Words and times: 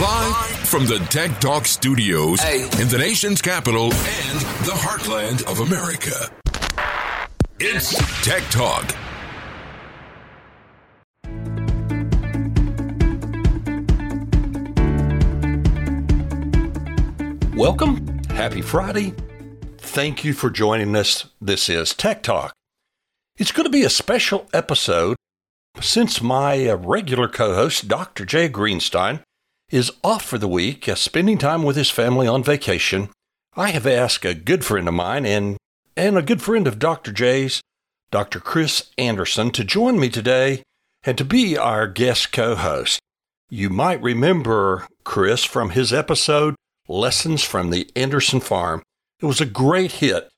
Live 0.00 0.36
from 0.68 0.86
the 0.86 0.98
Tech 1.10 1.40
Talk 1.40 1.66
studios 1.66 2.40
Hey. 2.40 2.62
in 2.80 2.88
the 2.88 2.98
nation's 2.98 3.42
capital 3.42 3.84
and 3.86 4.40
the 4.64 4.72
heartland 4.76 5.42
of 5.50 5.58
America. 5.60 6.30
It's 7.58 7.96
Tech 8.24 8.44
Talk. 8.50 8.94
Welcome. 17.54 18.06
Happy 18.30 18.62
Friday. 18.62 19.14
Thank 19.78 20.24
you 20.24 20.32
for 20.32 20.48
joining 20.50 20.94
us. 20.94 21.26
This 21.40 21.68
is 21.68 21.92
Tech 21.94 22.22
Talk. 22.22 22.52
It's 23.36 23.50
going 23.52 23.64
to 23.64 23.70
be 23.70 23.82
a 23.84 23.90
special 23.90 24.46
episode 24.52 25.16
since 25.80 26.22
my 26.22 26.68
uh, 26.68 26.76
regular 26.76 27.26
co 27.28 27.54
host, 27.54 27.88
Dr. 27.88 28.24
Jay 28.24 28.48
Greenstein, 28.48 29.22
is 29.70 29.92
off 30.02 30.24
for 30.24 30.38
the 30.38 30.48
week, 30.48 30.88
uh, 30.88 30.94
spending 30.94 31.36
time 31.36 31.62
with 31.62 31.76
his 31.76 31.90
family 31.90 32.26
on 32.26 32.42
vacation. 32.42 33.10
I 33.54 33.70
have 33.70 33.86
asked 33.86 34.24
a 34.24 34.34
good 34.34 34.64
friend 34.64 34.88
of 34.88 34.94
mine 34.94 35.26
and, 35.26 35.56
and 35.96 36.16
a 36.16 36.22
good 36.22 36.40
friend 36.40 36.66
of 36.66 36.78
Dr. 36.78 37.12
Jay's, 37.12 37.60
Dr. 38.10 38.40
Chris 38.40 38.90
Anderson, 38.96 39.50
to 39.50 39.64
join 39.64 39.98
me 39.98 40.08
today 40.08 40.62
and 41.04 41.18
to 41.18 41.24
be 41.24 41.56
our 41.58 41.86
guest 41.86 42.32
co 42.32 42.54
host. 42.54 42.98
You 43.50 43.68
might 43.68 44.02
remember 44.02 44.86
Chris 45.04 45.44
from 45.44 45.70
his 45.70 45.92
episode, 45.92 46.54
Lessons 46.86 47.42
from 47.42 47.70
the 47.70 47.90
Anderson 47.94 48.40
Farm. 48.40 48.82
It 49.20 49.26
was 49.26 49.40
a 49.40 49.46
great 49.46 49.92
hit. 49.92 50.28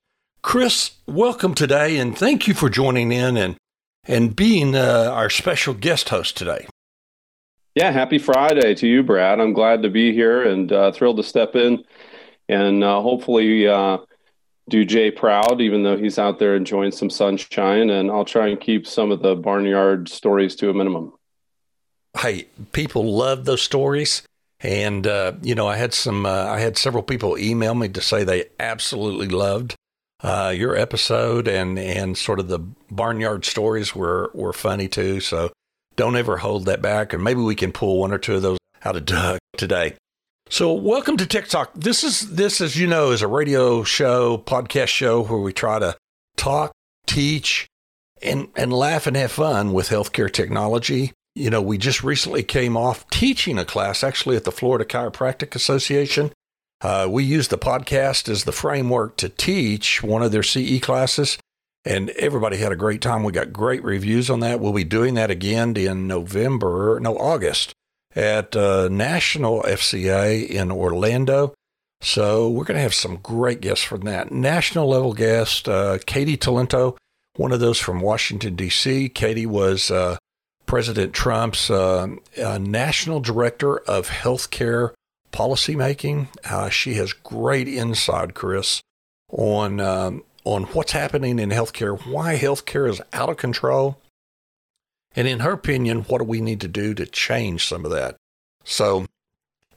Chris, 0.43 0.93
welcome 1.07 1.55
today 1.55 1.99
and 1.99 2.17
thank 2.17 2.49
you 2.49 2.55
for 2.55 2.69
joining 2.69 3.13
in 3.13 3.37
and, 3.37 3.57
and 4.05 4.35
being 4.35 4.75
uh, 4.75 5.11
our 5.13 5.31
special 5.31 5.75
guest 5.75 6.09
host 6.09 6.37
today. 6.37 6.67
Yeah, 7.75 7.93
happy 7.93 8.19
Friday 8.19 8.75
to 8.75 8.87
you, 8.87 9.03
Brad. 9.03 9.41
I'm 9.41 9.53
glad 9.53 9.83
to 9.83 9.91
be 9.91 10.13
here 10.13 10.43
and 10.43 10.73
uh, 10.73 10.91
thrilled 10.91 11.19
to 11.19 11.23
step 11.23 11.55
in 11.55 11.85
and 12.49 12.83
uh, 12.83 13.01
hopefully 13.01 13.69
uh, 13.69 13.99
do 14.69 14.85
Jay 14.85 15.11
proud, 15.11 15.61
even 15.61 15.85
though 15.85 15.97
he's 15.97 16.19
out 16.19 16.41
there 16.41 16.57
enjoying 16.57 16.91
some 16.91 17.11
sunshine. 17.11 17.91
And 17.91 18.11
I'll 18.11 18.25
try 18.25 18.49
and 18.49 18.61
keep 18.61 18.87
some 18.87 19.13
of 19.13 19.23
the 19.23 19.37
barnyard 19.37 20.09
stories 20.09 20.57
to 20.57 20.71
a 20.71 20.75
minimum. 20.75 21.13
Hey, 22.19 22.49
people 22.73 23.17
love 23.17 23.45
those 23.45 23.63
stories. 23.63 24.23
And, 24.59 25.07
uh, 25.07 25.35
you 25.41 25.55
know, 25.55 25.69
I 25.69 25.77
had 25.77 25.95
some, 25.95 26.27
uh, 26.27 26.47
I 26.47 26.59
had 26.59 26.77
several 26.77 27.05
people 27.05 27.39
email 27.39 27.75
me 27.75 27.89
to 27.89 28.01
say 28.01 28.25
they 28.25 28.47
absolutely 28.59 29.29
loved 29.29 29.77
uh, 30.23 30.53
your 30.55 30.77
episode 30.77 31.47
and, 31.47 31.79
and 31.79 32.19
sort 32.19 32.41
of 32.41 32.49
the 32.49 32.59
barnyard 32.91 33.45
stories 33.45 33.95
were, 33.95 34.31
were 34.35 34.53
funny 34.53 34.89
too. 34.89 35.21
So 35.21 35.51
don't 36.01 36.17
ever 36.17 36.39
hold 36.39 36.65
that 36.65 36.81
back. 36.81 37.13
And 37.13 37.23
maybe 37.23 37.43
we 37.43 37.55
can 37.55 37.73
pull 37.73 37.99
one 37.99 38.11
or 38.11 38.17
two 38.17 38.37
of 38.37 38.41
those 38.41 38.57
out 38.87 38.97
of 38.97 39.05
Doug 39.05 39.39
today. 39.59 39.97
So 40.49 40.73
welcome 40.73 41.19
to 41.19 41.27
Tech 41.27 41.47
Talk. 41.47 41.73
This 41.75 42.03
is, 42.03 42.37
this, 42.37 42.63
as 42.63 42.75
you 42.75 42.87
know, 42.87 43.11
is 43.11 43.21
a 43.21 43.29
radio 43.29 43.85
show, 43.85 44.39
podcast 44.39 44.89
show 44.89 45.23
where 45.23 45.39
we 45.39 45.53
try 45.53 45.79
to 45.79 45.95
talk, 46.39 46.73
teach, 47.07 47.67
and, 48.23 48.49
and 48.57 48.73
laugh 48.73 49.07
and 49.07 49.15
have 49.15 49.31
fun 49.31 49.75
with 49.75 49.91
healthcare 49.91 50.33
technology. 50.33 51.13
You 51.35 51.51
know, 51.51 51.61
we 51.61 51.77
just 51.77 52.03
recently 52.03 52.45
came 52.45 52.79
off 52.79 53.07
teaching 53.11 53.59
a 53.59 53.67
class 53.67 54.03
actually 54.03 54.37
at 54.37 54.45
the 54.45 54.53
Florida 54.53 54.87
Chiropractic 54.87 55.55
Association. 55.55 56.33
Uh, 56.81 57.09
we 57.11 57.25
used 57.25 57.51
the 57.51 57.59
podcast 57.59 58.31
as 58.31 58.45
the 58.45 58.53
framework 58.53 59.19
to 59.19 59.29
teach 59.29 60.03
one 60.03 60.23
of 60.23 60.33
their 60.33 60.43
CE 60.43 60.81
classes, 60.81 61.37
and 61.85 62.11
everybody 62.11 62.59
had 62.59 62.73
a 62.73 62.77
great 62.77 63.01
time. 63.01 63.23
We 63.23 63.33
got 63.33 63.53
great 63.53 63.83
reviews 63.83 64.31
on 64.31 64.41
that. 64.41 64.61
We'll 64.61 64.73
be 64.73 64.85
doing 64.85 65.15
that 65.15 65.31
again 65.31 65.77
in 65.77 66.07
November, 66.07 66.99
no, 67.01 67.17
August, 67.17 67.73
at 68.15 68.55
uh, 68.55 68.89
National 68.89 69.63
FCA 69.63 70.47
in 70.47 70.71
Orlando. 70.71 71.55
So 72.03 72.49
we're 72.49 72.65
going 72.65 72.77
to 72.77 72.83
have 72.83 72.95
some 72.95 73.17
great 73.17 73.61
guests 73.61 73.85
from 73.85 74.01
that. 74.03 74.33
National 74.33 74.89
level 74.89 75.13
guest, 75.13 75.69
uh, 75.69 75.99
Katie 76.07 76.39
Talento, 76.39 76.97
one 77.37 77.53
of 77.53 77.61
those 77.61 77.79
from 77.79 78.01
Washington, 78.01 78.57
D.C. 78.57 79.11
Katie 79.11 79.47
was 79.47 79.91
uh, 79.91 80.17
President 80.67 81.13
Trump's 81.13 81.71
uh, 81.71 82.07
uh, 82.43 82.59
National 82.59 83.21
Director 83.21 83.79
of 83.79 84.09
Healthcare 84.09 84.93
Policymaking. 85.33 86.29
Uh, 86.45 86.71
she 86.71 86.95
has 86.95 87.13
great 87.13 87.69
insight, 87.69 88.35
Chris, 88.35 88.81
on 89.31 89.81
um, 89.81 90.25
on 90.53 90.65
what's 90.65 90.93
happening 90.93 91.39
in 91.39 91.51
healthcare, 91.51 91.99
why 92.07 92.37
healthcare 92.37 92.89
is 92.89 93.01
out 93.13 93.29
of 93.29 93.37
control, 93.37 94.01
and 95.15 95.27
in 95.27 95.41
her 95.41 95.53
opinion, 95.53 96.03
what 96.03 96.19
do 96.19 96.25
we 96.25 96.41
need 96.41 96.61
to 96.61 96.69
do 96.69 96.95
to 96.95 97.07
change 97.07 97.67
some 97.67 97.85
of 97.85 97.91
that? 97.91 98.17
So, 98.65 99.07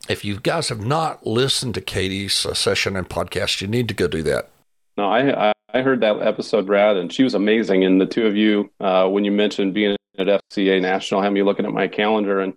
if 0.08 0.24
you 0.24 0.38
guys 0.38 0.68
have 0.68 0.84
not 0.84 1.26
listened 1.26 1.74
to 1.74 1.80
Katie's 1.80 2.44
uh, 2.44 2.54
session 2.54 2.96
and 2.96 3.08
podcast, 3.08 3.60
you 3.60 3.66
need 3.66 3.88
to 3.88 3.94
go 3.94 4.06
do 4.06 4.22
that. 4.24 4.50
No, 4.96 5.08
I, 5.08 5.52
I, 5.72 5.82
heard 5.82 6.02
that 6.02 6.20
episode, 6.20 6.66
Brad, 6.66 6.96
and 6.96 7.12
she 7.12 7.24
was 7.24 7.34
amazing. 7.34 7.84
And 7.84 8.00
the 8.00 8.06
two 8.06 8.26
of 8.26 8.36
you, 8.36 8.70
uh, 8.80 9.08
when 9.08 9.24
you 9.24 9.32
mentioned 9.32 9.74
being 9.74 9.96
at 10.18 10.26
FCA 10.26 10.80
National, 10.80 11.22
had 11.22 11.32
me 11.32 11.42
looking 11.42 11.66
at 11.66 11.72
my 11.72 11.88
calendar 11.88 12.40
and 12.40 12.54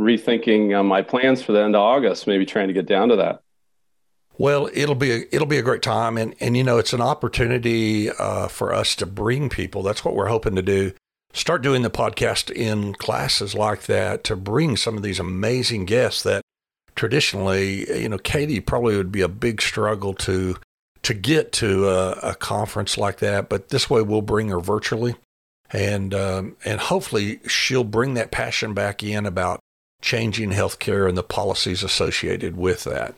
rethinking 0.00 0.76
uh, 0.76 0.82
my 0.82 1.02
plans 1.02 1.42
for 1.42 1.52
the 1.52 1.62
end 1.62 1.76
of 1.76 1.82
August, 1.82 2.26
maybe 2.26 2.46
trying 2.46 2.68
to 2.68 2.74
get 2.74 2.86
down 2.86 3.10
to 3.10 3.16
that. 3.16 3.42
Well, 4.38 4.70
it'll 4.72 4.94
be 4.94 5.10
a, 5.10 5.24
it'll 5.32 5.48
be 5.48 5.58
a 5.58 5.62
great 5.62 5.82
time, 5.82 6.16
and 6.16 6.34
and 6.38 6.56
you 6.56 6.62
know 6.62 6.78
it's 6.78 6.92
an 6.92 7.00
opportunity 7.00 8.08
uh, 8.08 8.46
for 8.46 8.72
us 8.72 8.94
to 8.96 9.06
bring 9.06 9.48
people. 9.48 9.82
That's 9.82 10.04
what 10.04 10.14
we're 10.14 10.28
hoping 10.28 10.54
to 10.54 10.62
do. 10.62 10.92
Start 11.32 11.60
doing 11.60 11.82
the 11.82 11.90
podcast 11.90 12.50
in 12.50 12.94
classes 12.94 13.54
like 13.54 13.82
that 13.82 14.24
to 14.24 14.36
bring 14.36 14.76
some 14.76 14.96
of 14.96 15.02
these 15.02 15.18
amazing 15.18 15.84
guests 15.84 16.22
that 16.22 16.42
traditionally, 16.94 18.00
you 18.00 18.08
know, 18.08 18.18
Katie 18.18 18.60
probably 18.60 18.96
would 18.96 19.12
be 19.12 19.20
a 19.20 19.28
big 19.28 19.60
struggle 19.60 20.14
to 20.14 20.56
to 21.02 21.14
get 21.14 21.50
to 21.52 21.88
a, 21.88 22.10
a 22.22 22.34
conference 22.36 22.96
like 22.96 23.18
that. 23.18 23.48
But 23.48 23.70
this 23.70 23.90
way, 23.90 24.02
we'll 24.02 24.22
bring 24.22 24.50
her 24.50 24.60
virtually, 24.60 25.16
and 25.72 26.14
um, 26.14 26.56
and 26.64 26.80
hopefully 26.80 27.40
she'll 27.48 27.82
bring 27.82 28.14
that 28.14 28.30
passion 28.30 28.72
back 28.72 29.02
in 29.02 29.26
about 29.26 29.58
changing 30.00 30.50
healthcare 30.50 31.08
and 31.08 31.18
the 31.18 31.24
policies 31.24 31.82
associated 31.82 32.56
with 32.56 32.84
that. 32.84 33.16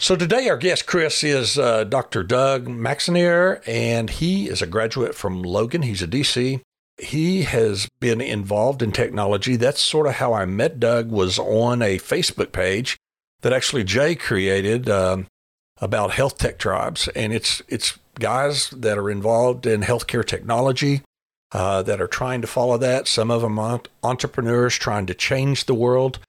So 0.00 0.14
today 0.14 0.48
our 0.48 0.56
guest, 0.56 0.86
Chris, 0.86 1.24
is 1.24 1.58
uh, 1.58 1.82
Dr. 1.82 2.22
Doug 2.22 2.68
Maxinier, 2.68 3.60
and 3.66 4.08
he 4.08 4.48
is 4.48 4.62
a 4.62 4.66
graduate 4.66 5.12
from 5.12 5.42
Logan. 5.42 5.82
He's 5.82 6.02
a 6.02 6.06
DC. 6.06 6.60
He 6.98 7.42
has 7.42 7.88
been 7.98 8.20
involved 8.20 8.80
in 8.80 8.92
technology. 8.92 9.56
That's 9.56 9.80
sort 9.80 10.06
of 10.06 10.14
how 10.14 10.34
I 10.34 10.44
met 10.44 10.78
Doug. 10.78 11.10
Was 11.10 11.36
on 11.36 11.82
a 11.82 11.98
Facebook 11.98 12.52
page 12.52 12.96
that 13.40 13.52
actually 13.52 13.82
Jay 13.82 14.14
created 14.14 14.88
um, 14.88 15.26
about 15.78 16.12
health 16.12 16.38
tech 16.38 16.58
tribes, 16.58 17.08
and 17.08 17.32
it's 17.32 17.60
it's 17.66 17.98
guys 18.20 18.70
that 18.70 18.98
are 18.98 19.10
involved 19.10 19.66
in 19.66 19.80
healthcare 19.80 20.24
technology 20.24 21.02
uh, 21.50 21.82
that 21.82 22.00
are 22.00 22.06
trying 22.06 22.40
to 22.40 22.46
follow 22.46 22.78
that. 22.78 23.08
Some 23.08 23.32
of 23.32 23.42
them 23.42 23.58
are 23.58 23.80
entrepreneurs 24.04 24.76
trying 24.76 25.06
to 25.06 25.14
change 25.14 25.64
the 25.64 25.74
world. 25.74 26.20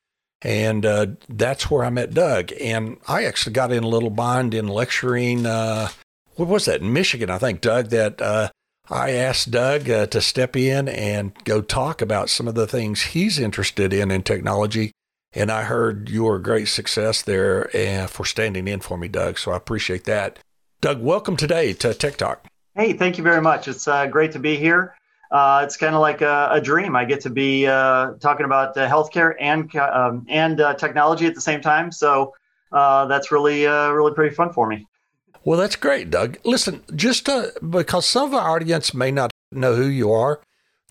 And 0.42 0.86
uh, 0.86 1.08
that's 1.28 1.70
where 1.70 1.84
I 1.84 1.90
met 1.90 2.14
Doug. 2.14 2.52
And 2.60 2.98
I 3.08 3.26
actually 3.26 3.54
got 3.54 3.72
in 3.72 3.84
a 3.84 3.90
little 3.90 4.10
bind 4.10 4.54
in 4.54 4.68
lecturing. 4.68 5.46
Uh, 5.46 5.90
what 6.36 6.48
was 6.48 6.66
that? 6.66 6.82
In 6.82 6.94
Michigan, 6.94 7.30
I 7.30 7.38
think, 7.38 7.62
Doug, 7.62 7.90
that 7.90 8.22
uh, 8.22 8.50
I 8.90 9.12
asked 9.12 9.52
Doug 9.52 9.90
uh, 9.90 10.06
to 10.08 10.22
step 10.22 10.56
in 10.56 10.88
and 10.88 11.34
go 11.44 11.62
talk 11.62 12.02
about 12.02 12.30
some 12.30 12.48
of 12.48 12.56
the 12.56 12.68
things 12.68 13.02
he's 13.02 13.38
interested 13.38 13.94
in 13.94 14.12
in 14.12 14.24
technology. 14.24 14.92
And 15.34 15.52
I 15.52 15.64
heard 15.64 16.10
your 16.10 16.40
great 16.40 16.70
success 16.70 17.22
there 17.22 17.70
uh, 17.76 18.08
for 18.08 18.26
standing 18.26 18.68
in 18.68 18.80
for 18.80 18.98
me, 18.98 19.08
Doug. 19.08 19.38
So 19.38 19.52
I 19.52 19.58
appreciate 19.58 20.06
that. 20.06 20.40
Doug, 20.82 21.02
welcome 21.02 21.36
today 21.36 21.74
to 21.74 21.94
Tech 21.94 22.16
Talk. 22.16 22.46
Hey, 22.76 22.94
thank 22.94 23.18
you 23.18 23.24
very 23.24 23.42
much. 23.42 23.68
It's 23.68 23.88
uh, 23.88 24.08
great 24.08 24.32
to 24.32 24.40
be 24.40 24.56
here. 24.56 24.96
Uh, 25.32 25.62
it's 25.64 25.78
kind 25.78 25.94
of 25.94 26.02
like 26.02 26.22
a, 26.22 26.50
a, 26.52 26.62
dream. 26.62 26.96
I 26.96 27.06
get 27.06 27.22
to 27.22 27.30
be 27.30 27.68
uh, 27.68 28.14
talking 28.20 28.46
about 28.46 28.76
uh, 28.76 28.90
healthcare 28.90 29.36
and 29.40 29.74
um, 29.76 30.26
and 30.28 30.60
uh, 30.60 30.74
technology 30.74 31.28
at 31.28 31.36
the 31.36 31.42
same 31.42 31.62
time. 31.62 31.92
So 31.92 32.34
uh, 32.72 33.06
that's 33.06 33.32
really 33.32 33.68
uh, 33.68 33.92
really 33.92 34.14
pretty 34.14 34.34
fun 34.34 34.52
for 34.52 34.68
me. 34.68 34.88
Well, 35.46 35.60
that's 35.60 35.76
great, 35.76 36.10
Doug. 36.10 36.38
Listen, 36.44 36.84
just 36.96 37.30
because 37.70 38.08
some 38.08 38.30
of 38.30 38.34
our 38.34 38.56
audience 38.56 38.94
may 38.94 39.12
not 39.12 39.32
know 39.52 39.76
who 39.76 39.86
you 39.86 40.12
are, 40.12 40.42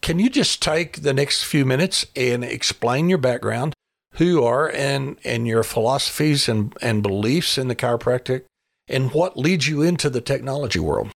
can 0.00 0.18
you 0.20 0.30
just 0.30 0.62
take 0.62 1.02
the 1.02 1.12
next 1.12 1.44
few 1.44 1.64
minutes 1.64 2.06
and 2.14 2.44
explain 2.44 3.08
your 3.08 3.18
background, 3.18 3.74
who 4.14 4.24
you 4.24 4.44
are, 4.44 4.70
and 4.70 5.18
and 5.24 5.48
your 5.48 5.64
philosophies 5.64 6.48
and 6.48 6.76
and 6.80 7.02
beliefs 7.02 7.58
in 7.58 7.66
the 7.66 7.76
chiropractic, 7.76 8.44
and 8.86 9.10
what 9.10 9.36
leads 9.36 9.66
you 9.66 9.82
into 9.82 10.08
the 10.08 10.20
technology 10.20 10.78
world? 10.78 11.10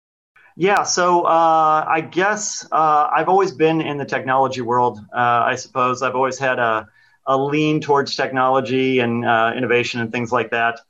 Yeah, 0.59 0.83
so 0.83 1.21
uh, 1.21 1.85
I 1.87 2.01
guess 2.01 2.67
uh, 2.69 3.07
I've 3.15 3.29
always 3.29 3.53
been 3.53 3.79
in 3.79 3.95
the 3.95 4.03
technology 4.03 4.59
world. 4.59 4.99
Uh, 4.99 5.43
I 5.47 5.55
suppose 5.55 6.01
I've 6.01 6.15
always 6.15 6.37
had 6.37 6.59
a, 6.59 6.85
a 7.25 7.37
lean 7.37 7.79
towards 7.79 8.13
technology 8.13 8.99
and 8.99 9.25
uh, 9.25 9.53
innovation 9.55 10.01
and 10.01 10.11
things 10.11 10.33
like 10.33 10.51
that. 10.51 10.81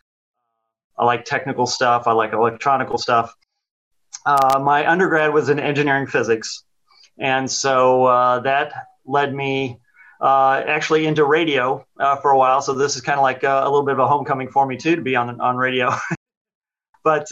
I 0.97 1.05
like 1.05 1.23
technical 1.23 1.67
stuff. 1.67 2.07
I 2.07 2.13
like 2.13 2.33
electronical 2.33 2.97
stuff. 2.97 3.31
Uh, 4.25 4.57
my 4.59 4.89
undergrad 4.89 5.35
was 5.35 5.49
in 5.49 5.59
engineering 5.59 6.07
physics, 6.07 6.63
and 7.19 7.49
so 7.49 8.05
uh, 8.05 8.39
that 8.39 8.73
led 9.05 9.35
me 9.35 9.77
actually 10.19 11.05
into 11.05 11.25
radio 11.25 11.85
for 12.23 12.31
a 12.31 12.37
while. 12.39 12.63
So 12.63 12.73
this 12.73 12.95
is 12.95 13.03
kind 13.03 13.19
of 13.19 13.23
like 13.23 13.43
a, 13.43 13.61
a, 13.61 13.69
little 13.69 13.85
bit 13.85 13.93
of 13.93 13.99
a 13.99 14.07
homecoming 14.07 14.49
for 14.49 14.65
me 14.65 14.77
too 14.77 14.95
to 14.95 15.03
be 15.03 15.15
on 15.15 15.39
on 15.39 15.57
radio. 15.57 15.91
but 17.03 17.27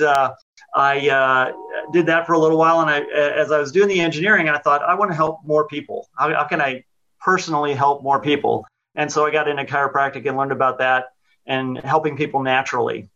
I 0.75 1.51
did 1.91 2.05
that 2.07 2.25
for 2.25 2.33
a 2.33 2.39
little 2.39 2.57
while, 2.57 2.81
and 2.81 2.89
I, 2.89 3.01
as 3.01 3.51
I 3.51 3.59
was 3.59 3.71
doing 3.71 3.87
the 3.87 3.99
engineering, 3.99 4.49
I 4.49 4.57
thought 4.57 4.83
I 4.83 4.95
want 4.95 5.11
to 5.11 5.15
help 5.15 5.39
more 5.45 5.67
people. 5.67 6.07
How, 6.17 6.33
how 6.33 6.43
can 6.45 6.61
I 6.61 6.83
personally 7.19 7.73
help 7.73 8.03
more 8.03 8.21
people? 8.21 8.65
And 8.95 9.11
so 9.11 9.25
I 9.25 9.31
got 9.31 9.47
into 9.47 9.63
chiropractic 9.63 10.27
and 10.27 10.37
learned 10.37 10.51
about 10.51 10.79
that 10.79 11.05
and 11.45 11.77
helping 11.77 12.17
people 12.17 12.41
naturally. 12.41 13.09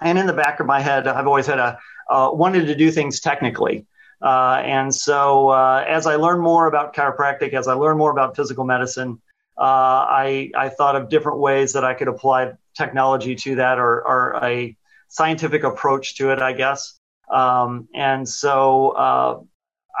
And 0.00 0.18
in 0.18 0.26
the 0.26 0.32
back 0.32 0.60
of 0.60 0.66
my 0.66 0.80
head, 0.80 1.08
I've 1.08 1.26
always 1.26 1.46
had 1.46 1.58
a 1.58 1.78
uh, 2.08 2.30
wanted 2.32 2.66
to 2.66 2.74
do 2.74 2.90
things 2.90 3.20
technically. 3.20 3.86
Uh, 4.20 4.62
and 4.64 4.94
so, 4.94 5.50
uh, 5.50 5.84
as 5.86 6.06
I 6.06 6.16
learned 6.16 6.42
more 6.42 6.66
about 6.66 6.94
chiropractic, 6.94 7.52
as 7.52 7.68
I 7.68 7.74
learned 7.74 7.98
more 7.98 8.10
about 8.10 8.34
physical 8.34 8.64
medicine, 8.64 9.20
uh, 9.58 9.62
I, 9.62 10.50
I 10.56 10.68
thought 10.70 10.96
of 10.96 11.08
different 11.08 11.38
ways 11.38 11.74
that 11.74 11.84
I 11.84 11.94
could 11.94 12.08
apply 12.08 12.52
technology 12.76 13.34
to 13.34 13.56
that 13.56 13.78
or, 13.78 14.06
or 14.06 14.40
a 14.42 14.76
scientific 15.08 15.64
approach 15.64 16.16
to 16.16 16.30
it, 16.30 16.40
I 16.40 16.52
guess. 16.52 16.97
Um, 17.30 17.88
and 17.94 18.28
so, 18.28 18.90
uh, 18.90 19.40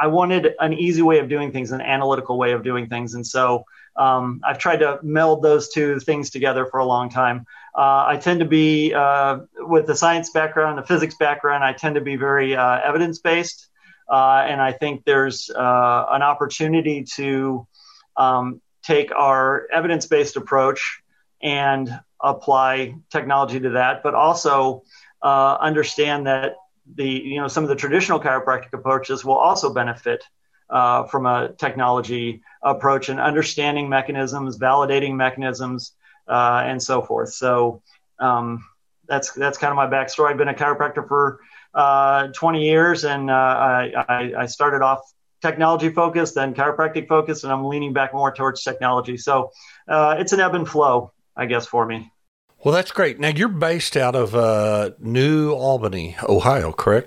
I 0.00 0.06
wanted 0.06 0.54
an 0.60 0.74
easy 0.74 1.02
way 1.02 1.18
of 1.18 1.28
doing 1.28 1.50
things, 1.50 1.72
an 1.72 1.80
analytical 1.80 2.38
way 2.38 2.52
of 2.52 2.62
doing 2.62 2.88
things. 2.88 3.14
And 3.14 3.26
so, 3.26 3.64
um, 3.96 4.40
I've 4.44 4.58
tried 4.58 4.78
to 4.78 5.00
meld 5.02 5.42
those 5.42 5.70
two 5.70 5.98
things 5.98 6.30
together 6.30 6.66
for 6.66 6.78
a 6.78 6.86
long 6.86 7.10
time. 7.10 7.44
Uh, 7.76 8.04
I 8.06 8.16
tend 8.16 8.38
to 8.40 8.46
be, 8.46 8.94
uh, 8.94 9.40
with 9.56 9.86
the 9.86 9.96
science 9.96 10.30
background, 10.30 10.78
the 10.78 10.86
physics 10.86 11.16
background, 11.16 11.64
I 11.64 11.72
tend 11.72 11.96
to 11.96 12.00
be 12.00 12.16
very 12.16 12.54
uh, 12.54 12.80
evidence 12.84 13.18
based. 13.18 13.68
Uh, 14.08 14.46
and 14.48 14.60
I 14.60 14.72
think 14.72 15.04
there's 15.04 15.50
uh, 15.50 16.06
an 16.10 16.22
opportunity 16.22 17.04
to 17.16 17.66
um, 18.16 18.60
take 18.82 19.12
our 19.12 19.66
evidence 19.72 20.06
based 20.06 20.36
approach 20.36 21.02
and 21.42 22.00
apply 22.20 22.94
technology 23.10 23.60
to 23.60 23.70
that, 23.70 24.02
but 24.02 24.14
also 24.14 24.82
understand 25.22 26.26
that 26.26 26.54
the 26.94 27.08
you 27.08 27.40
know 27.40 27.48
some 27.48 27.64
of 27.64 27.68
the 27.68 27.76
traditional 27.76 28.20
chiropractic 28.20 28.72
approaches 28.72 29.24
will 29.24 29.36
also 29.36 29.72
benefit 29.72 30.24
uh, 30.70 31.04
from 31.04 31.26
a 31.26 31.50
technology 31.58 32.42
approach 32.62 33.08
and 33.08 33.20
understanding 33.20 33.88
mechanisms, 33.88 34.58
validating 34.58 35.16
mechanisms, 35.16 35.92
uh, 36.28 36.62
and 36.64 36.82
so 36.82 37.02
forth. 37.02 37.32
So 37.32 37.82
um, 38.18 38.64
that's 39.06 39.32
that's 39.32 39.58
kind 39.58 39.70
of 39.70 39.76
my 39.76 39.86
backstory. 39.86 40.30
I've 40.30 40.36
been 40.36 40.48
a 40.48 40.54
chiropractor 40.54 41.06
for 41.06 41.40
uh, 41.74 42.28
20 42.28 42.64
years, 42.64 43.04
and 43.04 43.30
uh, 43.30 43.34
I, 43.34 44.32
I, 44.38 44.46
started 44.46 44.82
off 44.82 45.00
technology 45.42 45.90
focused, 45.90 46.34
then 46.34 46.54
chiropractic 46.54 47.08
focused, 47.08 47.44
and 47.44 47.52
I'm 47.52 47.64
leaning 47.66 47.92
back 47.92 48.12
more 48.12 48.32
towards 48.32 48.62
technology. 48.62 49.16
So 49.16 49.52
uh, 49.86 50.16
it's 50.18 50.32
an 50.32 50.40
ebb 50.40 50.54
and 50.54 50.68
flow, 50.68 51.12
I 51.36 51.46
guess, 51.46 51.66
for 51.66 51.86
me. 51.86 52.10
Well, 52.64 52.74
that's 52.74 52.90
great. 52.90 53.20
Now 53.20 53.28
you're 53.28 53.48
based 53.48 53.96
out 53.96 54.16
of 54.16 54.34
uh, 54.34 54.90
New 54.98 55.52
Albany, 55.52 56.16
Ohio, 56.28 56.72
correct? 56.72 57.06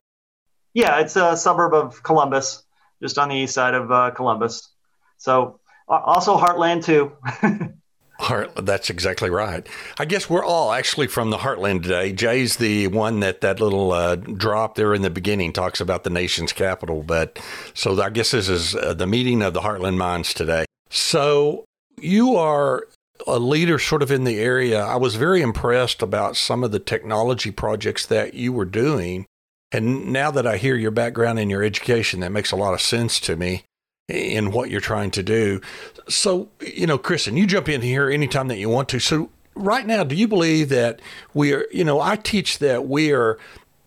Yeah, 0.74 1.02
it's 1.02 1.16
a 1.18 1.36
suburb 1.36 1.74
of 1.74 2.02
Columbus, 2.04 2.64
just 3.02 3.18
on 3.18 3.30
the 3.30 3.36
east 3.36 3.54
side 3.54 3.74
of 3.74 3.92
uh, 3.92 4.12
Columbus. 4.12 4.70
So 5.18 5.60
also 5.88 6.38
Heartland 6.38 6.86
too. 6.86 7.12
Heart, 8.20 8.66
that's 8.66 8.92
exactly 8.92 9.32
right. 9.32 9.68
I 9.98 10.06
guess 10.06 10.30
we're 10.30 10.46
all 10.46 10.72
actually 10.72 11.08
from 11.08 11.32
the 11.32 11.38
Heartland 11.38 11.82
today. 11.82 12.14
Jay's 12.14 12.58
the 12.58 12.88
one 12.88 13.20
that 13.22 13.42
that 13.42 13.60
little 13.60 13.92
uh, 13.92 14.16
drop 14.16 14.76
there 14.76 14.94
in 14.94 15.02
the 15.02 15.10
beginning 15.10 15.54
talks 15.54 15.82
about 15.82 16.04
the 16.04 16.12
nation's 16.12 16.54
capital. 16.54 17.02
But 17.02 17.40
so 17.74 18.00
I 18.00 18.12
guess 18.12 18.32
this 18.32 18.48
is 18.48 18.76
uh, 18.76 18.94
the 18.94 19.08
meeting 19.08 19.42
of 19.42 19.54
the 19.54 19.62
Heartland 19.62 19.98
Minds 19.98 20.36
today. 20.36 20.66
So 20.92 21.66
you 22.00 22.36
are 22.36 22.86
a 23.28 23.40
leader 23.40 23.80
sort 23.80 24.04
of 24.04 24.12
in 24.12 24.24
the 24.24 24.40
area. 24.40 24.82
I 24.82 24.96
was 24.96 25.16
very 25.16 25.42
impressed 25.42 26.02
about 26.02 26.38
some 26.38 26.64
of 26.64 26.72
the 26.72 26.80
technology 26.80 27.52
projects 27.52 28.06
that 28.08 28.34
you 28.34 28.54
were 28.54 28.66
doing. 28.66 29.26
And 29.72 30.12
now 30.12 30.32
that 30.32 30.46
I 30.46 30.58
hear 30.58 30.76
your 30.76 30.92
background 30.92 31.40
and 31.40 31.50
your 31.50 31.64
education, 31.64 32.20
that 32.20 32.32
makes 32.32 32.52
a 32.52 32.58
lot 32.58 32.74
of 32.74 32.82
sense 32.82 33.20
to 33.22 33.36
me 33.36 33.64
in 34.08 34.52
what 34.52 34.70
you're 34.70 34.82
trying 34.82 35.12
to 35.12 35.24
do. 35.24 35.62
So, 36.10 36.50
you 36.60 36.86
know, 36.86 36.98
Kristen, 36.98 37.38
you 37.38 37.48
jump 37.48 37.70
in 37.70 37.82
here 37.82 38.10
anytime 38.10 38.48
that 38.50 38.58
you 38.58 38.70
want 38.70 38.90
to. 38.90 39.00
So, 39.00 39.30
right 39.56 39.86
now, 39.86 40.04
do 40.04 40.16
you 40.16 40.28
believe 40.28 40.70
that 40.70 41.00
we 41.34 41.54
are, 41.54 41.66
you 41.72 41.84
know, 41.84 42.02
I 42.02 42.18
teach 42.18 42.60
that 42.60 42.88
we 42.88 43.14
are 43.14 43.38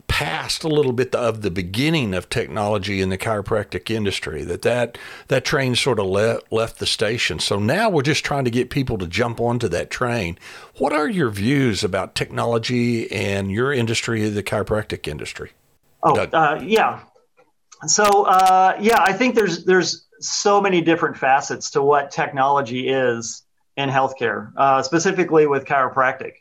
past 0.07 0.65
a 0.65 0.69
little 0.69 0.93
bit 0.93 1.15
of 1.15 1.43
the 1.43 1.51
beginning 1.51 2.15
of 2.15 2.29
technology 2.29 3.01
in 3.01 3.09
the 3.09 3.19
chiropractic 3.19 3.91
industry 3.91 4.45
that 4.45 4.63
that 4.63 4.99
that 5.29 5.45
train 5.45 5.75
sort 5.75 5.99
of 5.99 6.07
le- 6.07 6.41
left 6.51 6.79
the 6.79 6.87
station. 6.87 7.39
So 7.39 7.59
now 7.59 7.91
we're 7.91 8.03
just 8.03 8.25
trying 8.25 8.45
to 8.45 8.51
get 8.51 8.71
people 8.71 8.99
to 8.99 9.07
jump 9.07 9.41
onto 9.41 9.69
that 9.69 9.91
train. 9.91 10.39
What 10.79 10.93
are 10.93 11.09
your 11.09 11.31
views 11.31 11.83
about 11.83 12.15
technology 12.15 13.11
and 13.11 13.51
your 13.51 13.73
industry 13.73 14.29
the 14.29 14.43
chiropractic 14.43 15.09
industry? 15.09 15.53
Oh 16.03 16.17
uh, 16.17 16.61
yeah. 16.65 17.01
So 17.87 18.25
uh, 18.25 18.77
yeah 18.81 19.01
i 19.01 19.13
think 19.13 19.35
there's 19.35 19.65
there's 19.65 20.07
so 20.21 20.61
many 20.61 20.81
different 20.81 21.17
facets 21.17 21.71
to 21.71 21.83
what 21.83 22.11
technology 22.11 22.89
is 22.89 23.43
in 23.77 23.91
healthcare, 23.91 24.53
uh, 24.57 24.83
specifically 24.83 25.47
with 25.47 25.65
chiropractic. 25.65 26.33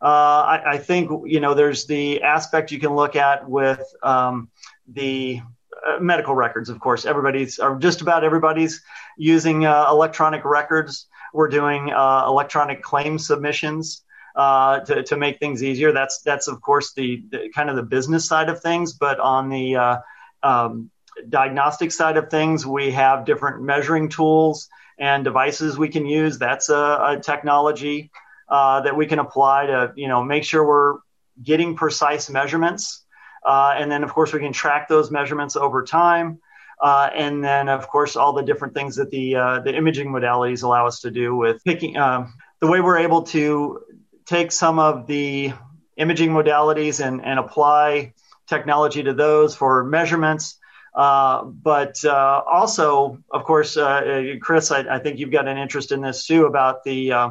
Uh, 0.00 0.04
I, 0.04 0.62
I, 0.74 0.78
think 0.78 1.10
you 1.26 1.40
know 1.40 1.54
there's 1.54 1.86
the 1.86 2.22
aspect 2.22 2.70
you 2.70 2.78
can 2.78 2.94
look 2.94 3.16
at 3.16 3.48
with 3.48 3.82
um, 4.02 4.48
the 4.86 5.40
uh, 5.86 5.98
medical 5.98 6.36
records. 6.36 6.68
Of 6.68 6.78
course, 6.78 7.04
everybody's 7.04 7.58
or 7.58 7.76
just 7.78 8.00
about 8.00 8.22
everybody's 8.22 8.80
using 9.16 9.66
uh, 9.66 9.86
electronic 9.90 10.44
records. 10.44 11.06
We're 11.34 11.48
doing 11.48 11.92
uh, 11.92 12.24
electronic 12.26 12.82
claim 12.82 13.18
submissions. 13.18 14.02
Uh, 14.36 14.78
to, 14.80 15.02
to 15.02 15.16
make 15.16 15.40
things 15.40 15.64
easier, 15.64 15.90
that's 15.90 16.20
that's 16.22 16.46
of 16.46 16.60
course 16.60 16.92
the, 16.92 17.24
the, 17.30 17.50
kind 17.52 17.68
of 17.68 17.74
the 17.74 17.82
business 17.82 18.24
side 18.24 18.48
of 18.48 18.60
things. 18.60 18.92
But 18.92 19.18
on 19.18 19.48
the 19.48 20.00
um, 20.44 20.92
diagnostic 21.28 21.90
side 21.90 22.16
of 22.16 22.30
things, 22.30 22.64
we 22.64 22.92
have 22.92 23.24
different 23.24 23.62
measuring 23.62 24.08
tools 24.08 24.68
and 24.96 25.24
devices 25.24 25.76
we 25.76 25.88
can 25.88 26.06
use. 26.06 26.38
That's 26.38 26.68
a, 26.68 26.74
a 26.74 27.20
technology 27.20 28.12
uh, 28.48 28.80
that 28.80 28.96
we 28.96 29.06
can 29.06 29.18
apply 29.18 29.66
to, 29.66 29.92
you 29.96 30.08
know, 30.08 30.22
make 30.22 30.44
sure 30.44 30.66
we're 30.66 30.98
getting 31.42 31.76
precise 31.76 32.30
measurements. 32.30 33.04
Uh, 33.44 33.74
and 33.76 33.90
then, 33.90 34.02
of 34.02 34.12
course, 34.12 34.32
we 34.32 34.40
can 34.40 34.52
track 34.52 34.88
those 34.88 35.10
measurements 35.10 35.56
over 35.56 35.84
time. 35.84 36.40
Uh, 36.80 37.10
and 37.14 37.42
then, 37.42 37.68
of 37.68 37.88
course, 37.88 38.16
all 38.16 38.32
the 38.32 38.42
different 38.42 38.74
things 38.74 38.96
that 38.96 39.10
the 39.10 39.34
uh, 39.34 39.60
the 39.60 39.74
imaging 39.74 40.08
modalities 40.08 40.62
allow 40.62 40.86
us 40.86 41.00
to 41.00 41.10
do 41.10 41.34
with 41.34 41.62
picking 41.64 41.96
um, 41.96 42.34
the 42.60 42.66
way 42.66 42.80
we're 42.80 42.98
able 42.98 43.22
to 43.22 43.80
take 44.26 44.52
some 44.52 44.78
of 44.78 45.06
the 45.06 45.52
imaging 45.96 46.30
modalities 46.30 47.04
and, 47.04 47.24
and 47.24 47.38
apply 47.38 48.12
technology 48.46 49.02
to 49.02 49.12
those 49.12 49.56
for 49.56 49.82
measurements 49.84 50.58
uh, 50.98 51.44
but 51.44 52.04
uh, 52.04 52.42
also, 52.44 53.18
of 53.30 53.44
course, 53.44 53.76
uh, 53.76 54.34
Chris, 54.40 54.72
I, 54.72 54.96
I, 54.96 54.98
think 54.98 55.20
you've 55.20 55.30
got 55.30 55.46
an 55.46 55.56
interest 55.56 55.92
in 55.92 56.00
this 56.00 56.26
too 56.26 56.46
about 56.46 56.82
the 56.82 57.12
uh, 57.12 57.30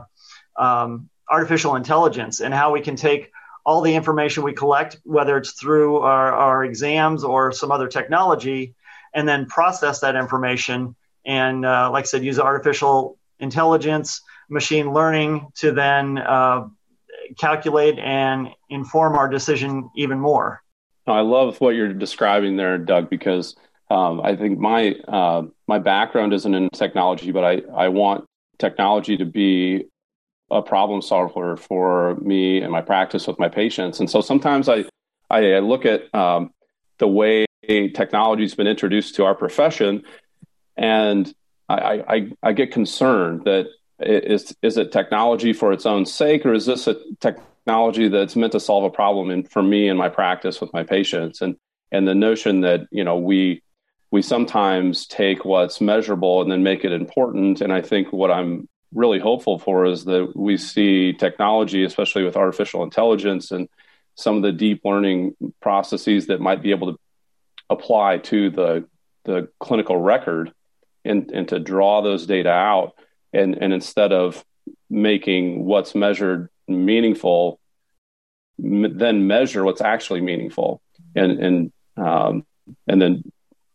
um, 0.58 1.10
artificial 1.30 1.76
intelligence 1.76 2.40
and 2.40 2.54
how 2.54 2.72
we 2.72 2.82
can 2.82 2.96
take 2.96 3.32
all 3.66 3.82
the 3.82 3.96
information 3.96 4.44
we 4.44 4.54
collect, 4.54 4.98
whether 5.04 5.38
it's 5.38 5.52
through 5.52 5.98
our, 5.98 6.32
our, 6.32 6.64
exams 6.64 7.24
or 7.24 7.52
some 7.52 7.70
other 7.70 7.88
technology, 7.88 8.74
and 9.14 9.28
then 9.28 9.46
process 9.46 10.00
that 10.00 10.16
information 10.16 10.96
and, 11.26 11.66
uh, 11.66 11.90
like 11.92 12.04
I 12.04 12.08
said, 12.08 12.24
use 12.24 12.40
artificial 12.40 13.18
intelligence, 13.40 14.22
machine 14.50 14.94
learning 14.94 15.52
to 15.56 15.74
then 15.74 16.18
calculate 17.38 18.00
and 18.00 18.50
inform 18.70 19.16
our 19.16 19.28
decision 19.28 19.90
even 19.96 20.20
more. 20.20 20.62
I 21.06 21.22
love 21.22 21.60
what 21.62 21.76
you're 21.76 21.94
describing 21.94 22.58
there, 22.58 22.78
Doug, 22.78 23.10
because 23.10 23.56
um, 23.90 24.22
I 24.22 24.36
think 24.36 24.60
my 24.60 24.94
uh, 25.08 25.44
my 25.68 25.80
background 25.80 26.34
isn't 26.34 26.54
in 26.54 26.70
technology, 26.70 27.32
but 27.32 27.46
I, 27.46 27.62
I 27.74 27.88
want 27.88 28.26
technology 28.60 29.16
to 29.18 29.26
be 29.26 29.86
a 30.50 30.62
problem 30.62 31.02
solver 31.02 31.58
for 31.58 32.16
me 32.16 32.62
and 32.62 32.72
my 32.72 32.82
practice 32.82 33.28
with 33.28 33.40
my 33.40 33.50
patients. 33.50 34.00
And 34.00 34.10
so 34.10 34.22
sometimes 34.22 34.70
I 34.70 34.86
I 35.30 35.60
look 35.60 35.86
at 35.86 36.14
um, 36.16 36.52
the 37.00 37.08
way 37.08 37.46
technology 37.68 38.44
has 38.44 38.56
been 38.56 38.68
introduced 38.68 39.16
to 39.16 39.26
our 39.26 39.36
profession, 39.36 40.04
and 40.78 41.34
I, 41.68 42.04
I, 42.08 42.32
I 42.42 42.54
get 42.54 42.72
concerned 42.72 43.44
that 43.44 43.68
is 44.00 44.56
is 44.62 44.78
it 44.78 44.92
technology 44.92 45.54
for 45.54 45.74
its 45.74 45.86
own 45.86 46.06
sake, 46.06 46.46
or 46.46 46.54
is 46.54 46.66
this 46.66 46.88
a 46.88 46.96
technology 47.20 48.08
that's 48.08 48.36
meant 48.36 48.54
to 48.54 48.60
solve 48.60 48.86
a 48.86 48.90
problem 48.90 49.30
in, 49.30 49.44
for 49.44 49.62
me 49.62 49.90
and 49.90 49.98
my 49.98 50.08
practice 50.08 50.62
with 50.62 50.72
my 50.74 50.84
patients 50.84 51.42
and 51.42 51.58
and 51.92 52.08
the 52.08 52.16
notion 52.16 52.62
that 52.62 52.88
you 52.92 53.04
know 53.04 53.18
we 53.18 53.62
we 54.12 54.22
sometimes 54.22 55.06
take 55.08 55.44
what's 55.44 55.82
measurable 55.82 56.42
and 56.42 56.52
then 56.52 56.64
make 56.64 56.86
it 56.86 56.92
important 56.92 57.62
and 57.62 57.74
i 57.74 57.82
think 57.82 58.12
what 58.14 58.32
i'm 58.32 58.68
really 58.94 59.20
hopeful 59.20 59.60
for 59.60 59.86
is 59.86 60.06
that 60.06 60.32
we 60.36 60.58
see 60.58 61.14
technology 61.14 61.84
especially 61.84 62.24
with 62.24 62.38
artificial 62.38 62.84
intelligence 62.84 63.52
and 63.52 63.68
some 64.16 64.38
of 64.38 64.42
the 64.42 64.52
deep 64.52 64.82
learning 64.86 65.36
processes 65.62 66.28
that 66.28 66.40
might 66.40 66.62
be 66.62 66.72
able 66.72 66.94
to 66.94 67.00
apply 67.70 68.18
to 68.18 68.50
the 68.50 68.86
the 69.26 69.50
clinical 69.60 69.98
record 69.98 70.54
and, 71.04 71.32
and 71.32 71.50
to 71.50 71.60
draw 71.60 72.02
those 72.02 72.26
data 72.26 72.50
out 72.50 72.94
and 73.34 73.56
and 73.62 73.74
instead 73.74 74.12
of 74.12 74.44
making 74.90 75.66
what's 75.66 75.96
measured 75.96 76.50
meaningful, 76.68 77.60
then 78.58 79.28
measure 79.28 79.64
what's 79.64 79.82
actually 79.82 80.22
meaningful, 80.22 80.82
and 81.16 81.32
and 81.40 81.74
um, 81.98 82.46
and 82.88 83.02
then 83.02 83.24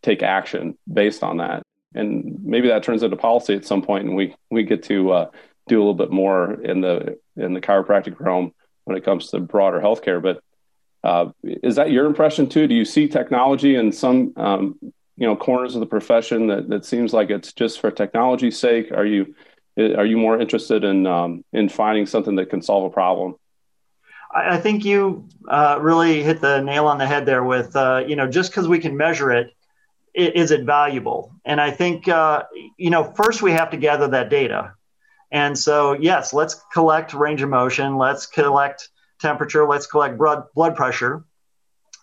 take 0.02 0.22
action 0.22 0.76
based 0.92 1.22
on 1.22 1.38
that. 1.38 1.62
And 1.94 2.38
maybe 2.42 2.68
that 2.68 2.82
turns 2.82 3.02
into 3.02 3.16
policy 3.16 3.54
at 3.54 3.66
some 3.66 3.82
point, 3.82 4.06
and 4.06 4.16
we 4.16 4.34
we 4.50 4.62
get 4.62 4.82
to 4.84 5.12
uh, 5.12 5.30
do 5.68 5.78
a 5.78 5.80
little 5.80 5.94
bit 5.94 6.10
more 6.10 6.54
in 6.62 6.80
the 6.80 7.18
in 7.36 7.54
the 7.54 7.60
chiropractic 7.60 8.18
realm 8.20 8.52
when 8.84 8.96
it 8.96 9.04
comes 9.04 9.28
to 9.30 9.40
broader 9.40 9.80
healthcare. 9.80 10.22
But 10.22 10.42
uh, 11.04 11.32
is 11.42 11.76
that 11.76 11.90
your 11.90 12.06
impression 12.06 12.48
too? 12.48 12.66
Do 12.66 12.74
you 12.74 12.84
see 12.84 13.08
technology 13.08 13.74
in 13.74 13.92
some 13.92 14.32
um, 14.36 14.78
you 14.82 15.26
know 15.26 15.36
corners 15.36 15.74
of 15.74 15.80
the 15.80 15.86
profession 15.86 16.46
that, 16.48 16.68
that 16.68 16.84
seems 16.84 17.12
like 17.12 17.30
it's 17.30 17.52
just 17.52 17.80
for 17.80 17.90
technology's 17.90 18.58
sake? 18.58 18.90
Are 18.92 19.06
you 19.06 19.34
are 19.78 20.06
you 20.06 20.16
more 20.16 20.40
interested 20.40 20.84
in 20.84 21.06
um, 21.06 21.44
in 21.52 21.68
finding 21.68 22.06
something 22.06 22.36
that 22.36 22.50
can 22.50 22.62
solve 22.62 22.84
a 22.84 22.90
problem? 22.90 23.36
I 24.34 24.56
think 24.56 24.84
you 24.84 25.28
uh, 25.46 25.78
really 25.80 26.22
hit 26.22 26.40
the 26.40 26.62
nail 26.62 26.86
on 26.86 26.96
the 26.98 27.06
head 27.06 27.26
there. 27.26 27.44
With 27.44 27.76
uh, 27.76 28.04
you 28.06 28.16
know, 28.16 28.28
just 28.28 28.50
because 28.50 28.66
we 28.66 28.78
can 28.78 28.96
measure 28.96 29.30
it, 29.30 29.54
is 30.14 30.50
it 30.50 30.64
valuable? 30.64 31.34
And 31.44 31.60
I 31.60 31.70
think 31.70 32.08
uh, 32.08 32.44
you 32.76 32.90
know, 32.90 33.04
first 33.04 33.42
we 33.42 33.52
have 33.52 33.70
to 33.70 33.76
gather 33.76 34.08
that 34.08 34.30
data. 34.30 34.74
And 35.30 35.58
so, 35.58 35.94
yes, 35.94 36.34
let's 36.34 36.60
collect 36.72 37.14
range 37.14 37.40
of 37.40 37.48
motion. 37.48 37.96
Let's 37.96 38.26
collect 38.26 38.90
temperature. 39.18 39.66
Let's 39.66 39.86
collect 39.86 40.18
blood 40.18 40.44
blood 40.54 40.76
pressure. 40.76 41.24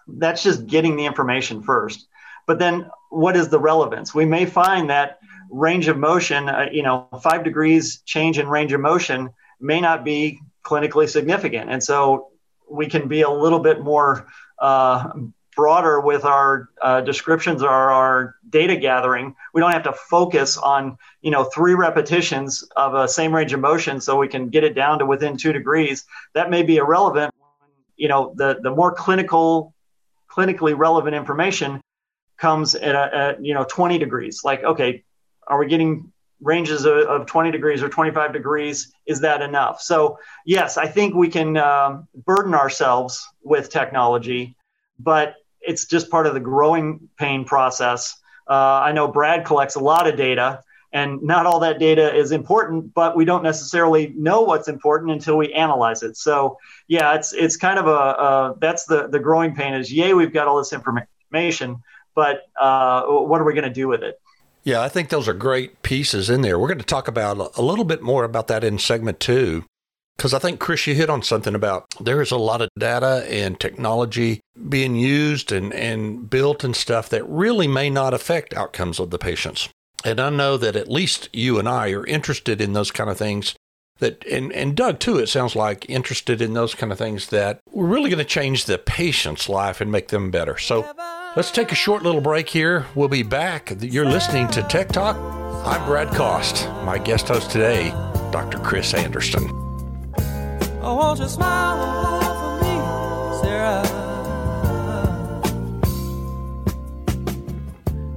That's 0.07 0.41
just 0.41 0.65
getting 0.65 0.95
the 0.95 1.05
information 1.05 1.61
first. 1.61 2.07
But 2.47 2.57
then, 2.57 2.89
what 3.11 3.35
is 3.37 3.49
the 3.49 3.59
relevance? 3.59 4.15
We 4.15 4.25
may 4.25 4.45
find 4.45 4.89
that 4.89 5.19
range 5.51 5.87
of 5.87 5.97
motion, 5.97 6.49
uh, 6.49 6.69
you 6.71 6.81
know, 6.81 7.07
five 7.21 7.43
degrees 7.43 8.01
change 8.05 8.39
in 8.39 8.47
range 8.47 8.73
of 8.73 8.81
motion 8.81 9.29
may 9.59 9.81
not 9.81 10.03
be 10.03 10.39
clinically 10.63 11.07
significant. 11.07 11.69
And 11.69 11.83
so 11.83 12.29
we 12.69 12.87
can 12.87 13.07
be 13.07 13.21
a 13.21 13.29
little 13.29 13.59
bit 13.59 13.81
more 13.81 14.27
uh, 14.59 15.09
broader 15.55 15.99
with 15.99 16.25
our 16.25 16.69
uh, 16.81 17.01
descriptions 17.01 17.63
or 17.63 17.69
our 17.69 18.35
data 18.49 18.75
gathering. 18.75 19.35
We 19.53 19.61
don't 19.61 19.71
have 19.71 19.83
to 19.83 19.93
focus 19.93 20.57
on, 20.57 20.97
you 21.21 21.31
know, 21.31 21.43
three 21.43 21.73
repetitions 21.73 22.63
of 22.75 22.95
a 22.95 23.07
same 23.07 23.33
range 23.33 23.53
of 23.53 23.59
motion 23.59 23.99
so 23.99 24.17
we 24.17 24.27
can 24.27 24.49
get 24.49 24.63
it 24.63 24.73
down 24.73 24.99
to 24.99 25.05
within 25.05 25.37
two 25.37 25.51
degrees. 25.51 26.05
That 26.33 26.49
may 26.49 26.63
be 26.63 26.77
irrelevant. 26.77 27.33
You 27.97 28.07
know, 28.07 28.33
the, 28.35 28.59
the 28.61 28.71
more 28.71 28.93
clinical, 28.93 29.73
clinically 30.31 30.77
relevant 30.77 31.15
information 31.15 31.81
comes 32.37 32.75
at, 32.75 32.95
a, 32.95 33.15
at 33.15 33.45
you 33.45 33.53
know 33.53 33.65
20 33.67 33.97
degrees. 33.97 34.41
Like, 34.43 34.63
okay, 34.63 35.03
are 35.47 35.59
we 35.59 35.67
getting 35.67 36.11
ranges 36.41 36.85
of, 36.85 36.97
of 36.99 37.25
20 37.25 37.51
degrees 37.51 37.83
or 37.83 37.89
25 37.89 38.33
degrees? 38.33 38.93
Is 39.05 39.19
that 39.21 39.41
enough? 39.41 39.81
So 39.81 40.17
yes, 40.45 40.77
I 40.77 40.87
think 40.87 41.15
we 41.15 41.27
can 41.27 41.57
um, 41.57 42.07
burden 42.25 42.53
ourselves 42.53 43.27
with 43.43 43.69
technology, 43.69 44.55
but 44.99 45.35
it's 45.61 45.85
just 45.85 46.09
part 46.09 46.27
of 46.27 46.33
the 46.33 46.39
growing 46.39 47.09
pain 47.17 47.45
process. 47.45 48.15
Uh, 48.47 48.81
I 48.83 48.91
know 48.91 49.07
Brad 49.07 49.45
collects 49.45 49.75
a 49.75 49.79
lot 49.79 50.07
of 50.07 50.15
data, 50.15 50.63
and 50.91 51.21
not 51.21 51.45
all 51.45 51.59
that 51.59 51.79
data 51.79 52.13
is 52.15 52.31
important, 52.31 52.93
but 52.93 53.15
we 53.15 53.25
don't 53.25 53.43
necessarily 53.43 54.13
know 54.17 54.41
what's 54.41 54.67
important 54.67 55.11
until 55.11 55.37
we 55.37 55.53
analyze 55.53 56.01
it. 56.01 56.17
So, 56.17 56.57
yeah, 56.87 57.13
it's 57.13 57.31
it's 57.33 57.57
kind 57.57 57.77
of 57.77 57.87
a 57.87 57.91
uh, 57.91 58.53
that's 58.59 58.85
the 58.85 59.07
the 59.07 59.19
growing 59.19 59.55
pain 59.55 59.73
is 59.73 59.93
yay, 59.93 60.13
we've 60.13 60.33
got 60.33 60.47
all 60.47 60.57
this 60.57 60.73
information, 60.73 61.77
but 62.15 62.41
uh, 62.59 63.03
what 63.03 63.39
are 63.39 63.43
we 63.43 63.53
going 63.53 63.65
to 63.65 63.69
do 63.69 63.87
with 63.87 64.01
it? 64.01 64.19
Yeah, 64.63 64.81
I 64.81 64.89
think 64.89 65.09
those 65.09 65.27
are 65.27 65.33
great 65.33 65.83
pieces 65.83 66.29
in 66.29 66.41
there. 66.41 66.59
We're 66.59 66.67
going 66.67 66.79
to 66.79 66.85
talk 66.85 67.07
about 67.07 67.57
a 67.57 67.61
little 67.61 67.85
bit 67.85 68.01
more 68.01 68.23
about 68.23 68.47
that 68.47 68.63
in 68.63 68.77
segment 68.77 69.19
two. 69.19 69.63
Because 70.19 70.33
I 70.33 70.39
think, 70.39 70.59
Chris, 70.59 70.85
you 70.85 70.95
hit 70.95 71.09
on 71.09 71.23
something 71.23 71.55
about 71.55 71.85
there 72.01 72.21
is 72.21 72.29
a 72.29 72.35
lot 72.35 72.61
of 72.61 72.67
data 72.77 73.25
and 73.29 73.57
technology 73.57 74.41
being 74.67 74.97
used 74.97 75.49
and, 75.53 75.73
and 75.73 76.29
built 76.29 76.65
and 76.65 76.75
stuff 76.75 77.07
that 77.07 77.23
really 77.23 77.69
may 77.69 77.89
not 77.89 78.13
affect 78.13 78.53
outcomes 78.53 78.99
of 78.99 79.11
the 79.11 79.17
patients. 79.17 79.69
And 80.03 80.19
I 80.19 80.29
know 80.29 80.57
that 80.57 80.75
at 80.75 80.91
least 80.91 81.29
you 81.31 81.57
and 81.57 81.69
I 81.69 81.91
are 81.91 82.05
interested 82.05 82.59
in 82.59 82.73
those 82.73 82.91
kind 82.91 83.09
of 83.09 83.17
things 83.17 83.55
that 83.99 84.25
and, 84.27 84.51
and 84.51 84.75
Doug 84.75 84.99
too, 84.99 85.19
it 85.19 85.27
sounds 85.27 85.55
like 85.55 85.89
interested 85.89 86.41
in 86.41 86.51
those 86.51 86.75
kind 86.75 86.91
of 86.91 86.97
things 86.97 87.29
that 87.29 87.61
we're 87.71 87.87
really 87.87 88.09
going 88.09 88.17
to 88.17 88.25
change 88.25 88.65
the 88.65 88.77
patient's 88.77 89.47
life 89.47 89.79
and 89.79 89.89
make 89.89 90.09
them 90.09 90.31
better. 90.31 90.57
So 90.57 90.85
let's 91.37 91.49
take 91.49 91.71
a 91.71 91.75
short 91.75 92.03
little 92.03 92.19
break 92.19 92.49
here. 92.49 92.87
We'll 92.93 93.07
be 93.07 93.23
back. 93.23 93.71
You're 93.79 94.03
listening 94.03 94.49
to 94.49 94.63
Tech 94.63 94.89
Talk. 94.89 95.15
I'm 95.65 95.85
Brad 95.85 96.09
Cost. 96.13 96.67
My 96.83 96.97
guest 96.97 97.29
host 97.29 97.51
today, 97.51 97.91
Dr. 98.33 98.57
Chris 98.59 98.93
Anderson. 98.93 99.68
Oh, 100.81 100.95
won't 100.95 101.19
you 101.19 101.27
smile 101.27 102.21
for 102.39 102.63
me, 102.63 103.41
Sarah? 103.41 103.83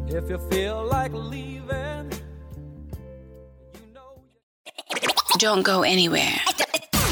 If 0.06 0.30
you 0.30 0.38
feel 0.48 0.86
like 0.86 1.12
leaving, 1.12 2.12
you 3.74 3.92
know. 3.92 4.22
Don't 5.38 5.62
go 5.62 5.82
anywhere. 5.82 6.36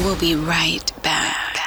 We'll 0.01 0.21
be 0.21 0.37
right 0.37 0.93
back. 1.03 1.59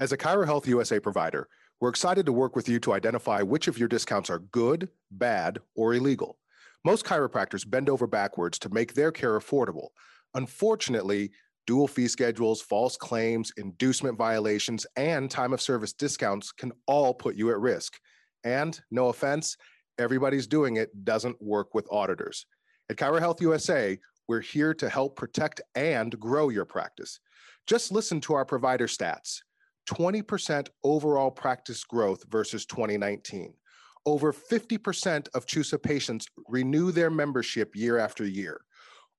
As 0.00 0.10
a 0.10 0.16
Chiro 0.16 0.44
Health 0.44 0.66
USA 0.66 0.98
provider, 0.98 1.48
we're 1.80 1.90
excited 1.90 2.26
to 2.26 2.32
work 2.32 2.56
with 2.56 2.68
you 2.68 2.80
to 2.80 2.92
identify 2.92 3.40
which 3.40 3.68
of 3.68 3.78
your 3.78 3.86
discounts 3.88 4.30
are 4.30 4.40
good, 4.40 4.88
bad, 5.12 5.60
or 5.76 5.94
illegal. 5.94 6.38
Most 6.84 7.04
chiropractors 7.04 7.68
bend 7.68 7.88
over 7.88 8.08
backwards 8.08 8.58
to 8.58 8.68
make 8.68 8.94
their 8.94 9.12
care 9.12 9.38
affordable 9.38 9.90
Unfortunately, 10.36 11.30
dual 11.66 11.88
fee 11.88 12.06
schedules, 12.06 12.60
false 12.60 12.96
claims, 12.96 13.52
inducement 13.56 14.18
violations, 14.18 14.86
and 14.96 15.30
time 15.30 15.54
of 15.54 15.62
service 15.62 15.94
discounts 15.94 16.52
can 16.52 16.72
all 16.86 17.14
put 17.14 17.36
you 17.36 17.50
at 17.50 17.58
risk. 17.58 17.98
And 18.44 18.78
no 18.90 19.08
offense, 19.08 19.56
everybody's 19.98 20.46
doing 20.46 20.76
it 20.76 21.04
doesn't 21.04 21.40
work 21.40 21.74
with 21.74 21.88
auditors. 21.90 22.44
At 22.90 22.96
Chiro 22.96 23.18
Health 23.18 23.40
USA, 23.40 23.98
we're 24.28 24.42
here 24.42 24.74
to 24.74 24.90
help 24.90 25.16
protect 25.16 25.62
and 25.74 26.18
grow 26.20 26.50
your 26.50 26.66
practice. 26.66 27.18
Just 27.66 27.90
listen 27.90 28.20
to 28.20 28.34
our 28.34 28.44
provider 28.44 28.86
stats 28.86 29.40
20% 29.88 30.68
overall 30.84 31.30
practice 31.30 31.82
growth 31.82 32.24
versus 32.28 32.66
2019. 32.66 33.54
Over 34.04 34.32
50% 34.32 35.28
of 35.34 35.46
CHUSA 35.46 35.82
patients 35.82 36.26
renew 36.48 36.92
their 36.92 37.10
membership 37.10 37.74
year 37.74 37.98
after 37.98 38.24
year. 38.24 38.60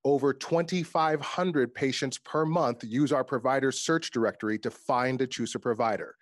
Over 0.08 0.32
2,500 0.32 1.76
patients 1.76 2.18
per 2.20 2.46
month 2.46 2.82
use 2.86 3.12
our 3.12 3.26
provider 3.26 3.74
search 3.74 4.10
directory 4.10 4.58
to 4.60 4.72
find 4.72 5.22
a 5.22 5.28
CHUSA 5.28 5.62
provider. 5.62 6.16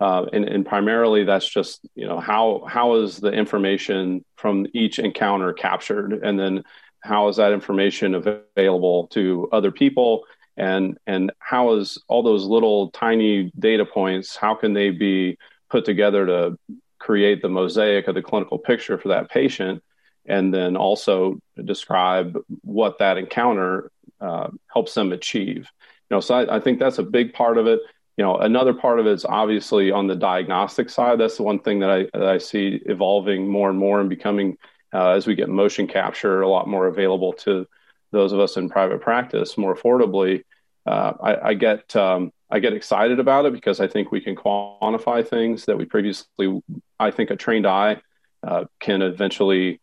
Uh, 0.00 0.26
and, 0.32 0.44
and 0.44 0.64
primarily 0.64 1.24
that's 1.24 1.48
just, 1.48 1.80
you 1.94 2.06
know, 2.06 2.20
how 2.20 2.64
how 2.68 2.96
is 2.96 3.16
the 3.16 3.32
information 3.32 4.24
from 4.36 4.66
each 4.72 4.98
encounter 4.98 5.52
captured? 5.52 6.12
And 6.12 6.38
then 6.38 6.62
how 7.00 7.28
is 7.28 7.36
that 7.36 7.52
information 7.52 8.14
available 8.14 9.08
to 9.08 9.48
other 9.50 9.72
people? 9.72 10.24
And 10.56 10.98
and 11.06 11.32
how 11.40 11.74
is 11.74 11.98
all 12.06 12.22
those 12.22 12.44
little 12.44 12.90
tiny 12.90 13.52
data 13.58 13.84
points 13.84 14.36
how 14.36 14.54
can 14.54 14.72
they 14.72 14.90
be 14.90 15.36
put 15.68 15.84
together 15.84 16.26
to 16.26 16.58
create 16.98 17.42
the 17.42 17.48
mosaic 17.48 18.08
of 18.08 18.14
the 18.14 18.22
clinical 18.22 18.58
picture 18.58 18.98
for 18.98 19.08
that 19.08 19.30
patient? 19.30 19.82
And 20.26 20.54
then 20.54 20.76
also 20.76 21.40
describe 21.64 22.36
what 22.60 22.98
that 22.98 23.16
encounter 23.16 23.90
uh, 24.20 24.48
helps 24.72 24.94
them 24.94 25.10
achieve. 25.12 25.68
You 26.10 26.16
know 26.16 26.20
so 26.20 26.36
I, 26.36 26.56
I, 26.56 26.60
think 26.60 26.78
that's 26.78 26.98
a 26.98 27.02
big 27.02 27.32
part 27.32 27.58
of 27.58 27.66
it 27.66 27.80
you 28.18 28.24
know 28.24 28.36
another 28.36 28.74
part 28.74 28.98
of 29.00 29.06
it 29.06 29.12
is 29.12 29.24
obviously 29.24 29.90
on 29.90 30.06
the 30.06 30.16
diagnostic 30.16 30.90
side 30.90 31.18
that's 31.18 31.38
the 31.38 31.42
one 31.42 31.58
thing 31.58 31.78
that 31.78 31.90
i, 31.90 32.02
that 32.12 32.28
I 32.28 32.38
see 32.38 32.82
evolving 32.84 33.48
more 33.48 33.70
and 33.70 33.78
more 33.78 34.00
and 34.00 34.10
becoming 34.10 34.58
uh, 34.92 35.10
as 35.10 35.26
we 35.26 35.34
get 35.34 35.48
motion 35.48 35.86
capture 35.86 36.42
a 36.42 36.48
lot 36.48 36.68
more 36.68 36.86
available 36.86 37.32
to 37.32 37.66
those 38.10 38.32
of 38.32 38.40
us 38.40 38.56
in 38.56 38.68
private 38.68 39.00
practice 39.00 39.58
more 39.58 39.74
affordably, 39.74 40.44
uh, 40.86 41.12
I, 41.22 41.48
I, 41.48 41.54
get 41.54 41.94
um, 41.94 42.32
I 42.50 42.58
get 42.58 42.72
excited 42.72 43.20
about 43.20 43.44
it 43.46 43.52
because 43.52 43.80
I 43.80 43.88
think 43.88 44.10
we 44.10 44.20
can 44.20 44.34
quantify 44.34 45.26
things 45.26 45.66
that 45.66 45.76
we 45.76 45.84
previously 45.84 46.62
I 46.98 47.10
think 47.10 47.30
a 47.30 47.36
trained 47.36 47.66
eye 47.66 48.00
uh, 48.42 48.64
can 48.80 49.02
eventually 49.02 49.80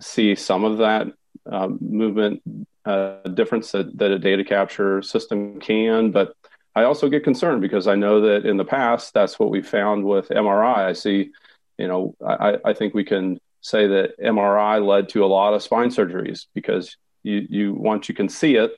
see 0.00 0.34
some 0.34 0.64
of 0.64 0.78
that 0.78 1.06
um, 1.50 1.78
movement 1.80 2.42
uh, 2.84 3.22
difference 3.22 3.72
that, 3.72 3.96
that 3.96 4.10
a 4.10 4.18
data 4.18 4.44
capture 4.44 5.00
system 5.00 5.58
can, 5.58 6.10
but 6.10 6.36
I 6.76 6.84
also 6.84 7.08
get 7.08 7.24
concerned 7.24 7.62
because 7.62 7.88
I 7.88 7.94
know 7.94 8.20
that 8.20 8.44
in 8.44 8.58
the 8.58 8.64
past 8.64 9.14
that's 9.14 9.38
what 9.38 9.50
we 9.50 9.62
found 9.62 10.04
with 10.04 10.28
MRI. 10.28 10.76
I 10.76 10.92
see, 10.92 11.30
you 11.78 11.88
know, 11.88 12.14
I, 12.24 12.58
I 12.64 12.74
think 12.74 12.92
we 12.92 13.02
can 13.02 13.40
say 13.62 13.86
that 13.86 14.20
MRI 14.20 14.86
led 14.86 15.08
to 15.10 15.24
a 15.24 15.26
lot 15.26 15.54
of 15.54 15.62
spine 15.62 15.88
surgeries 15.88 16.46
because 16.54 16.96
you, 17.22 17.46
you 17.48 17.74
once 17.74 18.08
you 18.08 18.14
can 18.14 18.28
see 18.28 18.56
it 18.56 18.76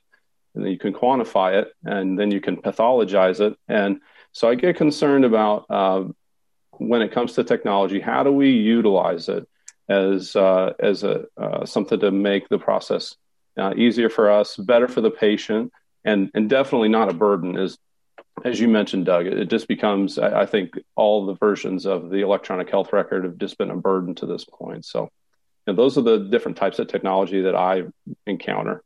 and 0.55 0.63
then 0.63 0.71
you 0.71 0.79
can 0.79 0.93
quantify 0.93 1.61
it 1.61 1.73
and 1.83 2.17
then 2.17 2.31
you 2.31 2.41
can 2.41 2.57
pathologize 2.57 3.39
it 3.39 3.55
and 3.67 4.01
so 4.31 4.49
i 4.49 4.55
get 4.55 4.75
concerned 4.75 5.23
about 5.23 5.65
uh, 5.69 6.03
when 6.79 7.01
it 7.01 7.11
comes 7.11 7.33
to 7.33 7.43
technology 7.43 7.99
how 7.99 8.23
do 8.23 8.31
we 8.31 8.49
utilize 8.49 9.29
it 9.29 9.47
as 9.87 10.35
uh, 10.35 10.73
as 10.79 11.03
a 11.03 11.25
uh, 11.37 11.65
something 11.65 11.99
to 11.99 12.11
make 12.11 12.49
the 12.49 12.57
process 12.57 13.15
uh, 13.57 13.73
easier 13.75 14.09
for 14.09 14.31
us 14.31 14.57
better 14.57 14.87
for 14.87 15.01
the 15.01 15.11
patient 15.11 15.71
and 16.03 16.31
and 16.33 16.49
definitely 16.49 16.89
not 16.89 17.09
a 17.09 17.13
burden 17.13 17.57
as 17.57 17.77
as 18.45 18.59
you 18.59 18.67
mentioned 18.67 19.05
doug 19.05 19.25
it 19.25 19.49
just 19.49 19.67
becomes 19.67 20.17
i, 20.17 20.41
I 20.41 20.45
think 20.45 20.77
all 20.95 21.25
the 21.25 21.35
versions 21.35 21.85
of 21.85 22.09
the 22.09 22.21
electronic 22.21 22.69
health 22.69 22.93
record 22.93 23.23
have 23.23 23.37
just 23.37 23.57
been 23.57 23.71
a 23.71 23.75
burden 23.75 24.15
to 24.15 24.25
this 24.25 24.45
point 24.45 24.85
so 24.85 25.09
and 25.69 25.77
those 25.77 25.97
are 25.97 26.01
the 26.01 26.17
different 26.17 26.57
types 26.57 26.79
of 26.79 26.87
technology 26.87 27.41
that 27.41 27.55
I 27.55 27.83
encounter. 28.25 28.83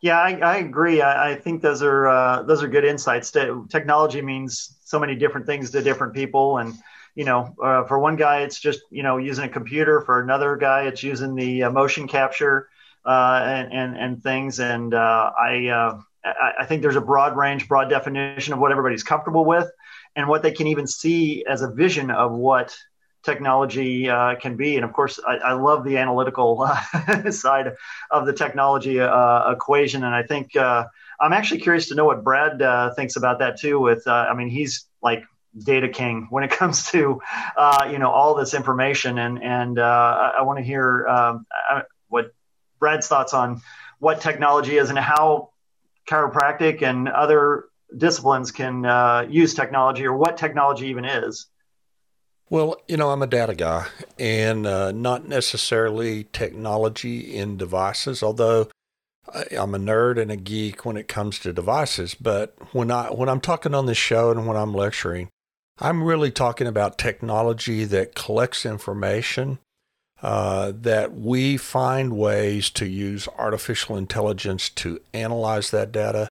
Yeah, 0.00 0.18
I, 0.18 0.38
I 0.38 0.56
agree. 0.58 1.02
I, 1.02 1.32
I, 1.32 1.34
think 1.34 1.62
those 1.62 1.82
are 1.82 2.06
uh, 2.06 2.42
those 2.42 2.62
are 2.62 2.68
good 2.68 2.84
insights. 2.84 3.30
Technology 3.32 4.22
means 4.22 4.76
so 4.84 4.98
many 4.98 5.16
different 5.16 5.46
things 5.46 5.70
to 5.70 5.82
different 5.82 6.14
people, 6.14 6.58
and 6.58 6.74
you 7.14 7.24
know, 7.24 7.54
uh, 7.62 7.84
for 7.84 7.98
one 7.98 8.16
guy, 8.16 8.42
it's 8.42 8.60
just 8.60 8.80
you 8.90 9.02
know 9.02 9.16
using 9.16 9.46
a 9.46 9.48
computer. 9.48 10.02
For 10.02 10.20
another 10.20 10.56
guy, 10.56 10.82
it's 10.82 11.02
using 11.02 11.34
the 11.34 11.64
uh, 11.64 11.70
motion 11.70 12.06
capture 12.06 12.68
uh, 13.06 13.42
and, 13.44 13.72
and, 13.72 13.96
and 13.96 14.22
things. 14.22 14.60
And 14.60 14.92
uh, 14.92 15.32
I, 15.40 15.68
uh, 15.68 16.00
I 16.26 16.52
I 16.60 16.66
think 16.66 16.82
there's 16.82 16.96
a 16.96 17.00
broad 17.00 17.36
range, 17.36 17.68
broad 17.68 17.88
definition 17.88 18.52
of 18.52 18.58
what 18.58 18.72
everybody's 18.72 19.02
comfortable 19.02 19.44
with, 19.44 19.70
and 20.14 20.28
what 20.28 20.42
they 20.42 20.52
can 20.52 20.66
even 20.66 20.86
see 20.86 21.44
as 21.46 21.62
a 21.62 21.70
vision 21.70 22.10
of 22.10 22.32
what 22.32 22.76
technology 23.26 24.08
uh, 24.08 24.36
can 24.36 24.56
be. 24.56 24.76
And 24.76 24.84
of 24.84 24.92
course, 24.94 25.20
I, 25.26 25.36
I 25.36 25.52
love 25.52 25.84
the 25.84 25.98
analytical 25.98 26.62
uh, 26.62 27.30
side 27.30 27.74
of 28.10 28.24
the 28.24 28.32
technology 28.32 29.00
uh, 29.00 29.50
equation. 29.50 30.04
And 30.04 30.14
I 30.14 30.22
think 30.22 30.56
uh, 30.56 30.86
I'm 31.20 31.34
actually 31.34 31.60
curious 31.60 31.88
to 31.88 31.94
know 31.94 32.06
what 32.06 32.24
Brad 32.24 32.62
uh, 32.62 32.94
thinks 32.94 33.16
about 33.16 33.40
that 33.40 33.60
too. 33.60 33.78
With, 33.78 34.06
uh, 34.06 34.12
I 34.12 34.34
mean, 34.34 34.48
he's 34.48 34.86
like 35.02 35.24
data 35.58 35.88
king 35.88 36.28
when 36.30 36.44
it 36.44 36.50
comes 36.60 36.90
to, 36.92 37.20
you 37.90 37.98
know, 37.98 38.10
all 38.10 38.34
this 38.36 38.54
information. 38.54 39.18
And 39.18 39.42
and 39.42 39.78
I, 39.78 40.36
I 40.38 40.42
want 40.42 40.58
to 40.58 40.64
hear 40.64 41.06
um, 41.06 41.46
what 42.08 42.32
Brad's 42.78 43.08
thoughts 43.08 43.34
on 43.34 43.60
what 43.98 44.20
technology 44.20 44.78
is 44.78 44.88
and 44.90 44.98
how 44.98 45.50
chiropractic 46.08 46.82
and 46.82 47.08
other 47.08 47.66
disciplines 47.96 48.50
can 48.50 48.84
use 49.30 49.54
technology 49.54 50.04
or 50.06 50.16
what 50.16 50.36
technology 50.36 50.86
even 50.86 51.04
is. 51.04 51.46
Well, 52.48 52.76
you 52.86 52.96
know, 52.96 53.10
I'm 53.10 53.22
a 53.22 53.26
data 53.26 53.56
guy 53.56 53.88
and 54.18 54.66
uh, 54.66 54.92
not 54.92 55.26
necessarily 55.26 56.24
technology 56.32 57.34
in 57.34 57.56
devices, 57.56 58.22
although 58.22 58.68
I'm 59.34 59.74
a 59.74 59.78
nerd 59.78 60.20
and 60.20 60.30
a 60.30 60.36
geek 60.36 60.84
when 60.84 60.96
it 60.96 61.08
comes 61.08 61.40
to 61.40 61.52
devices. 61.52 62.14
But 62.14 62.54
when 62.72 62.92
I 62.92 63.08
when 63.08 63.28
I'm 63.28 63.40
talking 63.40 63.74
on 63.74 63.86
this 63.86 63.98
show 63.98 64.30
and 64.30 64.46
when 64.46 64.56
I'm 64.56 64.72
lecturing, 64.72 65.28
I'm 65.78 66.04
really 66.04 66.30
talking 66.30 66.68
about 66.68 66.98
technology 66.98 67.84
that 67.84 68.14
collects 68.14 68.64
information, 68.64 69.58
uh, 70.22 70.72
that 70.74 71.14
we 71.14 71.56
find 71.56 72.16
ways 72.16 72.70
to 72.70 72.86
use 72.86 73.28
artificial 73.38 73.96
intelligence 73.96 74.70
to 74.70 75.00
analyze 75.12 75.70
that 75.70 75.92
data 75.92 76.28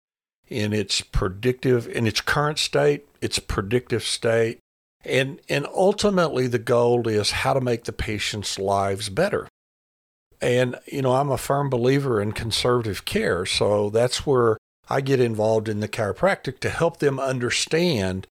in 0.48 0.74
its 0.74 1.02
predictive, 1.02 1.88
in 1.88 2.06
its 2.06 2.22
current 2.22 2.60
state, 2.60 3.06
its 3.22 3.40
predictive 3.40 4.04
state, 4.04 4.60
and, 5.04 5.40
and 5.50 5.68
ultimately, 5.68 6.48
the 6.48 6.60
goal 6.60 7.08
is 7.08 7.32
how 7.32 7.54
to 7.54 7.62
make 7.62 7.84
the 7.84 7.94
patient's 7.94 8.58
lives 8.58 9.10
better. 9.10 9.48
And, 10.42 10.78
you 10.88 11.04
know, 11.04 11.14
I'm 11.14 11.30
a 11.30 11.38
firm 11.38 11.70
believer 11.70 12.20
in 12.20 12.32
conservative 12.32 13.06
care. 13.06 13.46
So 13.46 13.92
that's 13.92 14.26
where 14.26 14.58
I 14.90 15.02
get 15.02 15.20
involved 15.20 15.70
in 15.70 15.80
the 15.80 15.88
chiropractic 15.88 16.60
to 16.62 16.70
help 16.70 16.98
them 16.98 17.20
understand 17.20 18.28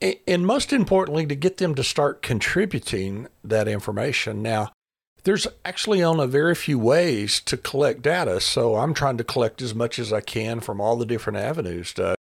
and 0.00 0.46
most 0.46 0.72
importantly, 0.72 1.26
to 1.26 1.34
get 1.34 1.58
them 1.58 1.74
to 1.74 1.84
start 1.84 2.22
contributing 2.22 3.28
that 3.44 3.68
information. 3.68 4.42
Now, 4.42 4.72
there's 5.24 5.46
actually 5.64 6.02
only 6.02 6.26
very 6.26 6.54
few 6.54 6.78
ways 6.78 7.40
to 7.40 7.56
collect 7.56 8.02
data, 8.02 8.40
so 8.40 8.76
I'm 8.76 8.94
trying 8.94 9.16
to 9.18 9.24
collect 9.24 9.60
as 9.62 9.74
much 9.74 9.98
as 9.98 10.12
I 10.12 10.20
can 10.20 10.60
from 10.60 10.80
all 10.80 10.96
the 10.96 11.06
different 11.06 11.38
avenues 11.38 11.92
to 11.94 12.14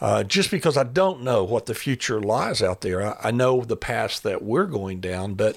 uh, 0.00 0.24
just 0.24 0.50
because 0.50 0.76
I 0.76 0.82
don't 0.82 1.22
know 1.22 1.44
what 1.44 1.66
the 1.66 1.74
future 1.74 2.20
lies 2.20 2.60
out 2.60 2.80
there. 2.80 3.02
I, 3.02 3.28
I 3.28 3.30
know 3.30 3.60
the 3.60 3.76
path 3.76 4.20
that 4.22 4.42
we're 4.42 4.66
going 4.66 5.00
down, 5.00 5.34
but 5.34 5.56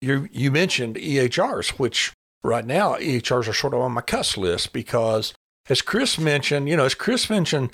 you 0.00 0.28
you 0.30 0.52
mentioned 0.52 0.94
EHRs, 0.94 1.70
which 1.70 2.12
right 2.44 2.64
now 2.64 2.94
EHRs 2.94 3.48
are 3.48 3.52
sort 3.52 3.74
of 3.74 3.80
on 3.80 3.92
my 3.92 4.00
cuss 4.00 4.36
list 4.36 4.72
because, 4.72 5.34
as 5.68 5.82
Chris 5.82 6.18
mentioned, 6.18 6.68
you 6.68 6.76
know, 6.76 6.84
as 6.84 6.94
Chris 6.94 7.28
mentioned, 7.28 7.70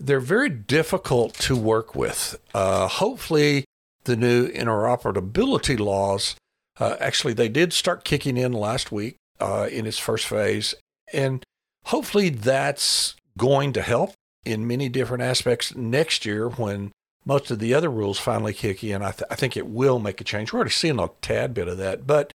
they're 0.00 0.18
very 0.18 0.48
difficult 0.48 1.34
to 1.34 1.56
work 1.56 1.94
with. 1.94 2.36
Uh, 2.52 2.88
hopefully, 2.88 3.64
the 4.04 4.16
new 4.16 4.48
interoperability 4.48 5.78
laws 5.78 6.34
uh, 6.80 6.96
actually 7.00 7.32
they 7.32 7.48
did 7.48 7.72
start 7.72 8.04
kicking 8.04 8.36
in 8.36 8.52
last 8.52 8.92
week 8.92 9.16
uh, 9.40 9.68
in 9.70 9.86
its 9.86 9.98
first 9.98 10.26
phase, 10.26 10.74
and 11.12 11.44
hopefully 11.84 12.28
that's 12.28 13.14
going 13.36 13.72
to 13.72 13.82
help 13.82 14.12
in 14.44 14.66
many 14.66 14.88
different 14.88 15.22
aspects 15.22 15.74
next 15.74 16.24
year 16.24 16.48
when 16.48 16.90
most 17.24 17.50
of 17.50 17.58
the 17.58 17.74
other 17.74 17.90
rules 17.90 18.18
finally 18.18 18.54
kick 18.54 18.82
in. 18.82 19.02
I, 19.02 19.10
th- 19.10 19.28
I 19.30 19.34
think 19.34 19.56
it 19.56 19.66
will 19.66 19.98
make 19.98 20.20
a 20.20 20.24
change. 20.24 20.52
We're 20.52 20.60
already 20.60 20.70
seeing 20.70 20.98
a 20.98 21.10
tad 21.20 21.52
bit 21.52 21.68
of 21.68 21.76
that, 21.78 22.06
but 22.06 22.32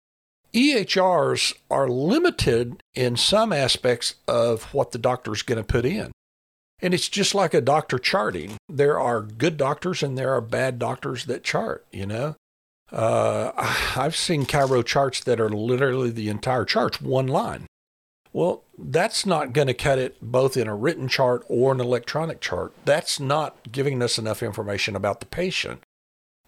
EHRs 0.53 1.55
are 1.70 1.88
limited 1.88 2.83
in 2.94 3.16
some 3.16 3.53
aspects 3.53 4.16
of 4.26 4.64
what 4.74 4.90
the 4.90 4.98
doctor 4.98 5.33
is 5.33 5.42
going 5.42 5.59
to 5.59 5.64
put 5.64 5.85
in. 5.85 6.11
And 6.83 6.94
it's 6.94 7.09
just 7.09 7.35
like 7.35 7.55
a 7.55 7.61
doctor 7.61 7.98
charting. 7.98 8.57
There 8.68 8.98
are 8.98 9.20
good 9.22 9.57
doctors 9.57 10.03
and 10.03 10.16
there 10.16 10.33
are 10.33 10.40
bad 10.40 10.79
doctors 10.79 11.26
that 11.26 11.44
chart, 11.44 11.87
you 11.92 12.07
know. 12.07 12.37
Uh, 12.92 13.53
I've 13.96 14.16
seen 14.16 14.46
chiro 14.46 14.85
charts 14.85 15.22
that 15.24 15.40
are 15.40 15.50
literally 15.50 16.11
the 16.11 16.29
entire 16.29 16.64
chart, 16.64 17.00
one 17.00 17.26
line. 17.26 17.66
Well, 18.33 18.62
that's 18.79 19.26
not 19.26 19.53
going 19.53 19.66
to 19.66 19.74
cut 19.74 19.98
it 19.98 20.16
both 20.22 20.57
in 20.57 20.68
a 20.68 20.74
written 20.74 21.09
chart 21.09 21.44
or 21.48 21.72
an 21.72 21.81
electronic 21.81 22.40
chart. 22.40 22.72
That's 22.85 23.18
not 23.18 23.72
giving 23.72 24.03
us 24.03 24.18
enough 24.18 24.42
information 24.42 24.94
about 24.94 25.20
the 25.20 25.26
patient. 25.26 25.83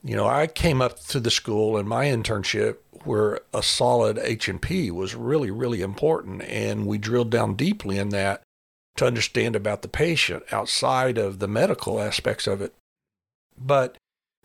You 0.05 0.17
know, 0.17 0.27
I 0.27 0.47
came 0.47 0.81
up 0.81 0.99
through 0.99 1.23
the 1.23 1.31
school 1.31 1.77
in 1.77 1.87
my 1.87 2.07
internship 2.07 2.77
where 3.05 3.41
a 3.53 3.63
solid 3.63 4.19
H&P 4.19 4.91
was 4.91 5.15
really, 5.15 5.51
really 5.51 5.81
important. 5.81 6.43
And 6.43 6.87
we 6.87 6.99
drilled 6.99 7.31
down 7.31 7.55
deeply 7.55 7.99
in 7.99 8.11
that 8.11 8.43
to 8.97 9.07
understand 9.07 9.57
about 9.57 9.83
the 9.83 9.89
patient 9.89 10.45
outside 10.53 11.19
of 11.19 11.39
the 11.39 11.49
medical 11.49 12.01
aspects 12.01 12.47
of 12.47 12.61
it. 12.61 12.75
But 13.59 13.97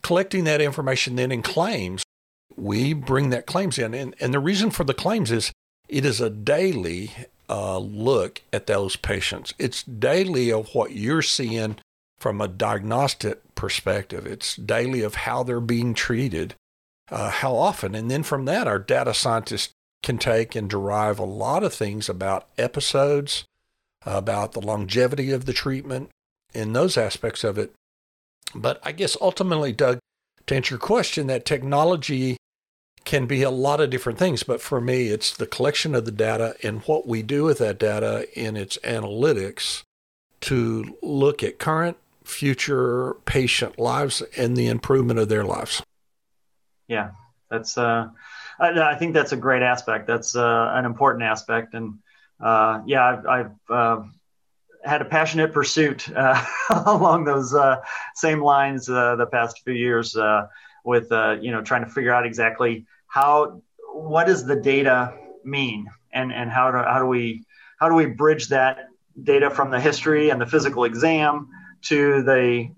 collecting 0.02 0.44
that 0.44 0.60
information 0.60 1.16
then 1.16 1.32
in 1.32 1.42
claims, 1.42 2.02
we 2.56 2.92
bring 2.92 3.30
that 3.30 3.46
claims 3.46 3.78
in. 3.78 3.94
And, 3.94 4.14
and 4.20 4.34
the 4.34 4.40
reason 4.40 4.70
for 4.70 4.84
the 4.84 4.94
claims 4.94 5.30
is 5.30 5.52
it 5.88 6.04
is 6.04 6.20
a 6.20 6.30
daily 6.30 7.12
uh, 7.48 7.78
look 7.78 8.42
at 8.52 8.66
those 8.66 8.96
patients. 8.96 9.54
It's 9.58 9.82
daily 9.82 10.52
of 10.52 10.74
what 10.74 10.92
you're 10.92 11.22
seeing 11.22 11.76
from 12.18 12.40
a 12.40 12.48
diagnostic 12.48 13.54
perspective. 13.54 14.26
It's 14.26 14.56
daily 14.56 15.02
of 15.02 15.14
how 15.14 15.42
they're 15.42 15.60
being 15.60 15.94
treated, 15.94 16.54
uh, 17.10 17.30
how 17.30 17.54
often. 17.54 17.94
And 17.94 18.10
then 18.10 18.22
from 18.22 18.44
that, 18.46 18.66
our 18.66 18.78
data 18.78 19.14
scientists 19.14 19.72
can 20.02 20.18
take 20.18 20.54
and 20.54 20.68
derive 20.68 21.18
a 21.18 21.24
lot 21.24 21.64
of 21.64 21.72
things 21.74 22.08
about 22.08 22.48
episodes, 22.56 23.44
about 24.04 24.52
the 24.52 24.60
longevity 24.60 25.30
of 25.32 25.44
the 25.44 25.52
treatment, 25.52 26.10
and 26.54 26.74
those 26.74 26.96
aspects 26.96 27.44
of 27.44 27.58
it. 27.58 27.72
But 28.54 28.80
I 28.82 28.92
guess 28.92 29.16
ultimately, 29.20 29.72
Doug, 29.72 29.98
to 30.46 30.56
answer 30.56 30.74
your 30.74 30.80
question, 30.80 31.26
that 31.26 31.44
technology 31.44 32.36
can 33.04 33.26
be 33.26 33.42
a 33.42 33.50
lot 33.50 33.80
of 33.80 33.90
different 33.90 34.18
things. 34.18 34.42
But 34.42 34.60
for 34.60 34.80
me, 34.80 35.08
it's 35.08 35.36
the 35.36 35.46
collection 35.46 35.94
of 35.94 36.04
the 36.04 36.12
data 36.12 36.56
and 36.62 36.80
what 36.82 37.06
we 37.06 37.22
do 37.22 37.44
with 37.44 37.58
that 37.58 37.78
data 37.78 38.26
in 38.38 38.56
its 38.56 38.76
analytics 38.78 39.82
to 40.42 40.96
look 41.02 41.42
at 41.42 41.58
current, 41.58 41.96
future 42.24 43.14
patient 43.24 43.78
lives 43.78 44.22
and 44.36 44.56
the 44.56 44.68
improvement 44.68 45.18
of 45.18 45.28
their 45.28 45.44
lives. 45.44 45.82
Yeah, 46.86 47.10
that's. 47.50 47.78
Uh, 47.78 48.08
I, 48.58 48.92
I 48.92 48.94
think 48.96 49.14
that's 49.14 49.32
a 49.32 49.36
great 49.36 49.62
aspect. 49.62 50.06
That's 50.06 50.36
uh, 50.36 50.72
an 50.74 50.84
important 50.84 51.24
aspect, 51.24 51.74
and 51.74 51.98
uh, 52.40 52.82
yeah, 52.86 53.04
I've, 53.04 53.26
I've 53.26 53.70
uh, 53.70 54.02
had 54.88 55.02
a 55.02 55.04
passionate 55.04 55.52
pursuit 55.52 56.08
uh, 56.14 56.42
along 56.86 57.24
those 57.24 57.54
uh, 57.54 57.76
same 58.14 58.40
lines 58.40 58.88
uh, 58.88 59.16
the 59.16 59.26
past 59.26 59.60
few 59.64 59.74
years 59.74 60.16
with 60.84 61.08
you 61.10 61.50
know 61.50 61.62
trying 61.62 61.84
to 61.84 61.90
figure 61.90 62.12
out 62.12 62.26
exactly 62.26 62.86
how 63.06 63.62
what 63.92 64.26
does 64.26 64.46
the 64.46 64.56
data 64.56 65.14
mean 65.44 65.86
and 66.12 66.32
and 66.32 66.50
how 66.50 66.70
do 66.70 66.78
how 66.78 66.98
do 66.98 67.06
we 67.06 67.44
how 67.78 67.88
do 67.88 67.94
we 67.94 68.06
bridge 68.06 68.48
that 68.48 68.88
data 69.22 69.50
from 69.50 69.70
the 69.70 69.80
history 69.80 70.30
and 70.30 70.40
the 70.40 70.46
physical 70.46 70.84
exam 70.84 71.48
to 71.82 72.22
the 72.22 72.68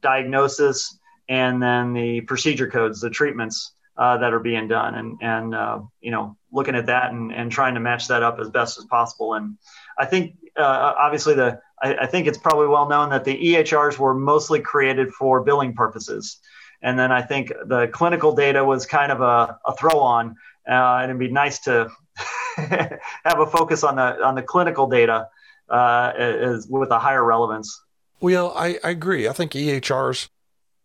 diagnosis 0.00 0.98
and 1.30 1.62
then 1.62 1.92
the 1.92 2.20
procedure 2.22 2.68
codes, 2.68 3.00
the 3.00 3.08
treatments 3.08 3.72
uh, 3.96 4.18
that 4.18 4.34
are 4.34 4.40
being 4.40 4.66
done, 4.66 4.96
and 4.96 5.18
and 5.22 5.54
uh, 5.54 5.80
you 6.00 6.10
know 6.10 6.36
looking 6.52 6.74
at 6.74 6.86
that 6.86 7.12
and, 7.12 7.32
and 7.32 7.52
trying 7.52 7.74
to 7.74 7.80
match 7.80 8.08
that 8.08 8.24
up 8.24 8.40
as 8.40 8.50
best 8.50 8.78
as 8.78 8.84
possible. 8.86 9.34
And 9.34 9.56
I 10.00 10.06
think 10.06 10.36
uh, 10.56 10.94
obviously 10.98 11.34
the 11.34 11.60
I, 11.82 11.94
I, 11.94 12.06
think 12.06 12.26
it's 12.26 12.38
probably 12.38 12.68
well 12.68 12.88
known 12.88 13.10
that 13.10 13.24
the 13.24 13.36
EHRs 13.36 13.98
were 13.98 14.14
mostly 14.14 14.60
created 14.60 15.12
for 15.12 15.42
billing 15.42 15.74
purposes, 15.74 16.38
and 16.82 16.98
then 16.98 17.12
I 17.12 17.22
think 17.22 17.52
the 17.66 17.88
clinical 17.92 18.34
data 18.34 18.64
was 18.64 18.86
kind 18.86 19.12
of 19.12 19.20
a, 19.20 19.58
a 19.66 19.76
throw 19.76 19.98
on, 19.98 20.36
uh, 20.68 20.72
and 20.72 21.10
it'd 21.10 21.18
be 21.20 21.30
nice 21.30 21.60
to 21.60 21.90
have 22.56 23.38
a 23.38 23.46
focus 23.46 23.84
on 23.84 23.96
the 23.96 24.24
on 24.24 24.34
the 24.34 24.42
clinical 24.42 24.86
data 24.88 25.28
uh, 25.68 26.12
is 26.16 26.66
with 26.66 26.90
a 26.90 26.98
higher 26.98 27.24
relevance. 27.24 27.78
Well, 28.20 28.52
I, 28.56 28.78
I 28.82 28.90
agree. 28.90 29.28
I 29.28 29.32
think 29.32 29.52
EHRs 29.52 30.28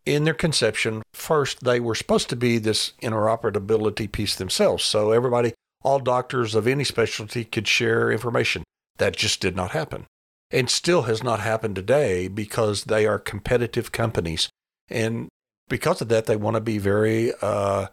in 0.05 0.23
their 0.23 0.33
conception, 0.33 1.01
first, 1.13 1.63
they 1.63 1.79
were 1.79 1.95
supposed 1.95 2.29
to 2.29 2.35
be 2.35 2.57
this 2.57 2.93
interoperability 3.01 4.11
piece 4.11 4.35
themselves. 4.35 4.83
So 4.83 5.11
everybody, 5.11 5.53
all 5.83 5.99
doctors 5.99 6.55
of 6.55 6.67
any 6.67 6.83
specialty 6.83 7.43
could 7.43 7.67
share 7.67 8.11
information. 8.11 8.63
That 8.97 9.15
just 9.15 9.41
did 9.41 9.55
not 9.55 9.71
happen 9.71 10.05
and 10.51 10.69
still 10.69 11.03
has 11.03 11.23
not 11.23 11.39
happened 11.39 11.75
today 11.75 12.27
because 12.27 12.85
they 12.85 13.05
are 13.05 13.19
competitive 13.19 13.91
companies. 13.91 14.49
And 14.89 15.27
because 15.67 16.01
of 16.01 16.07
that, 16.09 16.25
they 16.25 16.35
want 16.35 16.55
to 16.55 16.61
be 16.61 16.77
very 16.77 17.33
uh, 17.41 17.87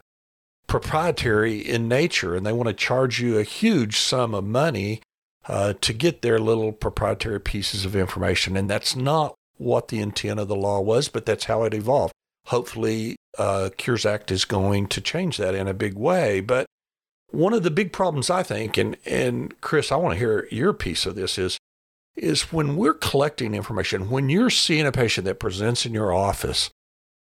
proprietary 0.67 1.57
in 1.59 1.87
nature 1.87 2.35
and 2.35 2.45
they 2.45 2.53
want 2.53 2.67
to 2.67 2.73
charge 2.73 3.19
you 3.19 3.37
a 3.37 3.43
huge 3.43 3.97
sum 3.97 4.33
of 4.33 4.43
money 4.43 5.01
uh, 5.47 5.73
to 5.81 5.93
get 5.93 6.21
their 6.21 6.39
little 6.39 6.71
proprietary 6.71 7.39
pieces 7.39 7.85
of 7.85 7.95
information. 7.95 8.55
And 8.55 8.69
that's 8.69 8.95
not 8.95 9.35
what 9.57 9.89
the 9.89 9.99
intent 9.99 10.39
of 10.39 10.47
the 10.47 10.55
law 10.55 10.79
was, 10.79 11.09
but 11.09 11.25
that's 11.25 11.45
how 11.45 11.63
it 11.63 11.73
evolved. 11.73 12.13
Hopefully, 12.47 13.15
uh, 13.37 13.69
Cures 13.77 14.05
Act 14.05 14.31
is 14.31 14.45
going 14.45 14.87
to 14.87 15.01
change 15.01 15.37
that 15.37 15.55
in 15.55 15.67
a 15.67 15.73
big 15.73 15.95
way. 15.95 16.39
But 16.39 16.65
one 17.33 17.53
of 17.53 17.63
the 17.63 17.71
big 17.71 17.91
problems, 17.91 18.29
I 18.29 18.43
think, 18.43 18.77
and, 18.77 18.95
and 19.05 19.59
Chris, 19.59 19.91
I 19.91 19.95
want 19.95 20.13
to 20.13 20.19
hear 20.19 20.47
your 20.51 20.71
piece 20.71 21.07
of 21.07 21.15
this 21.15 21.39
is, 21.39 21.57
is 22.15 22.53
when 22.53 22.75
we're 22.75 22.93
collecting 22.93 23.55
information, 23.55 24.11
when 24.11 24.29
you're 24.29 24.51
seeing 24.51 24.85
a 24.85 24.91
patient 24.91 25.25
that 25.25 25.39
presents 25.39 25.83
in 25.83 25.93
your 25.93 26.13
office, 26.13 26.69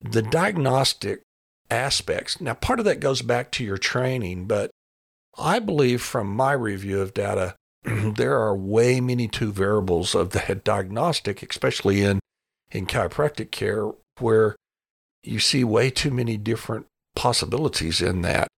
the 0.01 0.21
diagnostic 0.21 1.23
aspects, 1.71 2.41
now 2.41 2.55
part 2.55 2.81
of 2.81 2.85
that 2.87 2.99
goes 2.99 3.23
back 3.23 3.53
to 3.53 3.63
your 3.63 3.79
training, 3.79 4.47
but 4.47 4.73
I 5.39 5.61
believe 5.61 6.03
from 6.03 6.35
my 6.35 6.53
review 6.53 7.01
of 7.01 7.15
data, 7.15 7.55
there 7.85 8.37
are 8.37 8.57
way 8.57 9.01
many 9.01 9.29
two 9.29 9.53
variables 9.53 10.17
of 10.17 10.31
the 10.31 10.61
diagnostic, 10.65 11.41
especially 11.49 12.03
in, 12.03 12.19
in 12.73 12.87
chiropractic 12.87 13.53
care, 13.53 13.93
where 14.19 14.57
you 15.23 15.39
see 15.39 15.63
way 15.63 15.89
too 15.89 16.11
many 16.11 16.37
different 16.37 16.87
possibilities 17.15 18.03
in 18.03 18.23
that. 18.23 18.49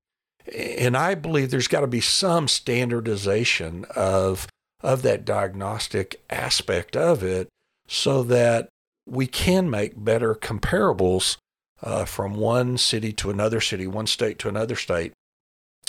And 0.55 0.97
I 0.97 1.15
believe 1.15 1.51
there's 1.51 1.69
got 1.69 1.81
to 1.81 1.87
be 1.87 2.01
some 2.01 2.49
standardization 2.49 3.85
of, 3.97 4.47
of 4.83 5.03
that 5.03 5.25
diagnostic 5.25 6.23
aspect 6.31 6.97
of 6.97 7.23
it 7.23 7.49
so 7.89 8.23
that 8.25 8.69
we 9.07 9.27
can 9.27 9.71
make 9.71 10.05
better 10.05 10.35
comparables 10.35 11.37
uh, 11.83 12.05
from 12.05 12.35
one 12.35 12.79
city 12.79 13.13
to 13.13 13.31
another 13.31 13.61
city, 13.61 13.87
one 13.87 14.07
state 14.07 14.39
to 14.41 14.49
another 14.49 14.77
state, 14.77 15.13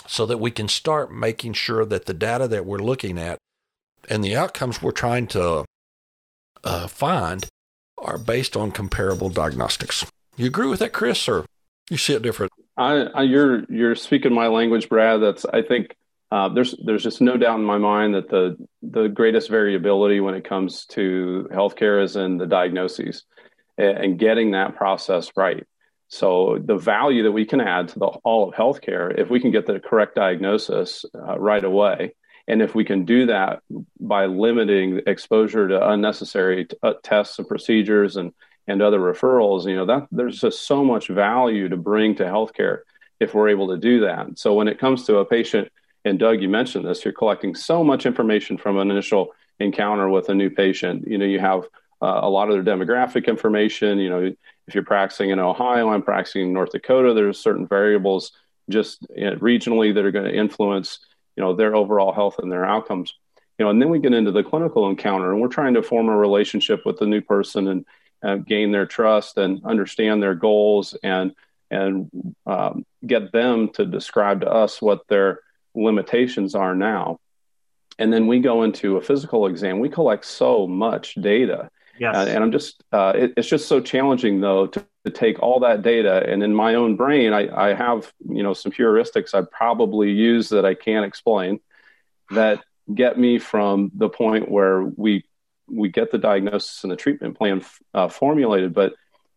so 0.05 0.25
that 0.25 0.37
we 0.37 0.51
can 0.51 0.67
start 0.67 1.11
making 1.13 1.53
sure 1.53 1.85
that 1.85 2.05
the 2.05 2.13
data 2.13 2.47
that 2.47 2.65
we're 2.65 2.77
looking 2.77 3.17
at 3.17 3.37
and 4.09 4.23
the 4.23 4.35
outcomes 4.35 4.81
we're 4.81 4.91
trying 4.91 5.27
to 5.27 5.65
uh, 6.63 6.87
find 6.87 7.47
are 7.97 8.17
based 8.17 8.55
on 8.55 8.71
comparable 8.71 9.29
diagnostics. 9.29 10.05
You 10.35 10.45
agree 10.45 10.67
with 10.67 10.79
that, 10.79 10.93
Chris, 10.93 11.27
or 11.27 11.45
you 11.89 11.97
see 11.97 12.13
it 12.13 12.21
different? 12.21 12.51
I, 12.77 13.01
I 13.01 13.23
you're 13.23 13.63
you're 13.65 13.95
speaking 13.95 14.33
my 14.33 14.47
language, 14.47 14.87
Brad. 14.89 15.21
That's 15.21 15.45
I 15.45 15.63
think 15.63 15.95
uh, 16.31 16.49
there's 16.49 16.75
there's 16.85 17.03
just 17.03 17.21
no 17.21 17.37
doubt 17.37 17.59
in 17.59 17.65
my 17.65 17.77
mind 17.77 18.15
that 18.15 18.29
the 18.29 18.55
the 18.81 19.07
greatest 19.07 19.49
variability 19.49 20.19
when 20.19 20.35
it 20.35 20.47
comes 20.47 20.85
to 20.87 21.49
healthcare 21.51 22.03
is 22.03 22.15
in 22.15 22.37
the 22.37 22.45
diagnoses 22.45 23.23
and, 23.77 23.97
and 23.97 24.19
getting 24.19 24.51
that 24.51 24.75
process 24.75 25.31
right. 25.35 25.65
So 26.09 26.57
the 26.63 26.77
value 26.77 27.23
that 27.23 27.31
we 27.31 27.45
can 27.45 27.59
add 27.59 27.89
to 27.89 27.99
the 27.99 28.05
all 28.05 28.49
of 28.49 28.55
healthcare, 28.55 29.17
if 29.17 29.29
we 29.29 29.39
can 29.39 29.51
get 29.51 29.65
the 29.65 29.79
correct 29.79 30.15
diagnosis 30.15 31.03
uh, 31.15 31.37
right 31.37 31.63
away, 31.63 32.13
and 32.47 32.61
if 32.61 32.75
we 32.75 32.85
can 32.85 33.05
do 33.05 33.25
that 33.25 33.61
by 33.99 34.25
limiting 34.27 35.01
exposure 35.05 35.67
to 35.67 35.89
unnecessary 35.89 36.65
t- 36.65 36.77
uh, 36.81 36.93
tests 37.03 37.39
and 37.39 37.47
procedures 37.47 38.15
and 38.15 38.31
and 38.67 38.81
other 38.81 38.99
referrals, 38.99 39.65
you 39.65 39.75
know 39.75 39.85
that 39.85 40.07
there's 40.11 40.41
just 40.41 40.65
so 40.67 40.83
much 40.83 41.07
value 41.07 41.69
to 41.69 41.77
bring 41.77 42.15
to 42.15 42.23
healthcare 42.23 42.79
if 43.19 43.33
we're 43.33 43.49
able 43.49 43.69
to 43.69 43.77
do 43.77 44.01
that. 44.01 44.37
So 44.37 44.53
when 44.53 44.67
it 44.67 44.79
comes 44.79 45.05
to 45.05 45.17
a 45.17 45.25
patient, 45.25 45.69
and 46.05 46.19
Doug, 46.19 46.41
you 46.41 46.49
mentioned 46.49 46.85
this, 46.85 47.03
you're 47.03 47.13
collecting 47.13 47.55
so 47.55 47.83
much 47.83 48.05
information 48.05 48.57
from 48.57 48.77
an 48.77 48.91
initial 48.91 49.33
encounter 49.59 50.09
with 50.09 50.29
a 50.29 50.35
new 50.35 50.49
patient. 50.49 51.07
You 51.07 51.17
know, 51.17 51.25
you 51.25 51.39
have 51.39 51.63
uh, 52.01 52.19
a 52.21 52.29
lot 52.29 52.49
of 52.49 52.53
their 52.53 52.75
demographic 52.75 53.27
information. 53.27 53.97
You 53.97 54.09
know, 54.09 54.33
if 54.67 54.75
you're 54.75 54.83
practicing 54.83 55.31
in 55.31 55.39
Ohio, 55.39 55.89
I'm 55.89 56.03
practicing 56.03 56.43
in 56.43 56.53
North 56.53 56.71
Dakota. 56.71 57.13
There's 57.13 57.39
certain 57.39 57.67
variables 57.67 58.31
just 58.69 59.05
you 59.15 59.29
know, 59.29 59.35
regionally 59.37 59.93
that 59.93 60.05
are 60.05 60.11
going 60.11 60.29
to 60.29 60.37
influence 60.37 60.99
you 61.35 61.43
know 61.43 61.53
their 61.53 61.75
overall 61.75 62.11
health 62.11 62.39
and 62.39 62.51
their 62.51 62.65
outcomes. 62.65 63.13
You 63.57 63.65
know, 63.65 63.71
and 63.71 63.81
then 63.81 63.89
we 63.89 63.99
get 63.99 64.13
into 64.13 64.31
the 64.31 64.43
clinical 64.43 64.89
encounter, 64.89 65.31
and 65.31 65.41
we're 65.41 65.47
trying 65.47 65.73
to 65.75 65.83
form 65.83 66.09
a 66.09 66.15
relationship 66.15 66.85
with 66.85 66.99
the 66.99 67.07
new 67.07 67.21
person 67.21 67.67
and 67.67 67.85
uh, 68.23 68.35
gain 68.35 68.71
their 68.71 68.85
trust 68.85 69.37
and 69.37 69.63
understand 69.65 70.21
their 70.21 70.35
goals 70.35 70.95
and 71.03 71.33
and 71.69 72.09
um, 72.45 72.85
get 73.05 73.31
them 73.31 73.69
to 73.69 73.85
describe 73.85 74.41
to 74.41 74.49
us 74.49 74.81
what 74.81 75.01
their 75.09 75.41
limitations 75.75 76.55
are 76.55 76.73
now. 76.73 77.19
And 77.99 78.13
then 78.13 78.27
we 78.27 78.39
go 78.39 78.63
into 78.63 78.95
a 78.95 79.01
physical 79.01 79.47
exam. 79.47 79.79
We 79.79 79.89
collect 79.89 80.23
so 80.23 80.65
much 80.65 81.15
data 81.15 81.69
Yes. 81.99 82.15
Uh, 82.15 82.25
and 82.29 82.43
I'm 82.43 82.51
just, 82.51 82.83
uh, 82.91 83.13
it, 83.15 83.33
it's 83.37 83.47
just 83.47 83.67
so 83.67 83.79
challenging 83.79 84.41
though 84.41 84.67
to, 84.67 84.85
to, 85.05 85.11
take 85.11 85.41
all 85.41 85.61
that 85.61 85.83
data 85.83 86.23
and 86.27 86.43
in 86.43 86.53
my 86.53 86.75
own 86.75 86.95
brain, 86.95 87.33
I, 87.33 87.69
I 87.69 87.73
have, 87.73 88.11
you 88.29 88.43
know, 88.43 88.53
some 88.53 88.71
heuristics 88.71 89.33
I 89.33 89.41
probably 89.49 90.11
use 90.11 90.49
that 90.49 90.65
I 90.65 90.73
can't 90.73 91.05
explain 91.05 91.59
that 92.31 92.63
get 92.93 93.17
me 93.17 93.39
from 93.39 93.91
the 93.95 94.09
point 94.09 94.51
where 94.51 94.83
we, 94.83 95.23
we 95.69 95.89
get 95.89 96.11
the 96.11 96.17
diagnosis 96.17 96.83
and 96.83 96.91
the 96.91 96.95
treatment 96.95 97.37
plan 97.37 97.63
uh, 97.93 98.07
formulated. 98.07 98.73
But 98.73 98.93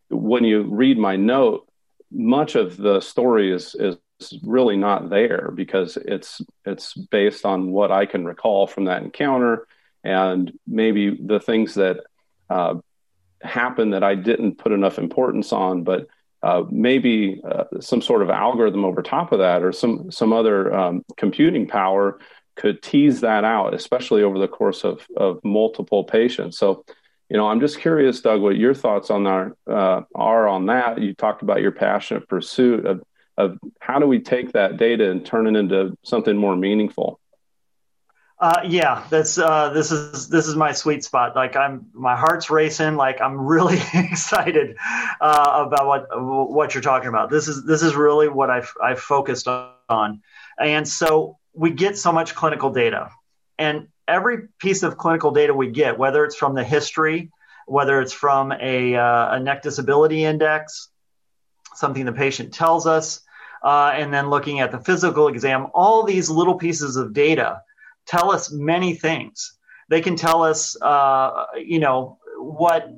when 0.09 0.45
you 0.45 0.63
read 0.63 0.99
my 0.99 1.17
note, 1.17 1.69
much 2.11 2.55
of 2.55 2.77
the 2.77 3.01
story 3.01 3.53
is, 3.53 3.75
is 3.75 3.97
really 4.43 4.77
not 4.77 5.09
there 5.09 5.51
because 5.55 5.97
it's 5.97 6.43
it's 6.65 6.95
based 6.95 7.45
on 7.45 7.71
what 7.71 7.91
I 7.91 8.07
can 8.07 8.25
recall 8.25 8.67
from 8.67 8.85
that 8.85 9.03
encounter 9.03 9.67
and 10.05 10.53
maybe 10.67 11.17
the 11.17 11.41
things 11.41 11.75
that 11.75 12.01
uh, 12.49 12.75
happened 13.43 13.95
that 13.95 14.05
I 14.05 14.15
didn't 14.15 14.59
put 14.59 14.73
enough 14.73 14.99
importance 14.99 15.53
on, 15.53 15.85
but 15.85 16.09
uh, 16.43 16.65
maybe 16.71 17.41
uh, 17.45 17.65
some 17.81 18.01
sort 18.01 18.23
of 18.23 18.31
algorithm 18.31 18.85
over 18.85 19.03
top 19.03 19.33
of 19.33 19.41
that 19.41 19.63
or 19.63 19.73
some 19.73 20.11
some 20.11 20.33
other 20.33 20.75
um, 20.75 21.05
computing 21.17 21.67
power 21.67 22.19
could 22.61 22.83
tease 22.83 23.23
that 23.23 23.43
out, 23.43 23.73
especially 23.73 24.23
over 24.23 24.39
the 24.39 24.47
course 24.47 24.85
of 24.85 25.07
of 25.17 25.43
multiple 25.43 26.05
patients. 26.05 26.59
So, 26.59 26.85
you 27.31 27.39
know, 27.39 27.49
I'm 27.49 27.59
just 27.59 27.81
curious, 27.81 28.21
Doug, 28.21 28.43
what 28.43 28.57
your 28.57 28.75
thoughts 28.75 29.11
on 29.11 29.27
our 29.27 29.57
uh, 29.67 30.03
are 30.15 30.47
on 30.47 30.67
that. 30.67 31.01
You 31.01 31.15
talked 31.15 31.41
about 31.41 31.63
your 31.63 31.73
passionate 31.73 32.29
pursuit 32.29 32.85
of 32.85 33.03
of 33.39 33.59
how 33.81 33.99
do 33.99 34.07
we 34.07 34.21
take 34.21 34.53
that 34.53 34.77
data 34.77 35.11
and 35.11 35.25
turn 35.25 35.47
it 35.47 35.59
into 35.59 35.97
something 36.03 36.37
more 36.37 36.55
meaningful. 36.55 37.19
Uh, 38.39 38.61
yeah, 38.67 39.07
that's 39.09 39.39
uh, 39.39 39.71
this 39.71 39.91
is 39.91 40.29
this 40.29 40.47
is 40.47 40.55
my 40.55 40.73
sweet 40.73 41.03
spot. 41.03 41.35
Like 41.35 41.57
I'm, 41.57 41.87
my 41.95 42.17
heart's 42.17 42.51
racing. 42.51 42.97
Like 42.97 43.23
I'm 43.23 43.41
really 43.41 43.79
excited 43.95 44.77
uh, 45.21 45.65
about 45.67 45.87
what 45.87 46.07
what 46.13 46.75
you're 46.75 46.83
talking 46.83 47.09
about. 47.09 47.31
This 47.31 47.49
is 47.49 47.65
this 47.65 47.83
is 47.83 47.95
really 47.95 48.29
what 48.29 48.51
I've 48.51 48.73
I've 48.83 49.01
focused 49.01 49.49
on, 49.49 50.21
and 50.59 50.87
so 50.87 51.39
we 51.61 51.71
get 51.71 51.99
so 51.99 52.11
much 52.11 52.35
clinical 52.35 52.71
data, 52.71 53.11
and 53.59 53.89
every 54.09 54.49
piece 54.59 54.83
of 54.83 54.97
clinical 54.97 55.31
data 55.31 55.53
we 55.53 55.69
get, 55.69 55.99
whether 55.99 56.25
it's 56.25 56.35
from 56.43 56.55
the 56.55 56.65
history, 56.65 57.31
whether 57.67 58.01
it's 58.01 58.15
from 58.15 58.51
a, 58.51 58.97
uh, 58.97 59.37
a 59.37 59.41
neck 59.41 59.61
disability 59.63 60.25
index, 60.25 60.89
something 61.75 62.07
the 62.07 62.13
patient 62.13 62.55
tells 62.55 62.87
us, 62.87 63.21
uh, 63.63 63.93
and 63.95 64.09
then 64.15 64.31
looking 64.31 64.61
at 64.61 64.73
the 64.73 64.79
physical 64.79 65.29
exam, 65.29 65.67
all 65.75 66.03
these 66.03 66.31
little 66.31 66.55
pieces 66.55 66.97
of 66.97 67.13
data 67.13 67.61
tell 68.07 68.33
us 68.33 68.51
many 68.51 68.95
things. 68.95 69.59
They 69.91 70.01
can 70.01 70.17
tell 70.17 70.43
us, 70.43 70.81
uh, 70.81 71.45
you 71.59 71.79
know, 71.79 72.19
what 72.39 72.89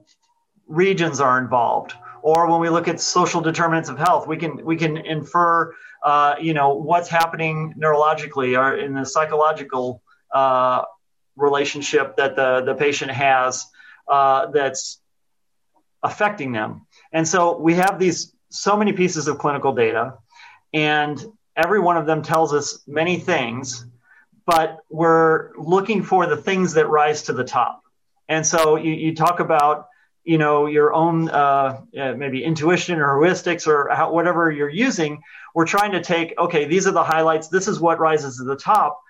regions 0.68 1.20
are 1.20 1.37
involved, 1.38 1.94
or 2.22 2.48
when 2.48 2.61
we 2.61 2.68
look 2.68 2.87
at 2.87 3.01
social 3.01 3.40
determinants 3.40 3.88
of 3.88 3.98
health, 3.98 4.29
we 4.29 4.37
can 4.37 4.64
we 4.64 4.77
can 4.77 4.96
infer, 4.96 5.75
uh, 6.02 6.36
you 6.40 6.54
know, 6.54 6.74
what's 6.74 7.08
happening 7.08 7.74
neurologically 7.78 8.58
or 8.58 8.76
in 8.76 8.94
the 8.94 9.04
psychological 9.04 10.02
uh, 10.32 10.82
relationship 11.36 12.16
that 12.16 12.36
the 12.36 12.62
the 12.62 12.74
patient 12.74 13.10
has 13.10 13.66
uh, 14.08 14.46
that's 14.46 15.00
affecting 16.02 16.52
them. 16.52 16.86
And 17.12 17.26
so 17.26 17.58
we 17.58 17.74
have 17.74 17.98
these 17.98 18.34
so 18.48 18.76
many 18.76 18.92
pieces 18.92 19.28
of 19.28 19.38
clinical 19.38 19.72
data, 19.72 20.14
and 20.72 21.24
every 21.56 21.80
one 21.80 21.96
of 21.96 22.06
them 22.06 22.22
tells 22.22 22.52
us 22.52 22.82
many 22.86 23.18
things 23.18 23.86
but 24.46 24.78
we're 24.88 25.50
looking 25.56 26.02
for 26.02 26.26
the 26.26 26.36
things 26.36 26.74
that 26.74 26.88
rise 26.88 27.22
to 27.22 27.32
the 27.32 27.44
top. 27.44 27.82
And 28.28 28.46
so 28.46 28.76
you, 28.76 28.92
you 28.92 29.14
talk 29.14 29.40
about, 29.40 29.86
you 30.24 30.38
know, 30.38 30.66
your 30.66 30.92
own 30.92 31.28
uh, 31.28 31.80
maybe 31.92 32.44
intuition 32.44 33.00
or 33.00 33.18
heuristics 33.18 33.66
or 33.66 33.88
how, 33.92 34.12
whatever 34.12 34.50
you're 34.50 34.68
using. 34.68 35.22
We're 35.54 35.66
trying 35.66 35.92
to 35.92 36.02
take, 36.02 36.35
okay, 36.38 36.64
these 36.64 36.87
are 36.87 36.92
the 36.92 37.04
highlights. 37.04 37.48
This 37.48 37.68
is 37.68 37.80
what 37.80 37.98
rises 37.98 38.37
to 38.37 38.44
the 38.44 38.56
top. 38.56 39.00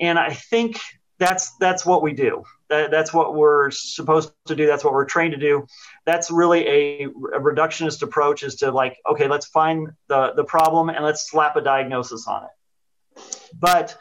And 0.00 0.18
I 0.18 0.32
think 0.32 0.80
that's 1.18 1.56
that's 1.58 1.86
what 1.86 2.02
we 2.02 2.12
do. 2.12 2.42
That, 2.68 2.90
that's 2.90 3.12
what 3.12 3.34
we're 3.34 3.70
supposed 3.70 4.32
to 4.46 4.56
do. 4.56 4.66
That's 4.66 4.82
what 4.82 4.92
we're 4.92 5.04
trained 5.04 5.32
to 5.32 5.38
do. 5.38 5.66
That's 6.04 6.30
really 6.30 6.66
a, 6.66 7.04
a 7.04 7.40
reductionist 7.40 8.02
approach 8.02 8.42
is 8.42 8.56
to 8.56 8.72
like, 8.72 8.96
okay, 9.08 9.28
let's 9.28 9.46
find 9.46 9.92
the 10.08 10.32
the 10.34 10.44
problem 10.44 10.88
and 10.88 11.04
let's 11.04 11.30
slap 11.30 11.56
a 11.56 11.60
diagnosis 11.60 12.26
on 12.26 12.44
it. 12.44 13.22
But 13.58 13.96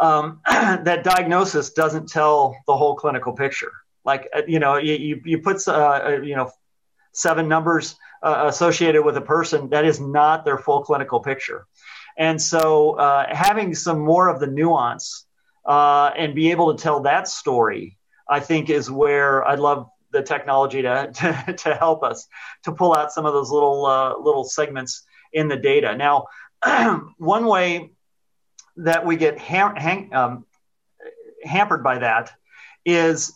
um, 0.00 0.40
that 0.46 1.04
diagnosis 1.04 1.70
doesn't 1.70 2.08
tell 2.08 2.56
the 2.66 2.76
whole 2.76 2.96
clinical 2.96 3.32
picture. 3.32 3.72
Like, 4.06 4.28
uh, 4.34 4.42
you 4.46 4.60
know, 4.60 4.76
you, 4.76 5.20
you 5.24 5.38
put, 5.38 5.66
uh, 5.66 5.72
uh, 5.72 6.20
you 6.22 6.36
know, 6.36 6.50
seven 7.12 7.48
numbers 7.48 7.96
uh, 8.22 8.44
associated 8.46 9.04
with 9.04 9.16
a 9.16 9.20
person, 9.20 9.68
that 9.70 9.84
is 9.84 10.00
not 10.00 10.44
their 10.44 10.56
full 10.56 10.82
clinical 10.82 11.20
picture. 11.20 11.66
And 12.16 12.40
so 12.40 12.92
uh, 12.92 13.26
having 13.34 13.74
some 13.74 13.98
more 13.98 14.28
of 14.28 14.40
the 14.40 14.46
nuance 14.46 15.26
uh, 15.66 16.12
and 16.16 16.34
be 16.34 16.52
able 16.52 16.74
to 16.74 16.82
tell 16.82 17.00
that 17.00 17.26
story, 17.26 17.98
I 18.28 18.40
think 18.40 18.70
is 18.70 18.90
where 18.90 19.46
I'd 19.46 19.58
love 19.58 19.88
the 20.12 20.22
technology 20.22 20.82
to, 20.82 21.10
to, 21.14 21.52
to 21.52 21.74
help 21.74 22.04
us 22.04 22.28
to 22.62 22.72
pull 22.72 22.94
out 22.94 23.12
some 23.12 23.26
of 23.26 23.32
those 23.32 23.50
little, 23.50 23.82
little 24.22 24.44
segments 24.44 25.02
in 25.32 25.48
the 25.48 25.56
data. 25.56 25.96
Now, 25.96 26.26
one 27.18 27.46
way 27.46 27.90
that 28.76 29.04
we 29.04 29.16
get 29.16 29.38
hang, 29.38 30.14
um, 30.14 30.46
hampered 31.42 31.82
by 31.82 31.98
that 31.98 32.32
is 32.84 33.32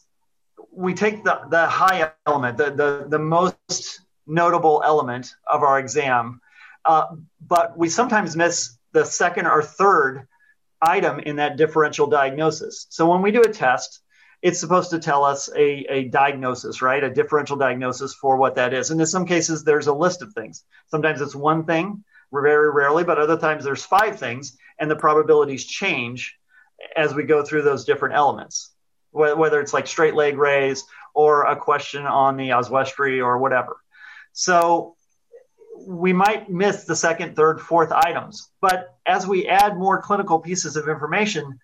we 0.72 0.94
take 0.94 1.24
the, 1.24 1.40
the 1.50 1.66
high 1.66 2.12
element, 2.26 2.58
the, 2.58 2.70
the, 2.70 3.06
the 3.08 3.18
most 3.18 4.00
notable 4.26 4.82
element 4.84 5.34
of 5.46 5.62
our 5.62 5.78
exam, 5.78 6.40
uh, 6.84 7.06
but 7.46 7.76
we 7.76 7.88
sometimes 7.88 8.36
miss 8.36 8.78
the 8.92 9.04
second 9.04 9.46
or 9.46 9.62
third 9.62 10.26
item 10.80 11.20
in 11.20 11.36
that 11.36 11.56
differential 11.56 12.06
diagnosis. 12.06 12.86
So 12.90 13.10
when 13.10 13.22
we 13.22 13.30
do 13.30 13.42
a 13.42 13.52
test, 13.52 14.00
it's 14.42 14.58
supposed 14.58 14.90
to 14.90 14.98
tell 14.98 15.24
us 15.24 15.50
a, 15.54 15.84
a 15.92 16.04
diagnosis, 16.04 16.80
right? 16.80 17.04
A 17.04 17.10
differential 17.10 17.56
diagnosis 17.56 18.14
for 18.14 18.36
what 18.36 18.54
that 18.54 18.72
is. 18.72 18.90
And 18.90 19.00
in 19.00 19.06
some 19.06 19.26
cases, 19.26 19.64
there's 19.64 19.88
a 19.88 19.92
list 19.92 20.22
of 20.22 20.32
things. 20.32 20.64
Sometimes 20.88 21.20
it's 21.20 21.34
one 21.34 21.66
thing, 21.66 22.04
very 22.32 22.72
rarely, 22.72 23.04
but 23.04 23.18
other 23.18 23.36
times 23.36 23.64
there's 23.64 23.84
five 23.84 24.18
things, 24.18 24.56
and 24.78 24.90
the 24.90 24.96
probabilities 24.96 25.66
change 25.66 26.36
as 26.96 27.14
we 27.14 27.24
go 27.24 27.44
through 27.44 27.62
those 27.62 27.84
different 27.84 28.14
elements, 28.14 28.72
whether 29.12 29.60
it's 29.60 29.72
like 29.72 29.86
straight 29.86 30.14
leg 30.14 30.36
raise 30.36 30.84
or 31.14 31.44
a 31.44 31.56
question 31.56 32.06
on 32.06 32.36
the 32.36 32.52
oswestry 32.52 33.20
or 33.20 33.38
whatever. 33.38 33.76
So 34.32 34.96
we 35.86 36.12
might 36.12 36.50
miss 36.50 36.84
the 36.84 36.94
second, 36.94 37.34
third, 37.34 37.60
fourth 37.60 37.90
items, 37.90 38.50
but 38.60 38.94
as 39.06 39.26
we 39.26 39.48
add 39.48 39.76
more 39.76 40.00
clinical 40.00 40.38
pieces 40.38 40.76
of 40.76 40.88
information, 40.88 41.58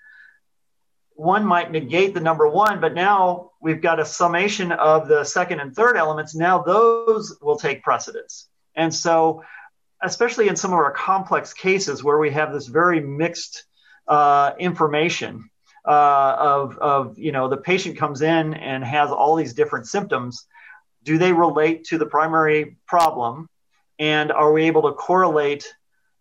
one 1.15 1.45
might 1.45 1.71
negate 1.71 2.15
the 2.15 2.21
number 2.21 2.49
one, 2.49 2.81
but 2.81 2.95
now 2.95 3.53
we've 3.61 3.81
got 3.81 4.01
a 4.01 4.05
summation 4.05 4.73
of 4.73 5.09
the 5.09 5.25
second 5.25 5.61
and 5.61 5.75
third 5.75 5.97
elements. 5.97 6.35
Now 6.35 6.63
those 6.63 7.39
will 7.41 7.57
take 7.57 7.83
precedence. 7.83 8.49
And 8.75 8.93
so 8.93 9.43
especially 10.03 10.49
in 10.49 10.57
some 10.57 10.73
of 10.73 10.79
our 10.79 10.91
complex 10.91 11.53
cases 11.53 12.05
where 12.05 12.19
we 12.19 12.31
have 12.31 12.53
this 12.53 12.67
very 12.67 13.01
mixed 13.01 13.65
uh, 14.07 14.53
information 14.59 15.51
uh, 15.87 16.37
of, 16.39 16.79
of, 16.79 17.19
you 17.19 17.33
know, 17.33 17.49
the 17.49 17.57
patient 17.57 17.97
comes 17.97 18.23
in 18.23 18.55
and 18.55 18.85
has 18.85 19.11
all 19.11 19.37
these 19.37 19.55
different 19.55 19.87
symptoms. 19.87 20.47
Do 21.05 21.19
they 21.19 21.33
relate 21.33 21.85
to 21.85 21.99
the 21.99 22.07
primary 22.07 22.77
problem? 22.87 23.49
And 23.99 24.33
are 24.33 24.53
we 24.53 24.65
able 24.65 24.83
to 24.83 24.93
correlate 24.93 25.73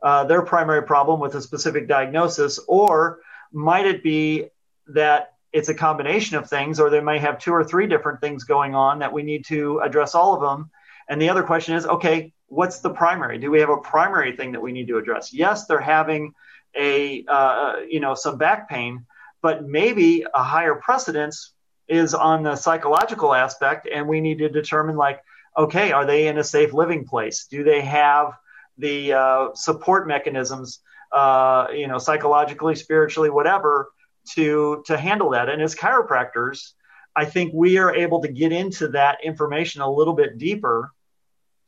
uh, 0.03 0.25
their 0.25 0.43
primary 0.43 0.83
problem 0.83 1.19
with 1.19 1.35
a 1.35 1.41
specific 1.41 1.87
diagnosis? 1.87 2.59
Or 2.67 3.19
might 3.51 3.87
it 3.87 4.03
be 4.03 4.49
that 4.87 5.33
it's 5.51 5.69
a 5.69 5.73
combination 5.73 6.37
of 6.37 6.49
things, 6.49 6.79
or 6.79 6.89
they 6.89 7.01
may 7.01 7.17
have 7.17 7.39
two 7.39 7.53
or 7.53 7.63
three 7.63 7.87
different 7.87 8.21
things 8.21 8.43
going 8.43 8.75
on 8.75 8.99
that 8.99 9.13
we 9.13 9.23
need 9.23 9.45
to 9.45 9.79
address 9.79 10.13
all 10.13 10.35
of 10.35 10.41
them? 10.41 10.69
And 11.09 11.21
the 11.21 11.29
other 11.29 11.43
question 11.43 11.75
is 11.75 11.85
okay, 11.85 12.33
what's 12.47 12.79
the 12.79 12.89
primary? 12.89 13.37
Do 13.37 13.49
we 13.51 13.59
have 13.59 13.69
a 13.69 13.77
primary 13.77 14.35
thing 14.35 14.51
that 14.51 14.61
we 14.61 14.71
need 14.71 14.87
to 14.89 14.97
address? 14.97 15.33
Yes, 15.33 15.65
they're 15.65 15.79
having 15.79 16.33
a 16.77 17.23
uh, 17.27 17.77
you 17.89 17.99
know 17.99 18.15
some 18.15 18.37
back 18.37 18.69
pain, 18.69 19.05
but 19.45 19.63
maybe 19.63 20.25
a 20.33 20.41
higher 20.41 20.73
precedence 20.73 21.53
is 21.87 22.15
on 22.15 22.41
the 22.41 22.55
psychological 22.55 23.31
aspect, 23.31 23.87
and 23.87 24.07
we 24.07 24.19
need 24.19 24.39
to 24.39 24.49
determine 24.49 24.95
like, 24.95 25.21
okay, 25.55 25.91
are 25.91 26.03
they 26.03 26.25
in 26.29 26.39
a 26.39 26.43
safe 26.43 26.73
living 26.73 27.05
place? 27.05 27.45
Do 27.45 27.63
they 27.63 27.81
have 27.81 28.33
the 28.79 29.13
uh, 29.13 29.47
support 29.53 30.07
mechanisms, 30.07 30.79
uh, 31.11 31.67
you 31.71 31.87
know, 31.87 31.99
psychologically, 31.99 32.73
spiritually, 32.73 33.29
whatever, 33.29 33.91
to 34.33 34.81
to 34.87 34.97
handle 34.97 35.29
that? 35.29 35.47
And 35.47 35.61
as 35.61 35.75
chiropractors, 35.75 36.71
I 37.15 37.25
think 37.25 37.53
we 37.53 37.77
are 37.77 37.93
able 37.93 38.23
to 38.23 38.27
get 38.27 38.51
into 38.51 38.87
that 38.99 39.19
information 39.23 39.81
a 39.81 39.91
little 39.99 40.15
bit 40.15 40.39
deeper 40.39 40.91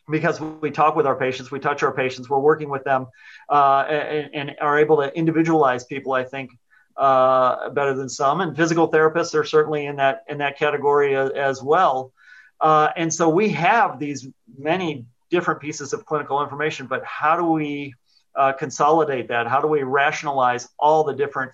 because 0.10 0.42
we 0.42 0.72
talk 0.72 0.96
with 0.96 1.06
our 1.06 1.16
patients, 1.16 1.52
we 1.52 1.60
touch 1.60 1.84
our 1.84 1.94
patients, 1.94 2.28
we're 2.28 2.40
working 2.40 2.70
with 2.70 2.84
them, 2.86 3.06
uh, 3.50 3.82
and, 3.88 4.30
and, 4.34 4.56
are 4.62 4.80
able 4.80 4.98
to 4.98 5.16
individualize 5.16 5.84
people. 5.84 6.14
I 6.14 6.24
think 6.24 6.50
uh, 6.98 7.70
better 7.70 7.94
than 7.94 8.10
some, 8.10 8.42
and 8.42 8.56
physical 8.56 8.92
therapists 8.92 9.36
are 9.36 9.44
certainly 9.44 9.86
in 9.86 9.98
that 9.98 10.24
in 10.28 10.40
that 10.40 10.58
category 10.58 11.16
as, 11.16 11.32
as 11.32 11.64
well. 11.64 12.12
Uh, 12.60 12.90
and 12.96 13.14
so 13.14 13.30
we 13.30 13.50
have 13.50 14.00
these 14.00 14.28
many 14.58 15.06
different 15.30 15.60
pieces 15.60 15.94
of 15.94 16.06
clinical 16.06 16.42
information, 16.42 16.88
but 16.88 17.04
how 17.06 17.38
do 17.38 17.46
we 17.46 17.94
uh, 18.36 18.54
consolidate 18.54 19.28
that? 19.28 19.48
How 19.48 19.62
do 19.62 19.68
we 19.68 19.84
rationalize 19.84 20.68
all 20.80 21.04
the 21.04 21.14
different 21.14 21.52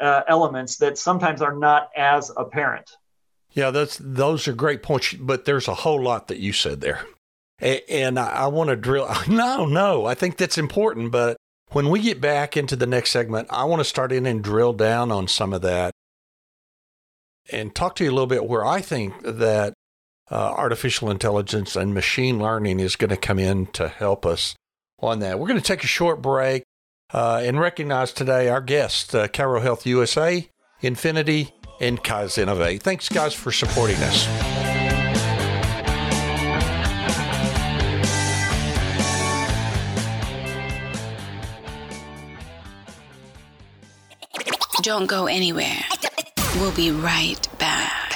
uh, 0.00 0.22
elements 0.28 0.76
that 0.78 0.98
sometimes 0.98 1.42
are 1.42 1.54
not 1.54 1.90
as 1.96 2.30
apparent? 2.36 2.90
Yeah, 3.52 3.70
that's 3.70 3.98
those 4.00 4.46
are 4.48 4.52
great 4.52 4.82
points, 4.82 5.14
but 5.14 5.44
there's 5.44 5.68
a 5.68 5.74
whole 5.74 6.02
lot 6.02 6.28
that 6.28 6.38
you 6.38 6.52
said 6.52 6.80
there. 6.80 7.06
And 7.58 8.18
I 8.18 8.48
want 8.48 8.68
to 8.68 8.76
drill. 8.76 9.08
No, 9.28 9.64
no, 9.64 10.04
I 10.04 10.14
think 10.14 10.36
that's 10.36 10.58
important, 10.58 11.10
but 11.10 11.36
When 11.70 11.90
we 11.90 12.00
get 12.00 12.20
back 12.20 12.56
into 12.56 12.76
the 12.76 12.86
next 12.86 13.10
segment, 13.10 13.48
I 13.50 13.64
want 13.64 13.80
to 13.80 13.84
start 13.84 14.12
in 14.12 14.24
and 14.26 14.42
drill 14.42 14.72
down 14.72 15.10
on 15.10 15.28
some 15.28 15.52
of 15.52 15.62
that 15.62 15.92
and 17.50 17.74
talk 17.74 17.96
to 17.96 18.04
you 18.04 18.10
a 18.10 18.12
little 18.12 18.26
bit 18.26 18.46
where 18.46 18.64
I 18.64 18.80
think 18.80 19.14
that 19.22 19.74
uh, 20.30 20.34
artificial 20.34 21.10
intelligence 21.10 21.76
and 21.76 21.94
machine 21.94 22.38
learning 22.38 22.80
is 22.80 22.96
going 22.96 23.10
to 23.10 23.16
come 23.16 23.38
in 23.38 23.66
to 23.66 23.88
help 23.88 24.26
us 24.26 24.56
on 24.98 25.20
that. 25.20 25.38
We're 25.38 25.48
going 25.48 25.60
to 25.60 25.64
take 25.64 25.84
a 25.84 25.88
short 25.88 26.22
break 26.22 26.64
uh, 27.12 27.42
and 27.44 27.60
recognize 27.60 28.12
today 28.12 28.48
our 28.48 28.60
guests, 28.60 29.14
uh, 29.14 29.28
Chiro 29.28 29.62
Health 29.62 29.86
USA, 29.86 30.48
Infinity, 30.80 31.52
and 31.80 32.02
Kaizennovate. 32.02 32.82
Thanks, 32.82 33.08
guys, 33.08 33.34
for 33.34 33.52
supporting 33.52 33.96
us. 33.96 34.55
Don't 44.86 45.06
go 45.06 45.26
anywhere. 45.26 45.80
We'll 46.54 46.70
be 46.70 46.92
right 46.92 47.48
back. 47.58 48.14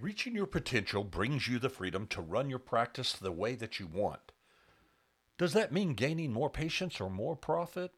Reaching 0.00 0.32
your 0.32 0.46
potential 0.46 1.02
brings 1.02 1.48
you 1.48 1.58
the 1.58 1.68
freedom 1.70 2.06
to 2.10 2.20
run 2.20 2.48
your 2.48 2.60
practice 2.60 3.14
the 3.14 3.32
way 3.32 3.56
that 3.56 3.80
you 3.80 3.88
want. 3.88 4.30
Does 5.38 5.54
that 5.54 5.72
mean 5.72 5.94
gaining 5.94 6.32
more 6.32 6.48
patients 6.48 7.00
or 7.00 7.10
more 7.10 7.34
profit? 7.34 7.90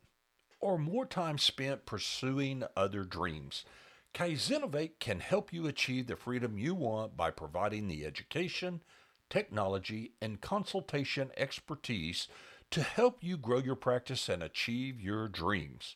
Or 0.60 0.78
more 0.78 1.04
time 1.04 1.36
spent 1.36 1.84
pursuing 1.84 2.64
other 2.74 3.04
dreams? 3.04 3.66
Kaizennovate 4.14 4.98
can 4.98 5.20
help 5.20 5.52
you 5.52 5.66
achieve 5.66 6.06
the 6.06 6.16
freedom 6.16 6.56
you 6.56 6.74
want 6.74 7.18
by 7.18 7.30
providing 7.30 7.88
the 7.88 8.06
education, 8.06 8.80
technology, 9.28 10.12
and 10.22 10.40
consultation 10.40 11.30
expertise 11.36 12.28
to 12.72 12.82
help 12.82 13.22
you 13.22 13.36
grow 13.36 13.58
your 13.58 13.76
practice 13.76 14.30
and 14.30 14.42
achieve 14.42 14.98
your 14.98 15.28
dreams. 15.28 15.94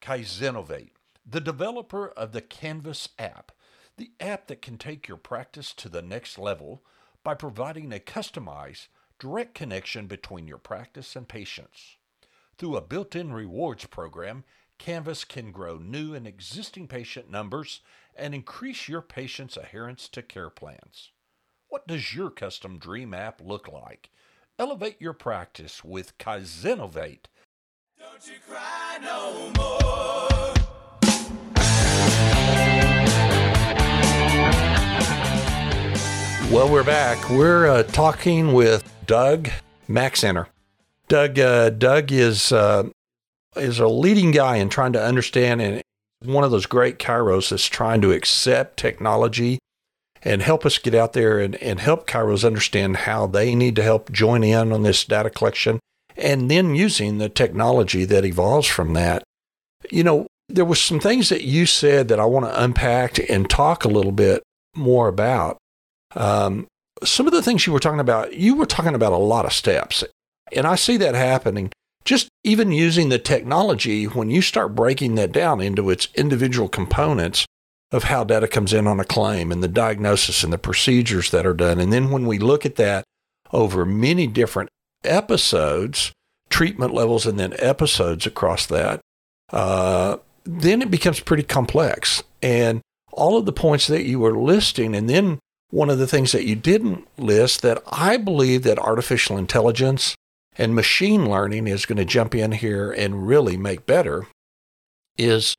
Kaizennovate, 0.00 0.92
the 1.26 1.40
developer 1.40 2.08
of 2.08 2.30
the 2.30 2.40
Canvas 2.40 3.08
app, 3.18 3.50
the 3.96 4.12
app 4.20 4.46
that 4.46 4.62
can 4.62 4.78
take 4.78 5.08
your 5.08 5.16
practice 5.16 5.72
to 5.74 5.88
the 5.88 6.00
next 6.00 6.38
level 6.38 6.84
by 7.24 7.34
providing 7.34 7.92
a 7.92 7.98
customized, 7.98 8.86
direct 9.18 9.54
connection 9.54 10.06
between 10.06 10.46
your 10.46 10.58
practice 10.58 11.16
and 11.16 11.28
patients. 11.28 11.96
Through 12.56 12.76
a 12.76 12.80
built 12.80 13.16
in 13.16 13.32
rewards 13.32 13.86
program, 13.86 14.44
Canvas 14.78 15.24
can 15.24 15.50
grow 15.50 15.76
new 15.78 16.14
and 16.14 16.26
existing 16.26 16.86
patient 16.86 17.30
numbers 17.30 17.80
and 18.14 18.32
increase 18.32 18.88
your 18.88 19.02
patients' 19.02 19.56
adherence 19.56 20.08
to 20.10 20.22
care 20.22 20.50
plans. 20.50 21.10
What 21.68 21.88
does 21.88 22.14
your 22.14 22.30
custom 22.30 22.78
dream 22.78 23.12
app 23.12 23.40
look 23.40 23.66
like? 23.66 24.10
Elevate 24.58 25.00
your 25.00 25.14
practice 25.14 25.82
with 25.82 26.16
Kaizennovate. 26.18 27.24
Don't 27.98 28.26
you 28.26 28.34
cry 28.46 28.98
no 29.00 29.50
more. 29.56 29.88
Well, 36.52 36.70
we're 36.70 36.84
back. 36.84 37.30
We're 37.30 37.66
uh, 37.66 37.82
talking 37.84 38.52
with 38.52 38.92
Doug 39.06 39.48
Maxenter. 39.88 40.48
Doug, 41.08 41.38
uh, 41.38 41.70
Doug 41.70 42.12
is 42.12 42.52
uh, 42.52 42.90
is 43.56 43.78
a 43.78 43.88
leading 43.88 44.32
guy 44.32 44.56
in 44.56 44.68
trying 44.68 44.92
to 44.92 45.02
understand 45.02 45.62
and 45.62 45.82
one 46.22 46.44
of 46.44 46.50
those 46.50 46.66
great 46.66 46.98
chiros 46.98 47.48
that's 47.48 47.66
trying 47.66 48.02
to 48.02 48.12
accept 48.12 48.76
technology 48.76 49.58
and 50.24 50.42
help 50.42 50.64
us 50.64 50.78
get 50.78 50.94
out 50.94 51.12
there 51.12 51.40
and, 51.40 51.56
and 51.56 51.80
help 51.80 52.08
chiros 52.08 52.44
understand 52.44 52.98
how 52.98 53.26
they 53.26 53.54
need 53.54 53.76
to 53.76 53.82
help 53.82 54.10
join 54.12 54.44
in 54.44 54.72
on 54.72 54.82
this 54.82 55.04
data 55.04 55.30
collection 55.30 55.80
and 56.16 56.50
then 56.50 56.74
using 56.74 57.18
the 57.18 57.28
technology 57.28 58.04
that 58.04 58.24
evolves 58.24 58.66
from 58.66 58.92
that. 58.94 59.22
You 59.90 60.04
know, 60.04 60.26
there 60.48 60.64
was 60.64 60.80
some 60.80 61.00
things 61.00 61.28
that 61.30 61.42
you 61.42 61.66
said 61.66 62.08
that 62.08 62.20
I 62.20 62.24
want 62.24 62.46
to 62.46 62.62
unpack 62.62 63.18
and 63.30 63.48
talk 63.48 63.84
a 63.84 63.88
little 63.88 64.12
bit 64.12 64.42
more 64.76 65.08
about. 65.08 65.58
Um, 66.14 66.66
some 67.02 67.26
of 67.26 67.32
the 67.32 67.42
things 67.42 67.66
you 67.66 67.72
were 67.72 67.80
talking 67.80 68.00
about, 68.00 68.34
you 68.34 68.54
were 68.54 68.66
talking 68.66 68.94
about 68.94 69.12
a 69.12 69.16
lot 69.16 69.46
of 69.46 69.52
steps. 69.52 70.04
And 70.52 70.66
I 70.66 70.74
see 70.74 70.96
that 70.98 71.14
happening 71.14 71.72
just 72.04 72.28
even 72.44 72.72
using 72.72 73.08
the 73.08 73.18
technology 73.18 74.04
when 74.04 74.28
you 74.28 74.42
start 74.42 74.74
breaking 74.74 75.14
that 75.14 75.32
down 75.32 75.60
into 75.60 75.90
its 75.90 76.08
individual 76.14 76.68
components 76.68 77.46
of 77.92 78.04
how 78.04 78.24
data 78.24 78.48
comes 78.48 78.72
in 78.72 78.86
on 78.86 78.98
a 78.98 79.04
claim 79.04 79.52
and 79.52 79.62
the 79.62 79.68
diagnosis 79.68 80.42
and 80.42 80.52
the 80.52 80.58
procedures 80.58 81.30
that 81.30 81.46
are 81.46 81.54
done. 81.54 81.78
And 81.78 81.92
then 81.92 82.10
when 82.10 82.26
we 82.26 82.38
look 82.38 82.64
at 82.64 82.76
that 82.76 83.04
over 83.52 83.84
many 83.84 84.26
different 84.26 84.70
episodes, 85.04 86.12
treatment 86.48 86.94
levels, 86.94 87.26
and 87.26 87.38
then 87.38 87.54
episodes 87.58 88.26
across 88.26 88.66
that, 88.66 89.00
uh, 89.52 90.16
then 90.44 90.80
it 90.80 90.90
becomes 90.90 91.20
pretty 91.20 91.42
complex. 91.42 92.22
And 92.40 92.80
all 93.12 93.36
of 93.36 93.44
the 93.44 93.52
points 93.52 93.86
that 93.88 94.04
you 94.04 94.18
were 94.18 94.36
listing, 94.36 94.96
and 94.96 95.08
then 95.08 95.38
one 95.70 95.90
of 95.90 95.98
the 95.98 96.06
things 96.06 96.32
that 96.32 96.46
you 96.46 96.56
didn't 96.56 97.06
list 97.18 97.62
that 97.62 97.82
I 97.90 98.16
believe 98.16 98.62
that 98.62 98.78
artificial 98.78 99.36
intelligence 99.36 100.14
and 100.56 100.74
machine 100.74 101.30
learning 101.30 101.66
is 101.66 101.86
going 101.86 101.98
to 101.98 102.04
jump 102.04 102.34
in 102.34 102.52
here 102.52 102.90
and 102.92 103.26
really 103.26 103.56
make 103.56 103.86
better 103.86 104.26
is 105.16 105.54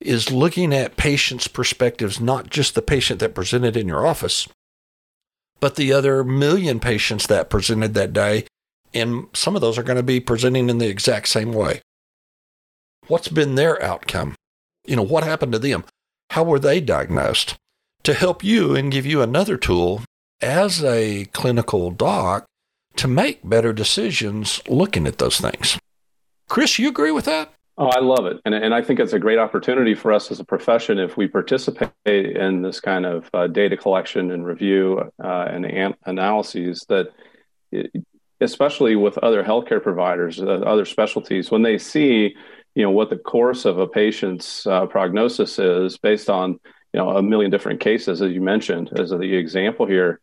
is 0.00 0.30
looking 0.30 0.74
at 0.74 0.96
patients' 0.96 1.48
perspectives, 1.48 2.20
not 2.20 2.50
just 2.50 2.74
the 2.74 2.82
patient 2.82 3.20
that 3.20 3.34
presented 3.34 3.76
in 3.76 3.88
your 3.88 4.06
office, 4.06 4.48
but 5.60 5.76
the 5.76 5.92
other 5.92 6.22
million 6.22 6.80
patients 6.80 7.26
that 7.26 7.50
presented 7.50 7.94
that 7.94 8.12
day. 8.12 8.44
And 8.94 9.26
some 9.32 9.54
of 9.54 9.60
those 9.60 9.78
are 9.78 9.82
going 9.82 9.96
to 9.96 10.02
be 10.02 10.20
presenting 10.20 10.68
in 10.68 10.78
the 10.78 10.88
exact 10.88 11.28
same 11.28 11.52
way. 11.52 11.80
What's 13.08 13.28
been 13.28 13.54
their 13.54 13.82
outcome? 13.82 14.34
You 14.86 14.96
know, 14.96 15.02
what 15.02 15.24
happened 15.24 15.52
to 15.52 15.58
them? 15.58 15.84
How 16.30 16.44
were 16.44 16.58
they 16.58 16.80
diagnosed? 16.80 17.56
to 18.06 18.14
help 18.14 18.44
you 18.44 18.76
and 18.76 18.92
give 18.92 19.04
you 19.04 19.20
another 19.20 19.56
tool 19.56 20.00
as 20.40 20.82
a 20.84 21.24
clinical 21.32 21.90
doc 21.90 22.46
to 22.94 23.08
make 23.08 23.40
better 23.42 23.72
decisions 23.72 24.62
looking 24.68 25.08
at 25.08 25.18
those 25.18 25.40
things. 25.40 25.76
Chris, 26.48 26.78
you 26.78 26.88
agree 26.88 27.10
with 27.10 27.24
that? 27.24 27.52
Oh, 27.78 27.88
I 27.88 28.00
love 28.00 28.24
it. 28.24 28.40
And, 28.46 28.54
and 28.54 28.74
I 28.74 28.80
think 28.80 29.00
it's 29.00 29.12
a 29.12 29.18
great 29.18 29.38
opportunity 29.38 29.94
for 29.94 30.12
us 30.12 30.30
as 30.30 30.40
a 30.40 30.44
profession 30.44 30.98
if 30.98 31.16
we 31.16 31.28
participate 31.28 31.92
in 32.06 32.62
this 32.62 32.80
kind 32.80 33.04
of 33.04 33.28
uh, 33.34 33.48
data 33.48 33.76
collection 33.76 34.30
and 34.30 34.46
review 34.46 35.10
uh, 35.22 35.46
and 35.50 35.66
an- 35.66 35.94
analyses 36.06 36.86
that, 36.88 37.08
it, 37.70 37.90
especially 38.40 38.96
with 38.96 39.18
other 39.18 39.44
healthcare 39.44 39.82
providers, 39.82 40.40
uh, 40.40 40.44
other 40.44 40.86
specialties, 40.86 41.50
when 41.50 41.62
they 41.62 41.76
see, 41.76 42.34
you 42.74 42.82
know, 42.82 42.90
what 42.90 43.10
the 43.10 43.16
course 43.16 43.66
of 43.66 43.78
a 43.78 43.86
patient's 43.86 44.66
uh, 44.66 44.86
prognosis 44.86 45.58
is 45.58 45.98
based 45.98 46.30
on 46.30 46.58
you 46.92 47.02
know 47.02 47.10
a 47.10 47.22
million 47.22 47.50
different 47.50 47.80
cases 47.80 48.22
as 48.22 48.32
you 48.32 48.40
mentioned 48.40 48.90
as 48.98 49.10
the 49.10 49.36
example 49.36 49.84
here 49.86 50.20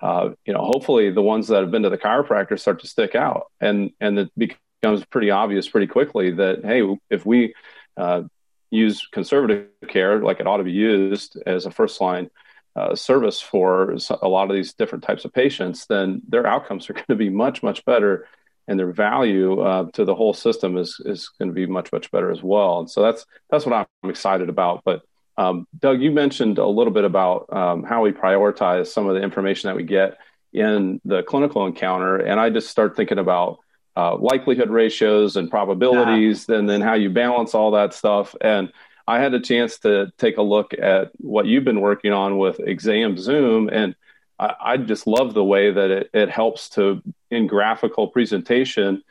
uh, 0.00 0.30
you 0.46 0.52
know 0.52 0.64
hopefully 0.64 1.10
the 1.12 1.22
ones 1.22 1.46
that 1.46 1.60
have 1.60 1.70
been 1.70 1.82
to 1.82 1.90
the 1.90 1.98
chiropractor 1.98 2.58
start 2.58 2.80
to 2.80 2.88
stick 2.88 3.14
out 3.14 3.52
and 3.60 3.90
and 4.00 4.18
it 4.18 4.32
becomes 4.80 5.04
pretty 5.06 5.30
obvious 5.30 5.68
pretty 5.68 5.86
quickly 5.86 6.30
that 6.32 6.64
hey 6.64 6.82
if 7.10 7.24
we 7.26 7.54
uh, 7.96 8.22
use 8.70 9.06
conservative 9.12 9.68
care 9.88 10.20
like 10.20 10.40
it 10.40 10.46
ought 10.46 10.58
to 10.58 10.64
be 10.64 10.72
used 10.72 11.38
as 11.46 11.66
a 11.66 11.70
first 11.70 12.00
line 12.00 12.30
uh, 12.76 12.94
service 12.94 13.40
for 13.40 13.96
a 14.22 14.28
lot 14.28 14.48
of 14.50 14.54
these 14.54 14.74
different 14.74 15.02
types 15.02 15.24
of 15.24 15.32
patients 15.32 15.86
then 15.86 16.22
their 16.28 16.46
outcomes 16.46 16.88
are 16.88 16.92
going 16.94 17.04
to 17.08 17.16
be 17.16 17.30
much 17.30 17.62
much 17.62 17.84
better 17.84 18.26
and 18.68 18.78
their 18.78 18.92
value 18.92 19.60
uh, 19.60 19.90
to 19.92 20.04
the 20.04 20.14
whole 20.14 20.34
system 20.34 20.76
is 20.76 21.00
is 21.04 21.30
going 21.38 21.48
to 21.48 21.54
be 21.54 21.66
much 21.66 21.90
much 21.90 22.10
better 22.10 22.30
as 22.30 22.42
well. 22.42 22.78
And 22.80 22.90
so 22.90 23.02
that's 23.02 23.26
that's 23.50 23.66
what 23.66 23.88
i'm 24.04 24.10
excited 24.10 24.48
about. 24.48 24.82
But 24.84 25.02
um, 25.38 25.66
Doug, 25.76 26.02
you 26.02 26.10
mentioned 26.10 26.58
a 26.58 26.66
little 26.66 26.92
bit 26.92 27.04
about 27.04 27.52
um, 27.52 27.82
how 27.82 28.02
we 28.02 28.12
prioritize 28.12 28.88
some 28.88 29.08
of 29.08 29.14
the 29.14 29.22
information 29.22 29.68
that 29.68 29.76
we 29.76 29.84
get 29.84 30.18
in 30.52 31.00
the 31.04 31.22
clinical 31.22 31.66
encounter, 31.66 32.16
and 32.16 32.38
I 32.38 32.50
just 32.50 32.68
start 32.68 32.96
thinking 32.96 33.18
about 33.18 33.58
uh, 33.98 34.16
likelihood 34.16 34.70
ratios 34.70 35.36
and 35.36 35.50
probabilities, 35.50 36.46
yeah. 36.48 36.56
and 36.56 36.70
then 36.70 36.80
how 36.80 36.94
you 36.94 37.10
balance 37.10 37.52
all 37.52 37.72
that 37.72 37.92
stuff. 37.92 38.36
And 38.40 38.72
I 39.08 39.18
had 39.18 39.34
a 39.34 39.40
chance 39.40 39.78
to 39.80 40.12
take 40.18 40.36
a 40.36 40.42
look 40.42 40.72
at 40.72 41.10
what 41.16 41.46
you've 41.46 41.64
been 41.64 41.80
working 41.80 42.12
on 42.12 42.38
with 42.38 42.60
Exam 42.60 43.16
Xoom, 43.16 43.68
and 43.72 43.96
I, 44.38 44.54
I 44.60 44.76
just 44.76 45.08
love 45.08 45.34
the 45.34 45.42
way 45.42 45.72
that 45.72 45.90
it, 45.90 46.10
it 46.14 46.30
helps 46.30 46.68
to, 46.70 47.02
in 47.32 47.48
graphical 47.48 48.06
presentation, 48.06 49.02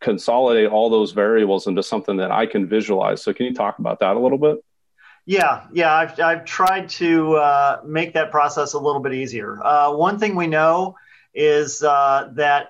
consolidate 0.00 0.70
all 0.70 0.88
those 0.88 1.12
variables 1.12 1.66
into 1.66 1.82
something 1.82 2.16
that 2.16 2.30
I 2.30 2.46
can 2.46 2.68
visualize. 2.68 3.22
So, 3.22 3.34
can 3.34 3.44
you 3.44 3.54
talk 3.54 3.80
about 3.80 4.00
that 4.00 4.16
a 4.16 4.18
little 4.18 4.38
bit? 4.38 4.64
Yeah, 5.26 5.66
yeah, 5.74 5.92
I've, 5.92 6.18
I've 6.20 6.44
tried 6.46 6.88
to 6.90 7.34
uh, 7.34 7.80
make 7.84 8.14
that 8.14 8.30
process 8.30 8.72
a 8.72 8.78
little 8.78 9.02
bit 9.02 9.12
easier. 9.12 9.62
Uh, 9.62 9.92
one 9.92 10.18
thing 10.18 10.36
we 10.36 10.46
know 10.46 10.94
is 11.34 11.82
uh, 11.82 12.30
that 12.36 12.68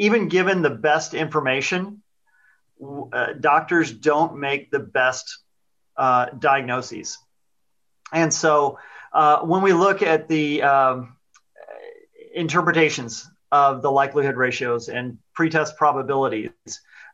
even 0.00 0.28
given 0.28 0.62
the 0.62 0.70
best 0.70 1.12
information, 1.12 2.02
uh, 3.12 3.34
doctors 3.38 3.92
don't 3.92 4.38
make 4.38 4.70
the 4.70 4.78
best 4.78 5.40
uh, 5.94 6.26
diagnoses. 6.38 7.18
And 8.10 8.32
so 8.32 8.78
uh, 9.12 9.40
when 9.40 9.60
we 9.60 9.74
look 9.74 10.00
at 10.00 10.26
the 10.26 10.62
um, 10.62 11.16
interpretations 12.34 13.28
of 13.52 13.82
the 13.82 13.90
likelihood 13.90 14.36
ratios 14.36 14.88
and 14.88 15.18
pretest 15.34 15.76
probabilities. 15.76 16.50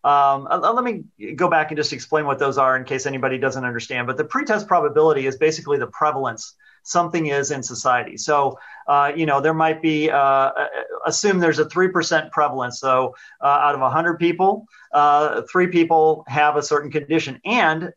Um, 0.04 0.46
uh, 0.48 0.58
let 0.72 0.84
me 0.84 1.04
go 1.34 1.48
back 1.48 1.70
and 1.70 1.76
just 1.76 1.92
explain 1.92 2.26
what 2.26 2.38
those 2.38 2.56
are 2.56 2.76
in 2.76 2.84
case 2.84 3.06
anybody 3.06 3.38
doesn't 3.38 3.64
understand. 3.64 4.06
But 4.06 4.16
the 4.16 4.24
pretest 4.24 4.68
probability 4.68 5.26
is 5.26 5.36
basically 5.36 5.78
the 5.78 5.88
prevalence 5.88 6.54
something 6.86 7.26
is 7.26 7.50
in 7.50 7.62
society. 7.62 8.16
So, 8.16 8.58
uh, 8.86 9.12
you 9.14 9.26
know, 9.26 9.40
there 9.40 9.54
might 9.54 9.82
be, 9.82 10.08
uh, 10.10 10.18
uh 10.18 10.66
assume 11.04 11.38
there's 11.40 11.58
a 11.58 11.64
3% 11.64 12.30
prevalence. 12.30 12.80
So, 12.80 13.14
uh, 13.40 13.46
out 13.46 13.74
of 13.74 13.80
100 13.80 14.18
people, 14.18 14.66
uh, 14.92 15.42
three 15.50 15.66
people 15.66 16.24
have 16.28 16.56
a 16.56 16.62
certain 16.62 16.90
condition. 16.90 17.40
And 17.44 17.92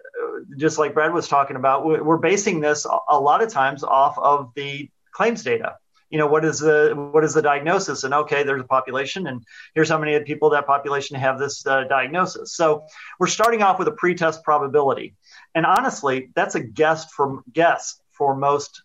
just 0.58 0.78
like 0.78 0.94
Brad 0.94 1.14
was 1.14 1.28
talking 1.28 1.56
about, 1.56 1.86
we're 1.86 2.18
basing 2.18 2.60
this 2.60 2.86
a 2.86 3.20
lot 3.20 3.44
of 3.44 3.50
times 3.50 3.84
off 3.84 4.18
of 4.18 4.52
the 4.56 4.90
claims 5.12 5.44
data 5.44 5.76
you 6.10 6.18
know 6.18 6.28
what 6.28 6.44
is 6.44 6.60
the 6.60 6.94
what 7.12 7.24
is 7.24 7.34
the 7.34 7.42
diagnosis 7.42 8.04
and 8.04 8.14
okay 8.14 8.44
there's 8.44 8.62
a 8.62 8.68
population 8.68 9.28
and 9.28 9.44
here's 9.76 9.90
how 9.90 9.98
many 9.98 10.20
people 10.24 10.50
that 10.52 10.66
population 10.66 11.16
have 11.16 11.38
this 11.38 11.66
uh, 11.68 11.84
diagnosis 11.84 12.54
so 12.54 12.86
we're 13.20 13.28
starting 13.28 13.62
off 13.62 13.78
with 13.78 13.88
a 13.88 13.92
pretest 13.92 14.44
probability 14.44 15.16
and 15.54 15.66
honestly 15.66 16.32
that's 16.36 16.56
a 16.56 16.60
guess 16.60 17.12
from 17.12 17.44
guess 17.54 18.00
for 18.20 18.36
most 18.36 18.84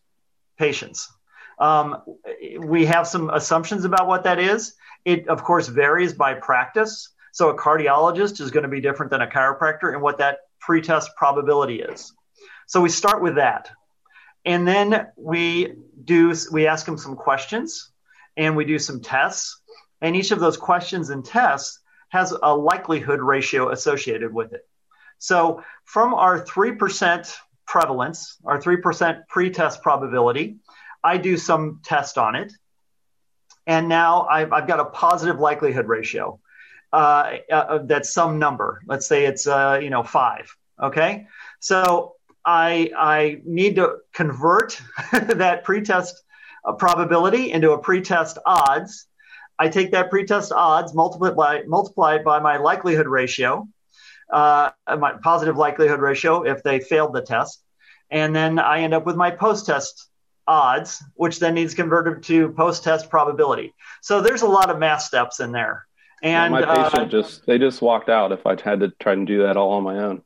patients. 0.58 1.12
Um, 1.58 2.02
we 2.58 2.86
have 2.86 3.06
some 3.06 3.28
assumptions 3.30 3.84
about 3.84 4.06
what 4.08 4.24
that 4.24 4.38
is. 4.38 4.74
It 5.04 5.28
of 5.28 5.44
course 5.44 5.68
varies 5.68 6.14
by 6.14 6.34
practice. 6.34 7.10
So 7.32 7.50
a 7.50 7.58
cardiologist 7.58 8.40
is 8.40 8.50
going 8.50 8.62
to 8.62 8.68
be 8.68 8.80
different 8.80 9.10
than 9.10 9.20
a 9.20 9.26
chiropractor 9.26 9.92
and 9.92 10.00
what 10.00 10.18
that 10.18 10.38
pretest 10.60 11.10
probability 11.16 11.82
is. 11.82 12.12
So 12.66 12.80
we 12.80 12.88
start 12.88 13.22
with 13.22 13.34
that. 13.34 13.70
And 14.44 14.66
then 14.66 15.08
we 15.16 15.74
do 16.04 16.34
we 16.52 16.66
ask 16.66 16.86
them 16.86 16.96
some 16.96 17.16
questions 17.16 17.90
and 18.36 18.56
we 18.56 18.64
do 18.64 18.78
some 18.78 19.00
tests. 19.00 19.60
And 20.00 20.14
each 20.14 20.30
of 20.30 20.40
those 20.40 20.56
questions 20.56 21.10
and 21.10 21.24
tests 21.24 21.80
has 22.10 22.32
a 22.42 22.54
likelihood 22.54 23.20
ratio 23.20 23.70
associated 23.70 24.32
with 24.32 24.52
it. 24.52 24.66
So 25.18 25.62
from 25.84 26.14
our 26.14 26.44
3% 26.44 27.36
prevalence 27.66 28.36
our 28.44 28.60
3% 28.60 29.26
pre-test 29.28 29.82
probability. 29.82 30.56
I 31.02 31.18
do 31.18 31.36
some 31.36 31.80
test 31.84 32.18
on 32.18 32.34
it. 32.34 32.52
And 33.66 33.88
now 33.88 34.26
i've, 34.26 34.52
I've 34.52 34.66
got 34.66 34.80
a 34.80 34.84
positive 34.84 35.40
likelihood 35.40 35.86
ratio 35.86 36.40
uh, 36.92 37.38
uh, 37.50 37.78
that's 37.84 38.12
some 38.12 38.38
number. 38.38 38.82
Let's 38.86 39.06
say 39.06 39.24
it's 39.24 39.46
uh, 39.46 39.80
you 39.82 39.90
know 39.90 40.02
five 40.02 40.54
okay? 40.82 41.26
So 41.60 42.14
I, 42.44 42.90
I 42.96 43.40
need 43.44 43.76
to 43.76 43.98
convert 44.12 44.80
that 45.12 45.64
pretest 45.64 46.22
uh, 46.64 46.72
probability 46.72 47.52
into 47.52 47.72
a 47.72 47.78
pretest 47.78 48.38
odds. 48.44 49.06
I 49.58 49.68
take 49.68 49.92
that 49.92 50.10
pretest 50.10 50.52
odds, 50.52 50.94
multiply, 50.94 51.30
by, 51.30 51.62
multiply 51.66 52.16
it 52.16 52.24
by 52.24 52.40
my 52.40 52.56
likelihood 52.56 53.06
ratio, 53.06 53.68
uh, 54.30 54.70
my 54.86 55.14
positive 55.22 55.56
likelihood 55.56 56.00
ratio 56.00 56.42
if 56.42 56.62
they 56.62 56.80
failed 56.80 57.12
the 57.12 57.22
test. 57.22 57.62
And 58.10 58.34
then 58.34 58.58
I 58.58 58.80
end 58.80 58.94
up 58.94 59.06
with 59.06 59.16
my 59.16 59.30
post 59.30 59.66
test 59.66 60.08
odds, 60.46 61.02
which 61.14 61.40
then 61.40 61.54
needs 61.54 61.74
converted 61.74 62.22
to 62.24 62.50
post 62.50 62.84
test 62.84 63.10
probability. 63.10 63.74
So 64.02 64.20
there's 64.20 64.42
a 64.42 64.48
lot 64.48 64.70
of 64.70 64.78
math 64.78 65.02
steps 65.02 65.40
in 65.40 65.52
there. 65.52 65.86
And 66.22 66.52
my 66.52 66.64
patient 66.64 67.02
uh, 67.02 67.06
just, 67.06 67.44
they 67.46 67.58
just 67.58 67.82
walked 67.82 68.08
out 68.08 68.32
if 68.32 68.46
I 68.46 68.56
had 68.62 68.80
to 68.80 68.92
try 68.98 69.12
and 69.12 69.26
do 69.26 69.42
that 69.42 69.56
all 69.56 69.72
on 69.72 69.82
my 69.82 69.98
own. 69.98 70.22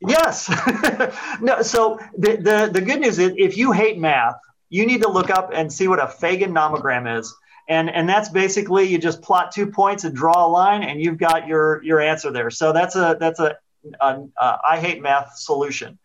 Yes. 0.00 0.48
no. 1.40 1.62
So 1.62 1.98
the, 2.16 2.36
the 2.36 2.70
the 2.72 2.80
good 2.80 3.00
news 3.00 3.18
is, 3.18 3.32
if 3.36 3.56
you 3.56 3.72
hate 3.72 3.98
math, 3.98 4.36
you 4.68 4.86
need 4.86 5.02
to 5.02 5.08
look 5.08 5.30
up 5.30 5.50
and 5.52 5.72
see 5.72 5.88
what 5.88 6.02
a 6.02 6.08
Fagan 6.08 6.52
nomogram 6.52 7.18
is, 7.18 7.34
and 7.72 7.88
and 7.96 8.08
that's 8.12 8.28
basically 8.28 8.84
you 8.92 8.98
just 8.98 9.22
plot 9.22 9.46
two 9.56 9.66
points 9.80 10.04
and 10.04 10.14
draw 10.22 10.46
a 10.46 10.50
line, 10.60 10.82
and 10.88 11.00
you've 11.02 11.20
got 11.28 11.46
your 11.46 11.82
your 11.82 12.00
answer 12.00 12.30
there. 12.30 12.50
So 12.50 12.72
that's 12.72 12.96
a 12.96 13.16
that's 13.18 13.40
a, 13.40 13.56
a, 14.00 14.08
a 14.44 14.58
I 14.72 14.76
hate 14.78 15.00
math 15.08 15.28
solution. 15.36 15.98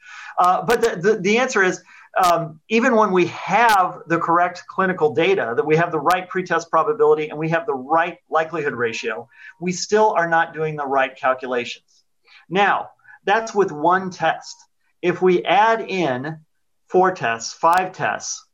Uh, 0.43 0.63
but 0.69 0.77
the, 0.81 0.91
the 0.95 1.11
the 1.27 1.37
answer 1.43 1.63
is. 1.63 1.83
Um, 2.17 2.61
even 2.67 2.95
when 2.95 3.11
we 3.11 3.27
have 3.27 4.01
the 4.07 4.17
correct 4.17 4.63
clinical 4.67 5.13
data, 5.13 5.53
that 5.55 5.67
we 5.67 5.75
have 5.75 5.91
the 5.91 5.99
right 5.99 6.27
pretest 6.27 6.71
probability 6.71 7.29
and 7.29 7.37
we 7.37 7.49
have 7.49 7.67
the 7.67 7.75
right 7.75 8.17
likelihood 8.27 8.73
ratio, 8.73 9.29
we 9.61 9.71
still 9.71 10.09
are 10.17 10.27
not 10.27 10.51
doing 10.51 10.75
the 10.77 10.87
right 10.97 11.15
calculations. 11.15 12.03
Now, 12.49 12.89
that's 13.23 13.53
with 13.53 13.71
one 13.71 14.09
test. 14.09 14.55
If 14.99 15.21
we 15.21 15.45
add 15.45 15.81
in 15.81 16.39
four 16.87 17.11
tests, 17.11 17.53
five 17.53 17.91
tests, 17.91 18.46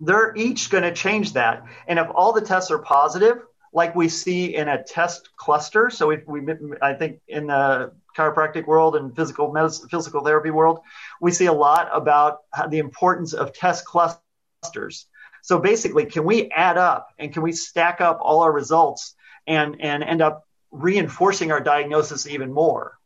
they're 0.00 0.34
each 0.36 0.70
going 0.70 0.84
to 0.84 0.92
change 0.92 1.34
that. 1.34 1.64
And 1.86 1.98
if 1.98 2.08
all 2.14 2.32
the 2.32 2.40
tests 2.40 2.70
are 2.70 2.78
positive, 2.78 3.38
like 3.72 3.94
we 3.94 4.08
see 4.08 4.54
in 4.54 4.68
a 4.68 4.82
test 4.82 5.30
cluster, 5.36 5.90
so 5.90 6.08
we, 6.08 6.18
we 6.26 6.54
I 6.80 6.94
think 6.94 7.20
in 7.26 7.48
the 7.48 7.92
chiropractic 8.16 8.66
world 8.66 8.94
and 8.94 9.14
physical 9.14 9.52
medicine, 9.52 9.88
physical 9.88 10.22
therapy 10.24 10.50
world, 10.50 10.80
we 11.20 11.32
see 11.32 11.46
a 11.46 11.52
lot 11.52 11.88
about 11.92 12.38
the 12.68 12.78
importance 12.78 13.32
of 13.32 13.52
test 13.52 13.84
clusters. 13.84 15.06
So 15.42 15.58
basically, 15.58 16.06
can 16.06 16.24
we 16.24 16.50
add 16.50 16.78
up 16.78 17.08
and 17.18 17.32
can 17.32 17.42
we 17.42 17.52
stack 17.52 18.00
up 18.00 18.18
all 18.22 18.42
our 18.42 18.52
results 18.52 19.14
and 19.46 19.80
and 19.80 20.04
end 20.04 20.22
up 20.22 20.46
reinforcing 20.70 21.50
our 21.50 21.60
diagnosis 21.60 22.26
even 22.26 22.52
more? 22.52 22.98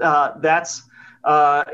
uh, 0.00 0.32
that's 0.40 0.82
uh, 1.24 1.64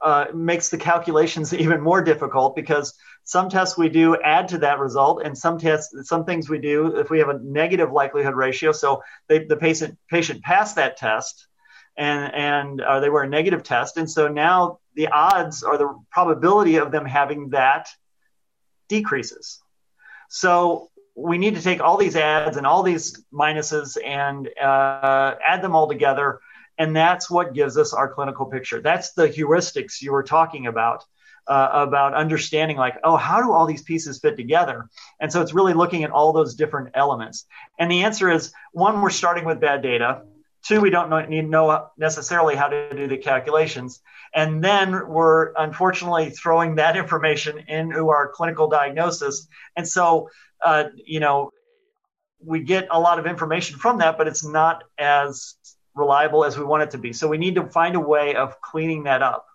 uh, 0.00 0.26
makes 0.34 0.68
the 0.68 0.78
calculations 0.78 1.52
even 1.64 1.80
more 1.80 2.02
difficult 2.02 2.56
because 2.56 2.94
some 3.24 3.48
tests 3.48 3.76
we 3.76 3.88
do 3.88 4.16
add 4.22 4.48
to 4.48 4.58
that 4.58 4.78
result, 4.78 5.22
and 5.24 5.36
some 5.36 5.58
tests, 5.58 6.08
some 6.08 6.24
things 6.24 6.48
we 6.48 6.58
do, 6.58 6.96
if 6.96 7.10
we 7.10 7.18
have 7.18 7.28
a 7.28 7.40
negative 7.40 7.90
likelihood 7.90 8.34
ratio, 8.34 8.70
so 8.70 9.02
they, 9.28 9.44
the 9.44 9.56
patient 9.56 9.98
patient 10.08 10.42
passed 10.42 10.76
that 10.76 10.96
test, 10.96 11.48
and 11.96 12.32
and 12.32 12.80
uh, 12.80 13.00
they 13.00 13.10
were 13.10 13.24
a 13.24 13.28
negative 13.28 13.64
test, 13.64 13.96
and 13.96 14.08
so 14.08 14.28
now 14.28 14.78
the 14.94 15.08
odds 15.08 15.64
or 15.64 15.76
the 15.76 15.92
probability 16.12 16.76
of 16.76 16.92
them 16.92 17.04
having 17.04 17.50
that 17.50 17.88
decreases. 18.88 19.60
So 20.28 20.90
we 21.16 21.38
need 21.38 21.54
to 21.54 21.62
take 21.62 21.80
all 21.80 21.96
these 21.96 22.14
adds 22.14 22.56
and 22.56 22.66
all 22.66 22.82
these 22.82 23.24
minuses 23.32 23.96
and 24.04 24.48
uh, 24.60 25.34
add 25.44 25.62
them 25.62 25.74
all 25.74 25.88
together 25.88 26.40
and 26.78 26.94
that's 26.94 27.30
what 27.30 27.54
gives 27.54 27.76
us 27.78 27.92
our 27.92 28.12
clinical 28.12 28.46
picture. 28.46 28.80
That's 28.80 29.12
the 29.12 29.28
heuristics 29.28 30.00
you 30.00 30.12
were 30.12 30.22
talking 30.22 30.66
about. 30.66 31.04
Uh, 31.48 31.70
about 31.86 32.12
understanding 32.12 32.76
like 32.76 32.96
oh 33.04 33.16
how 33.16 33.40
do 33.40 33.52
all 33.52 33.66
these 33.66 33.82
pieces 33.82 34.18
fit 34.18 34.36
together 34.36 34.88
and 35.20 35.30
so 35.30 35.40
it's 35.40 35.54
really 35.54 35.74
looking 35.74 36.02
at 36.02 36.10
all 36.10 36.32
those 36.32 36.56
different 36.56 36.88
elements 36.92 37.46
and 37.78 37.88
the 37.88 38.02
answer 38.02 38.28
is 38.28 38.52
one 38.72 39.00
we're 39.00 39.10
starting 39.10 39.44
with 39.44 39.60
bad 39.60 39.80
data 39.80 40.22
two 40.66 40.80
we 40.80 40.90
don't 40.90 41.08
know, 41.08 41.24
need 41.24 41.48
know 41.48 41.88
necessarily 41.96 42.56
how 42.56 42.66
to 42.66 42.92
do 42.96 43.06
the 43.06 43.16
calculations 43.16 44.02
and 44.34 44.62
then 44.62 45.08
we're 45.08 45.52
unfortunately 45.56 46.30
throwing 46.30 46.74
that 46.74 46.96
information 47.02 47.58
into 47.68 48.08
our 48.08 48.28
clinical 48.28 48.68
diagnosis 48.68 49.46
and 49.76 49.86
so 49.86 50.28
uh, 50.64 50.84
you 50.96 51.20
know 51.20 51.50
we 52.44 52.60
get 52.60 52.88
a 52.90 52.98
lot 52.98 53.20
of 53.20 53.26
information 53.26 53.78
from 53.78 53.98
that 53.98 54.18
but 54.18 54.26
it's 54.26 54.44
not 54.44 54.82
as 54.98 55.54
reliable 55.96 56.44
as 56.44 56.56
we 56.58 56.64
want 56.64 56.82
it 56.82 56.90
to 56.92 56.98
be. 56.98 57.12
So 57.12 57.26
we 57.26 57.38
need 57.38 57.56
to 57.56 57.66
find 57.66 57.96
a 57.96 58.00
way 58.00 58.34
of 58.34 58.60
cleaning 58.60 59.04
that 59.04 59.22
up. 59.22 59.46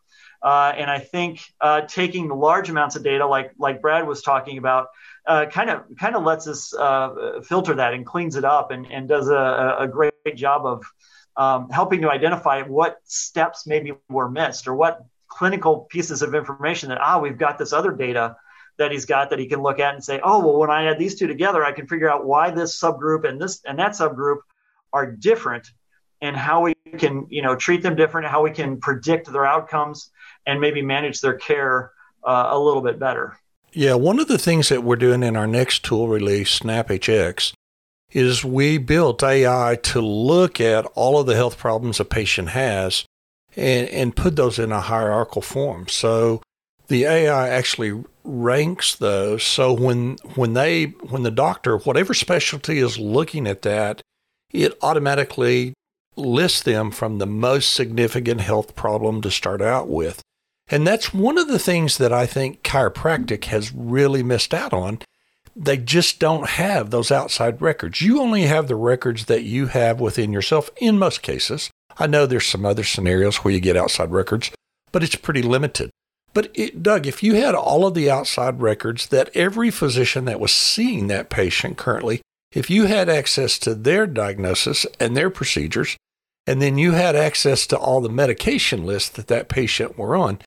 Uh, 0.41 0.73
and 0.75 0.89
I 0.89 0.99
think 0.99 1.41
uh, 1.61 1.81
taking 1.81 2.27
the 2.27 2.33
large 2.33 2.69
amounts 2.69 2.95
of 2.95 3.03
data, 3.03 3.27
like 3.27 3.51
like 3.59 3.79
Brad 3.79 4.07
was 4.07 4.23
talking 4.23 4.57
about, 4.57 4.87
kind 5.27 5.69
of 5.69 5.83
kind 5.99 6.15
of 6.15 6.23
lets 6.23 6.47
us 6.47 6.73
uh, 6.73 7.41
filter 7.43 7.75
that 7.75 7.93
and 7.93 8.05
cleans 8.05 8.35
it 8.35 8.43
up 8.43 8.71
and, 8.71 8.87
and 8.91 9.07
does 9.07 9.29
a, 9.29 9.75
a 9.79 9.87
great 9.87 10.13
job 10.35 10.65
of 10.65 10.83
um, 11.37 11.69
helping 11.69 12.01
to 12.01 12.09
identify 12.09 12.63
what 12.63 12.97
steps 13.03 13.65
maybe 13.67 13.93
were 14.09 14.29
missed 14.29 14.67
or 14.67 14.75
what 14.75 15.03
clinical 15.27 15.87
pieces 15.89 16.21
of 16.21 16.35
information 16.35 16.89
that 16.89 16.99
ah 16.99 17.17
we've 17.19 17.37
got 17.37 17.57
this 17.57 17.71
other 17.71 17.91
data 17.91 18.35
that 18.77 18.91
he's 18.91 19.05
got 19.05 19.29
that 19.29 19.39
he 19.39 19.47
can 19.47 19.61
look 19.61 19.79
at 19.79 19.93
and 19.93 20.03
say 20.03 20.19
oh 20.21 20.39
well 20.39 20.57
when 20.57 20.69
I 20.69 20.85
add 20.85 20.99
these 20.99 21.17
two 21.17 21.27
together 21.27 21.63
I 21.63 21.71
can 21.71 21.87
figure 21.87 22.11
out 22.11 22.25
why 22.25 22.51
this 22.51 22.77
subgroup 22.77 23.27
and 23.27 23.41
this 23.41 23.61
and 23.63 23.79
that 23.79 23.91
subgroup 23.91 24.39
are 24.91 25.09
different 25.09 25.71
and 26.21 26.35
how 26.37 26.61
we 26.61 26.73
can 26.97 27.25
you 27.29 27.41
know 27.41 27.55
treat 27.55 27.81
them 27.81 27.95
different 27.95 28.27
how 28.27 28.43
we 28.43 28.51
can 28.51 28.77
predict 28.79 29.31
their 29.31 29.45
outcomes 29.45 30.11
and 30.45 30.59
maybe 30.59 30.81
manage 30.81 31.21
their 31.21 31.35
care 31.35 31.91
uh, 32.23 32.49
a 32.51 32.59
little 32.59 32.81
bit 32.81 32.99
better. 32.99 33.37
Yeah 33.73 33.95
one 33.95 34.19
of 34.19 34.27
the 34.27 34.37
things 34.37 34.69
that 34.69 34.83
we're 34.83 34.95
doing 34.95 35.23
in 35.23 35.35
our 35.35 35.47
next 35.47 35.83
tool 35.83 36.07
release 36.07 36.59
SnapHX 36.59 37.53
is 38.11 38.43
we 38.43 38.77
built 38.77 39.23
ai 39.23 39.77
to 39.81 40.01
look 40.01 40.59
at 40.59 40.85
all 40.95 41.19
of 41.19 41.27
the 41.27 41.35
health 41.35 41.57
problems 41.57 41.99
a 41.99 42.05
patient 42.05 42.49
has 42.49 43.05
and, 43.55 43.87
and 43.89 44.15
put 44.15 44.35
those 44.35 44.59
in 44.59 44.71
a 44.71 44.81
hierarchical 44.81 45.41
form. 45.41 45.87
So 45.87 46.41
the 46.87 47.05
ai 47.05 47.49
actually 47.49 48.03
ranks 48.23 48.95
those. 48.95 49.43
So 49.43 49.73
when 49.73 50.17
when 50.35 50.53
they 50.53 50.85
when 51.09 51.23
the 51.23 51.31
doctor 51.31 51.77
whatever 51.77 52.13
specialty 52.13 52.79
is 52.79 52.99
looking 52.99 53.47
at 53.47 53.61
that 53.63 54.01
it 54.51 54.77
automatically 54.81 55.73
list 56.15 56.65
them 56.65 56.91
from 56.91 57.17
the 57.17 57.25
most 57.25 57.73
significant 57.73 58.41
health 58.41 58.75
problem 58.75 59.21
to 59.21 59.31
start 59.31 59.61
out 59.61 59.87
with. 59.87 60.21
And 60.69 60.85
that's 60.87 61.13
one 61.13 61.37
of 61.37 61.47
the 61.47 61.59
things 61.59 61.97
that 61.97 62.13
I 62.13 62.25
think 62.25 62.63
chiropractic 62.63 63.45
has 63.45 63.73
really 63.73 64.23
missed 64.23 64.53
out 64.53 64.73
on. 64.73 64.99
they 65.55 65.77
just 65.77 66.19
don't 66.19 66.47
have 66.47 66.89
those 66.89 67.11
outside 67.11 67.61
records. 67.61 68.01
You 68.01 68.21
only 68.21 68.43
have 68.43 68.67
the 68.67 68.75
records 68.75 69.25
that 69.25 69.43
you 69.43 69.67
have 69.67 69.99
within 69.99 70.31
yourself 70.31 70.69
in 70.77 70.97
most 70.97 71.21
cases. 71.21 71.69
I 71.97 72.07
know 72.07 72.25
there's 72.25 72.47
some 72.47 72.65
other 72.65 72.83
scenarios 72.83 73.37
where 73.37 73.53
you 73.53 73.59
get 73.59 73.75
outside 73.77 74.11
records, 74.11 74.51
but 74.91 75.03
it's 75.03 75.15
pretty 75.15 75.41
limited. 75.41 75.89
But 76.33 76.49
it, 76.53 76.81
Doug, 76.81 77.05
if 77.05 77.21
you 77.21 77.35
had 77.35 77.55
all 77.55 77.85
of 77.85 77.93
the 77.93 78.09
outside 78.09 78.61
records 78.61 79.07
that 79.07 79.29
every 79.35 79.69
physician 79.69 80.25
that 80.25 80.39
was 80.39 80.53
seeing 80.53 81.07
that 81.07 81.29
patient 81.29 81.77
currently, 81.77 82.21
if 82.51 82.69
you 82.69 82.85
had 82.85 83.09
access 83.09 83.57
to 83.59 83.73
their 83.73 84.05
diagnosis 84.05 84.85
and 84.99 85.15
their 85.15 85.29
procedures, 85.29 85.97
and 86.45 86.61
then 86.61 86.77
you 86.77 86.91
had 86.91 87.15
access 87.15 87.65
to 87.67 87.77
all 87.77 88.01
the 88.01 88.09
medication 88.09 88.85
lists 88.85 89.09
that 89.09 89.27
that 89.27 89.47
patient 89.47 89.97
were 89.97 90.15
on, 90.15 90.39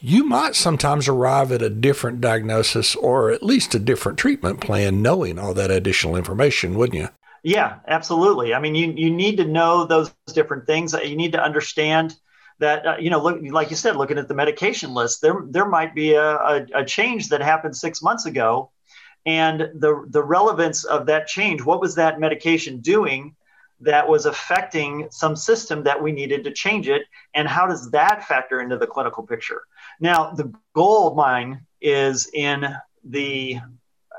you 0.00 0.24
might 0.24 0.54
sometimes 0.54 1.08
arrive 1.08 1.52
at 1.52 1.62
a 1.62 1.68
different 1.68 2.20
diagnosis 2.20 2.94
or 2.96 3.30
at 3.30 3.42
least 3.42 3.74
a 3.74 3.78
different 3.78 4.18
treatment 4.18 4.60
plan 4.60 5.02
knowing 5.02 5.38
all 5.38 5.52
that 5.54 5.70
additional 5.70 6.16
information, 6.16 6.74
wouldn't 6.74 6.98
you? 7.00 7.08
Yeah, 7.42 7.76
absolutely. 7.86 8.54
I 8.54 8.60
mean, 8.60 8.74
you, 8.74 8.92
you 8.96 9.10
need 9.10 9.36
to 9.38 9.44
know 9.44 9.86
those 9.86 10.14
different 10.32 10.66
things. 10.66 10.92
You 10.92 11.16
need 11.16 11.32
to 11.32 11.42
understand 11.42 12.16
that, 12.60 12.86
uh, 12.86 12.96
you 12.98 13.10
know, 13.10 13.22
look, 13.22 13.40
like 13.50 13.70
you 13.70 13.76
said, 13.76 13.96
looking 13.96 14.18
at 14.18 14.28
the 14.28 14.34
medication 14.34 14.92
list, 14.92 15.22
there, 15.22 15.42
there 15.48 15.66
might 15.68 15.94
be 15.94 16.12
a, 16.12 16.34
a, 16.36 16.66
a 16.74 16.84
change 16.84 17.28
that 17.28 17.40
happened 17.40 17.76
six 17.76 18.02
months 18.02 18.26
ago. 18.26 18.70
And 19.26 19.60
the, 19.60 20.06
the 20.08 20.22
relevance 20.22 20.84
of 20.84 21.06
that 21.06 21.26
change, 21.26 21.62
what 21.62 21.80
was 21.80 21.94
that 21.96 22.20
medication 22.20 22.80
doing 22.80 23.36
that 23.80 24.08
was 24.08 24.26
affecting 24.26 25.08
some 25.10 25.36
system 25.36 25.84
that 25.84 26.02
we 26.02 26.12
needed 26.12 26.44
to 26.44 26.52
change 26.52 26.88
it? 26.88 27.02
And 27.34 27.48
how 27.48 27.66
does 27.66 27.90
that 27.90 28.26
factor 28.26 28.60
into 28.60 28.76
the 28.76 28.86
clinical 28.86 29.26
picture? 29.26 29.62
Now, 30.00 30.30
the 30.30 30.52
gold 30.74 31.16
mine 31.16 31.66
is 31.80 32.30
in 32.32 32.74
the 33.04 33.58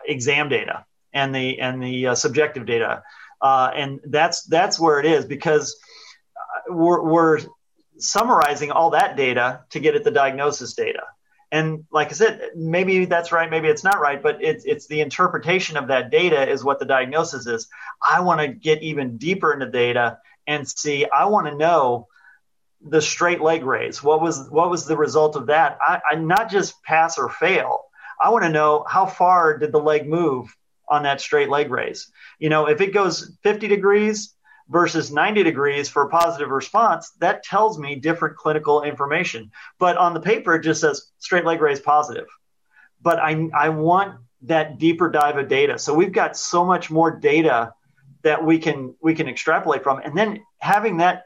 exam 0.07 0.49
data 0.49 0.85
and 1.13 1.33
the 1.33 1.59
and 1.59 1.81
the 1.81 2.07
uh, 2.07 2.15
subjective 2.15 2.65
data, 2.65 3.03
uh, 3.41 3.71
and 3.75 3.99
that's 4.05 4.43
that's 4.43 4.79
where 4.79 4.99
it 4.99 5.05
is 5.05 5.25
because 5.25 5.75
uh, 6.35 6.73
we're, 6.73 7.03
we're 7.03 7.39
summarizing 7.97 8.71
all 8.71 8.91
that 8.91 9.15
data 9.15 9.61
to 9.69 9.79
get 9.79 9.95
at 9.95 10.03
the 10.03 10.11
diagnosis 10.11 10.73
data. 10.73 11.03
And 11.51 11.85
like 11.91 12.09
I 12.09 12.13
said, 12.13 12.41
maybe 12.55 13.05
that's 13.05 13.31
right, 13.33 13.49
maybe 13.49 13.67
it's 13.67 13.83
not 13.83 13.99
right, 13.99 14.21
but 14.21 14.41
it's 14.41 14.63
it's 14.63 14.87
the 14.87 15.01
interpretation 15.01 15.75
of 15.75 15.87
that 15.87 16.09
data 16.09 16.49
is 16.49 16.63
what 16.63 16.79
the 16.79 16.85
diagnosis 16.85 17.45
is. 17.45 17.67
I 18.05 18.21
want 18.21 18.39
to 18.39 18.47
get 18.47 18.81
even 18.81 19.17
deeper 19.17 19.51
into 19.53 19.69
data 19.69 20.19
and 20.47 20.67
see. 20.67 21.05
I 21.05 21.25
want 21.25 21.47
to 21.47 21.55
know 21.55 22.07
the 22.81 23.01
straight 23.01 23.41
leg 23.41 23.63
raise. 23.63 24.01
What 24.01 24.21
was 24.21 24.49
what 24.49 24.69
was 24.69 24.85
the 24.85 24.97
result 24.97 25.35
of 25.35 25.47
that? 25.47 25.77
I, 25.81 26.01
I 26.11 26.15
not 26.15 26.49
just 26.49 26.81
pass 26.83 27.17
or 27.17 27.29
fail. 27.29 27.85
I 28.21 28.29
want 28.29 28.43
to 28.43 28.49
know 28.49 28.85
how 28.87 29.05
far 29.05 29.57
did 29.57 29.71
the 29.71 29.79
leg 29.79 30.07
move 30.07 30.55
on 30.87 31.03
that 31.03 31.21
straight 31.21 31.49
leg 31.49 31.71
raise. 31.71 32.11
You 32.39 32.49
know, 32.49 32.67
if 32.67 32.81
it 32.81 32.93
goes 32.93 33.37
50 33.43 33.67
degrees 33.67 34.33
versus 34.71 35.11
90 35.11 35.43
degrees 35.43 35.89
for 35.89 36.03
a 36.03 36.09
positive 36.09 36.49
response, 36.49 37.11
that 37.19 37.43
tells 37.43 37.77
me 37.77 37.95
different 37.95 38.37
clinical 38.37 38.83
information. 38.83 39.51
But 39.77 39.97
on 39.97 40.13
the 40.13 40.21
paper, 40.21 40.55
it 40.55 40.63
just 40.63 40.81
says 40.81 41.11
straight 41.19 41.45
leg 41.45 41.61
raise 41.61 41.81
positive. 41.81 42.27
But 43.01 43.19
I 43.19 43.49
I 43.53 43.69
want 43.69 44.19
that 44.43 44.79
deeper 44.79 45.09
dive 45.09 45.37
of 45.37 45.49
data. 45.49 45.77
So 45.77 45.93
we've 45.93 46.13
got 46.13 46.37
so 46.37 46.63
much 46.65 46.89
more 46.89 47.11
data 47.11 47.73
that 48.23 48.43
we 48.45 48.59
can 48.59 48.95
we 49.01 49.13
can 49.13 49.27
extrapolate 49.27 49.83
from, 49.83 49.99
and 49.99 50.17
then 50.17 50.39
having 50.59 50.97
that 50.97 51.25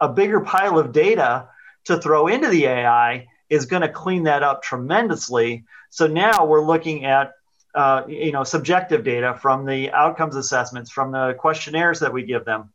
a 0.00 0.08
bigger 0.08 0.40
pile 0.40 0.78
of 0.78 0.92
data 0.92 1.48
to 1.84 1.98
throw 1.98 2.28
into 2.28 2.48
the 2.48 2.66
AI 2.66 3.26
is 3.48 3.66
going 3.66 3.82
to 3.82 3.88
clean 3.88 4.24
that 4.24 4.42
up 4.42 4.62
tremendously. 4.62 5.64
So 5.90 6.06
now 6.06 6.46
we're 6.46 6.64
looking 6.64 7.04
at 7.04 7.32
uh, 7.76 8.04
you 8.08 8.32
know 8.32 8.42
subjective 8.42 9.04
data 9.04 9.38
from 9.40 9.66
the 9.66 9.92
outcomes 9.92 10.34
assessments, 10.34 10.90
from 10.90 11.12
the 11.12 11.34
questionnaires 11.38 12.00
that 12.00 12.12
we 12.12 12.24
give 12.24 12.44
them. 12.44 12.72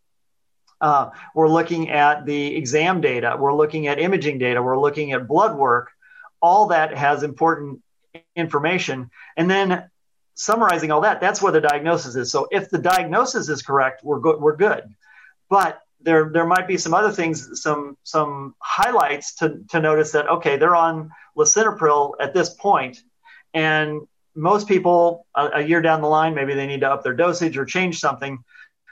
Uh, 0.80 1.10
we're 1.36 1.50
looking 1.50 1.90
at 1.90 2.26
the 2.26 2.56
exam 2.56 3.02
data. 3.02 3.36
We're 3.38 3.54
looking 3.54 3.88
at 3.88 4.00
imaging 4.00 4.38
data. 4.38 4.62
We're 4.62 4.80
looking 4.80 5.12
at 5.12 5.28
blood 5.28 5.58
work. 5.58 5.92
All 6.42 6.68
that 6.68 6.96
has 6.96 7.24
important 7.24 7.82
information, 8.36 9.10
and 9.36 9.50
then 9.50 9.90
summarizing 10.36 10.92
all 10.92 11.02
that. 11.02 11.20
That's 11.20 11.42
where 11.42 11.52
the 11.52 11.62
diagnosis 11.62 12.16
is. 12.16 12.32
So 12.32 12.48
if 12.52 12.70
the 12.70 12.80
diagnosis 12.80 13.50
is 13.50 13.62
correct, 13.62 14.04
we're 14.04 14.20
good. 14.20 14.40
We're 14.40 14.56
good. 14.56 14.84
But 15.50 15.82
there 16.00 16.30
there 16.32 16.46
might 16.46 16.68
be 16.68 16.78
some 16.78 16.94
other 16.94 17.12
things, 17.12 17.62
some 17.62 17.98
some 18.04 18.56
highlights 18.60 19.36
to 19.38 19.62
to 19.70 19.80
notice 19.80 20.12
that 20.12 20.30
okay, 20.30 20.58
they're 20.58 20.76
on 20.76 21.12
lisinopril 21.36 22.14
at 22.20 22.34
this 22.34 22.50
point, 22.50 23.02
and 23.54 24.02
most 24.36 24.68
people 24.68 25.26
a, 25.36 25.50
a 25.56 25.62
year 25.62 25.82
down 25.82 26.02
the 26.02 26.08
line 26.08 26.34
maybe 26.34 26.54
they 26.54 26.68
need 26.68 26.82
to 26.82 26.90
up 26.90 27.04
their 27.04 27.14
dosage 27.14 27.58
or 27.58 27.66
change 27.66 28.00
something. 28.00 28.40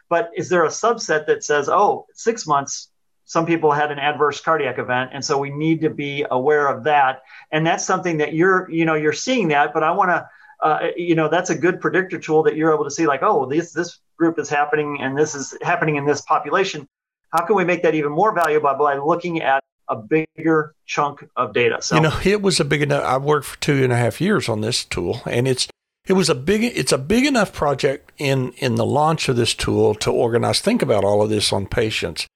But 0.09 0.31
is 0.35 0.49
there 0.49 0.65
a 0.65 0.69
subset 0.69 1.27
that 1.27 1.43
says, 1.43 1.69
oh, 1.69 2.07
six 2.13 2.47
months, 2.47 2.89
some 3.25 3.45
people 3.45 3.71
had 3.71 3.91
an 3.91 3.99
adverse 3.99 4.41
cardiac 4.41 4.79
event, 4.79 5.11
and 5.13 5.23
so 5.23 5.37
we 5.37 5.51
need 5.51 5.81
to 5.81 5.91
be 5.91 6.25
aware 6.31 6.67
of 6.67 6.83
that. 6.85 7.21
And 7.51 7.65
that's 7.65 7.85
something 7.85 8.17
that 8.17 8.33
you're 8.33 8.69
you 8.71 8.85
know 8.85 8.95
you're 8.95 9.13
seeing 9.13 9.49
that, 9.49 9.73
but 9.73 9.83
I 9.83 9.91
want 9.91 10.09
to. 10.09 10.27
Uh, 10.61 10.89
you 10.97 11.15
know 11.15 11.29
that's 11.29 11.51
a 11.51 11.55
good 11.55 11.79
predictor 11.79 12.19
tool 12.19 12.43
that 12.43 12.57
you're 12.57 12.73
able 12.73 12.83
to 12.83 12.91
see 12.91 13.07
like 13.07 13.21
oh 13.23 13.45
this 13.45 13.71
this 13.71 13.99
group 14.17 14.37
is 14.37 14.49
happening 14.49 14.97
and 14.99 15.17
this 15.17 15.33
is 15.33 15.55
happening 15.61 15.95
in 15.95 16.03
this 16.05 16.19
population 16.23 16.85
how 17.31 17.45
can 17.45 17.55
we 17.55 17.63
make 17.63 17.81
that 17.81 17.95
even 17.95 18.11
more 18.11 18.33
valuable 18.33 18.75
by 18.77 18.97
looking 18.97 19.41
at 19.41 19.63
a 19.89 19.95
bigger 19.95 20.75
chunk 20.85 21.27
of 21.35 21.53
data? 21.53 21.81
So, 21.81 21.95
you 21.95 22.01
know, 22.01 22.19
it 22.23 22.41
was 22.41 22.59
a 22.59 22.65
big 22.65 22.81
enough. 22.81 23.03
I 23.03 23.17
worked 23.17 23.47
for 23.47 23.59
two 23.59 23.83
and 23.83 23.91
a 23.91 23.97
half 23.97 24.21
years 24.21 24.47
on 24.47 24.61
this 24.61 24.85
tool, 24.85 25.21
and 25.25 25.47
it's 25.47 25.67
it 26.07 26.13
was 26.13 26.29
a 26.29 26.35
big 26.35 26.63
it's 26.63 26.91
a 26.91 26.97
big 26.97 27.25
enough 27.25 27.53
project 27.53 28.11
in 28.17 28.51
in 28.53 28.75
the 28.75 28.85
launch 28.85 29.29
of 29.29 29.35
this 29.35 29.53
tool 29.53 29.95
to 29.95 30.11
organize. 30.11 30.59
Think 30.59 30.81
about 30.81 31.03
all 31.03 31.21
of 31.21 31.29
this 31.29 31.53
on 31.53 31.67
patients. 31.67 32.27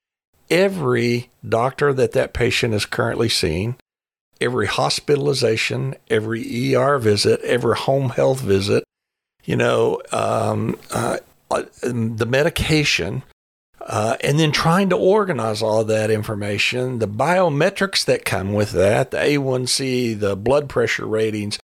Every 0.50 1.30
doctor 1.48 1.94
that 1.94 2.12
that 2.12 2.34
patient 2.34 2.74
is 2.74 2.86
currently 2.86 3.30
seeing, 3.30 3.78
every 4.40 4.68
hospitalization, 4.68 5.96
every 6.10 6.76
ER 6.76 7.00
visit, 7.00 7.42
every 7.42 7.76
home 7.76 8.10
health 8.10 8.42
visit, 8.42 8.84
you 9.44 9.56
know, 9.56 10.02
um, 10.12 10.78
uh, 10.92 11.18
the 11.82 12.26
medication 12.28 13.24
uh, 13.86 14.16
and 14.22 14.40
then 14.40 14.52
trying 14.52 14.90
to 14.90 14.96
organize 14.96 15.62
all 15.62 15.84
that 15.84 16.10
information, 16.10 17.00
the 17.00 17.08
biometrics 17.08 18.06
that 18.06 18.24
come 18.24 18.54
with 18.54 18.72
that, 18.72 19.12
the 19.12 19.18
A1C, 19.18 20.20
the 20.20 20.36
blood 20.38 20.70
pressure 20.70 21.06
ratings, 21.06 21.60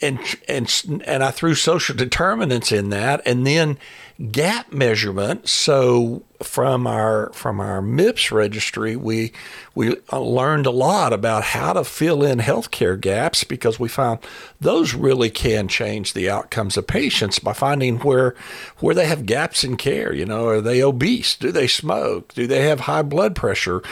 and 0.00 0.18
and 0.48 1.02
and 1.04 1.24
I 1.24 1.30
threw 1.30 1.54
social 1.54 1.96
determinants 1.96 2.70
in 2.70 2.90
that, 2.90 3.20
and 3.26 3.46
then 3.46 3.78
gap 4.20 4.72
measurement. 4.72 5.48
So 5.48 6.22
from 6.42 6.86
our 6.86 7.30
from 7.32 7.60
our 7.60 7.80
MIPS 7.80 8.30
registry, 8.30 8.96
we 8.96 9.32
we 9.74 9.96
learned 10.12 10.66
a 10.66 10.70
lot 10.70 11.12
about 11.12 11.42
how 11.44 11.72
to 11.72 11.84
fill 11.84 12.22
in 12.22 12.38
healthcare 12.38 13.00
gaps 13.00 13.44
because 13.44 13.80
we 13.80 13.88
found 13.88 14.20
those 14.60 14.94
really 14.94 15.30
can 15.30 15.68
change 15.68 16.12
the 16.12 16.28
outcomes 16.28 16.76
of 16.76 16.86
patients 16.86 17.38
by 17.38 17.52
finding 17.52 17.98
where 17.98 18.34
where 18.78 18.94
they 18.94 19.06
have 19.06 19.26
gaps 19.26 19.64
in 19.64 19.76
care. 19.76 20.12
You 20.12 20.26
know, 20.26 20.46
are 20.48 20.60
they 20.60 20.82
obese? 20.82 21.36
Do 21.36 21.50
they 21.50 21.66
smoke? 21.66 22.34
Do 22.34 22.46
they 22.46 22.68
have 22.68 22.80
high 22.80 23.02
blood 23.02 23.34
pressure? 23.34 23.82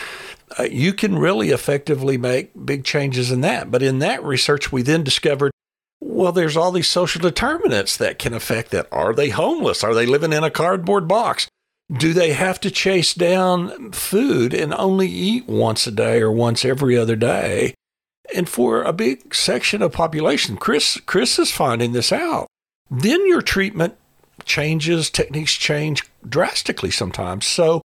Uh, 0.59 0.65
you 0.65 0.95
can 0.95 1.19
really 1.19 1.51
effectively 1.51 2.17
make 2.17 2.51
big 2.65 2.85
changes 2.85 3.31
in 3.31 3.43
that. 3.43 3.71
But 3.71 3.83
in 3.83 3.99
that 3.99 4.25
research, 4.25 4.73
we 4.73 4.81
then 4.81 5.05
discovered 5.05 5.53
well, 6.01 6.33
there's 6.33 6.57
all 6.57 6.71
these 6.71 6.89
social 6.89 7.21
determinants 7.21 7.97
that 7.97 8.19
can 8.19 8.33
affect 8.33 8.71
that. 8.71 8.89
Are 8.93 9.13
they 9.13 9.31
homeless? 9.31 9.83
Are 9.83 9.95
they 9.95 10.07
living 10.07 10.33
in 10.33 10.45
a 10.45 10.51
cardboard 10.51 11.09
box? 11.09 11.49
Do 11.97 12.13
they 12.13 12.33
have 12.35 12.61
to 12.61 12.71
chase 12.71 13.15
down 13.15 13.93
food 13.93 14.53
and 14.53 14.75
only 14.75 15.09
eat 15.09 15.49
once 15.49 15.87
a 15.87 15.91
day 15.91 16.21
or 16.21 16.31
once 16.31 16.65
every 16.65 16.97
other 16.97 17.17
day? 17.17 17.75
And 18.35 18.49
for 18.49 18.83
a 18.83 18.93
big 18.93 19.35
section 19.35 19.81
of 19.81 19.93
population, 19.93 20.59
Chris 20.59 21.01
Chris 21.07 21.39
is 21.39 21.51
finding 21.51 21.93
this 21.93 22.13
out. 22.13 22.47
Then 22.91 23.27
your 23.27 23.41
treatment 23.41 23.97
changes, 24.45 25.09
techniques 25.09 25.55
change 25.55 26.05
drastically 26.29 26.91
sometimes. 26.91 27.47
So 27.47 27.81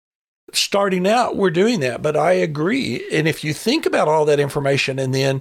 starting 0.52 1.06
out, 1.06 1.36
we're 1.36 1.50
doing 1.50 1.80
that. 1.80 2.00
But 2.00 2.16
I 2.16 2.32
agree. 2.32 3.06
And 3.12 3.28
if 3.28 3.44
you 3.44 3.52
think 3.52 3.84
about 3.84 4.08
all 4.08 4.24
that 4.24 4.40
information 4.40 4.98
and 4.98 5.14
then 5.14 5.40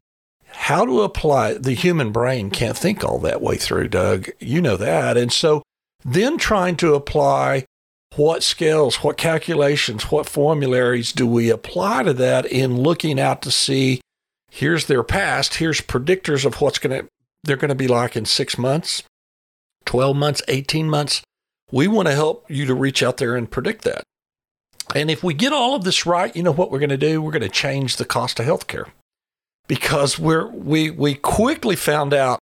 how 0.51 0.85
to 0.85 1.01
apply 1.01 1.53
the 1.53 1.73
human 1.73 2.11
brain 2.11 2.49
can't 2.49 2.77
think 2.77 3.03
all 3.03 3.19
that 3.19 3.41
way 3.41 3.55
through, 3.55 3.87
Doug. 3.87 4.29
You 4.39 4.61
know 4.61 4.77
that. 4.77 5.17
And 5.17 5.31
so 5.31 5.63
then 6.03 6.37
trying 6.37 6.75
to 6.77 6.95
apply 6.95 7.65
what 8.15 8.43
scales, 8.43 9.03
what 9.03 9.17
calculations, 9.17 10.11
what 10.11 10.27
formularies 10.27 11.11
do 11.11 11.27
we 11.27 11.49
apply 11.49 12.03
to 12.03 12.13
that 12.13 12.45
in 12.45 12.81
looking 12.81 13.19
out 13.19 13.41
to 13.43 13.51
see 13.51 14.01
here's 14.51 14.85
their 14.85 15.03
past, 15.03 15.55
here's 15.55 15.81
predictors 15.81 16.45
of 16.45 16.59
what's 16.61 16.79
going 16.79 17.03
to 17.03 17.07
they're 17.43 17.55
going 17.55 17.69
to 17.69 17.75
be 17.75 17.87
like 17.87 18.17
in 18.17 18.25
6 18.25 18.57
months, 18.57 19.03
12 19.85 20.15
months, 20.15 20.41
18 20.49 20.89
months. 20.89 21.21
We 21.71 21.87
want 21.87 22.09
to 22.09 22.13
help 22.13 22.45
you 22.49 22.65
to 22.65 22.73
reach 22.73 23.01
out 23.01 23.17
there 23.17 23.35
and 23.35 23.49
predict 23.49 23.83
that. 23.85 24.03
And 24.93 25.09
if 25.09 25.23
we 25.23 25.33
get 25.33 25.53
all 25.53 25.75
of 25.75 25.85
this 25.85 26.05
right, 26.05 26.35
you 26.35 26.43
know 26.43 26.51
what 26.51 26.69
we're 26.69 26.79
going 26.79 26.89
to 26.89 26.97
do? 26.97 27.21
We're 27.21 27.31
going 27.31 27.43
to 27.43 27.49
change 27.49 27.95
the 27.95 28.05
cost 28.05 28.39
of 28.39 28.45
healthcare 28.45 28.87
because 29.69 30.19
we're 30.19 30.47
we 30.47 30.91
we 30.91 31.15
quickly 31.15 31.77
found 31.77 32.13
out 32.13 32.39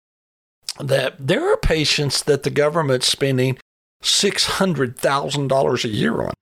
that 0.78 1.14
there 1.18 1.50
are 1.50 1.56
patients 1.56 2.22
that 2.24 2.42
the 2.42 2.50
government's 2.50 3.06
spending 3.06 3.58
$600,000 4.02 5.84
a 5.84 5.88
year 5.88 6.22
on. 6.22 6.32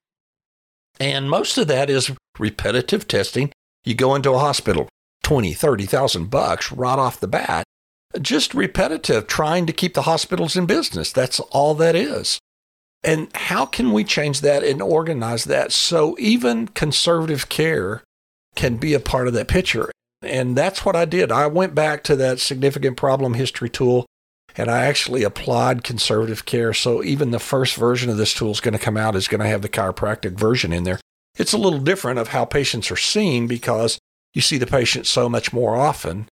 And 0.99 1.29
most 1.29 1.59
of 1.59 1.69
that 1.69 1.91
is 1.91 2.13
repetitive 2.39 3.07
testing. 3.07 3.53
You 3.85 3.95
go 3.95 4.15
into 4.15 4.33
a 4.33 4.39
hospital, 4.39 4.89
20, 5.25 5.53
30,000 5.53 6.31
bucks 6.31 6.73
right 6.73 6.99
off 6.99 7.21
the 7.21 7.29
bat. 7.29 7.65
Just 8.21 8.55
repetitive, 8.55 9.27
trying 9.27 9.67
to 9.67 9.73
keep 9.73 9.95
the 9.95 10.03
hospitals 10.03 10.57
in 10.57 10.67
business. 10.67 11.13
That's 11.13 11.41
all 11.41 11.75
that 11.75 11.95
is. 11.95 12.39
And 13.03 13.29
how 13.35 13.67
can 13.67 13.93
we 13.93 14.05
change 14.05 14.41
that 14.41 14.63
and 14.63 14.81
organize 14.81 15.45
that 15.45 15.73
so 15.73 16.17
even 16.19 16.69
conservative 16.69 17.49
care 17.49 18.03
can 18.57 18.77
be 18.77 18.95
a 18.95 19.01
part 19.01 19.27
of 19.27 19.35
that 19.35 19.49
picture? 19.49 19.91
And 20.23 20.57
that's 20.57 20.85
what 20.85 20.97
I 20.97 21.05
did. 21.05 21.33
I 21.33 21.47
went 21.47 21.75
back 21.75 22.05
to 22.05 22.17
that 22.17 22.41
significant 22.41 22.97
problem 22.97 23.35
history 23.35 23.71
tool 23.71 24.07
and 24.57 24.71
I 24.71 24.85
actually 24.85 25.23
applied 25.23 25.85
conservative 25.85 26.45
care. 26.45 26.75
So 26.75 27.03
even 27.03 27.31
the 27.31 27.39
first 27.39 27.77
version 27.77 28.11
of 28.11 28.17
this 28.17 28.35
tool 28.35 28.51
is 28.51 28.61
going 28.61 28.73
to 28.73 28.85
come 28.85 28.97
out 28.97 29.17
is 29.17 29.29
going 29.29 29.41
to 29.41 29.47
have 29.47 29.63
the 29.63 29.69
chiropractic 29.69 30.33
version 30.33 30.73
in 30.73 30.85
there. 30.85 31.01
It's 31.37 31.53
a 31.53 31.59
little 31.59 31.79
different 31.79 32.19
of 32.19 32.29
how 32.29 32.45
patients 32.45 32.91
are 32.91 32.97
seen 32.97 33.47
because 33.47 33.99
you 34.35 34.43
see 34.43 34.59
the 34.59 34.67
patient 34.67 35.07
so 35.07 35.29
much 35.29 35.53
more 35.53 35.77
often. 35.77 36.29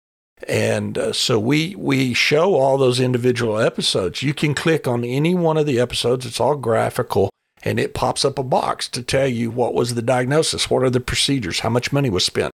And 0.48 0.98
uh, 0.98 1.14
so 1.14 1.40
we 1.40 1.76
we 1.76 2.14
show 2.14 2.56
all 2.56 2.78
those 2.78 3.00
individual 3.00 3.58
episodes. 3.58 4.22
You 4.22 4.34
can 4.34 4.54
click 4.54 4.88
on 4.88 5.04
any 5.04 5.34
one 5.34 5.58
of 5.58 5.66
the 5.66 5.80
episodes. 5.80 6.26
It's 6.26 6.40
all 6.40 6.56
graphical 6.56 7.30
and 7.64 7.80
it 7.80 7.94
pops 7.94 8.26
up 8.26 8.38
a 8.38 8.44
box 8.44 8.88
to 8.90 9.02
tell 9.02 9.28
you 9.28 9.50
what 9.50 9.74
was 9.74 9.96
the 9.96 10.02
diagnosis, 10.02 10.70
what 10.70 10.84
are 10.84 10.90
the 10.90 11.00
procedures, 11.00 11.62
how 11.62 11.70
much 11.70 11.94
money 11.94 12.10
was 12.10 12.26
spent. 12.26 12.52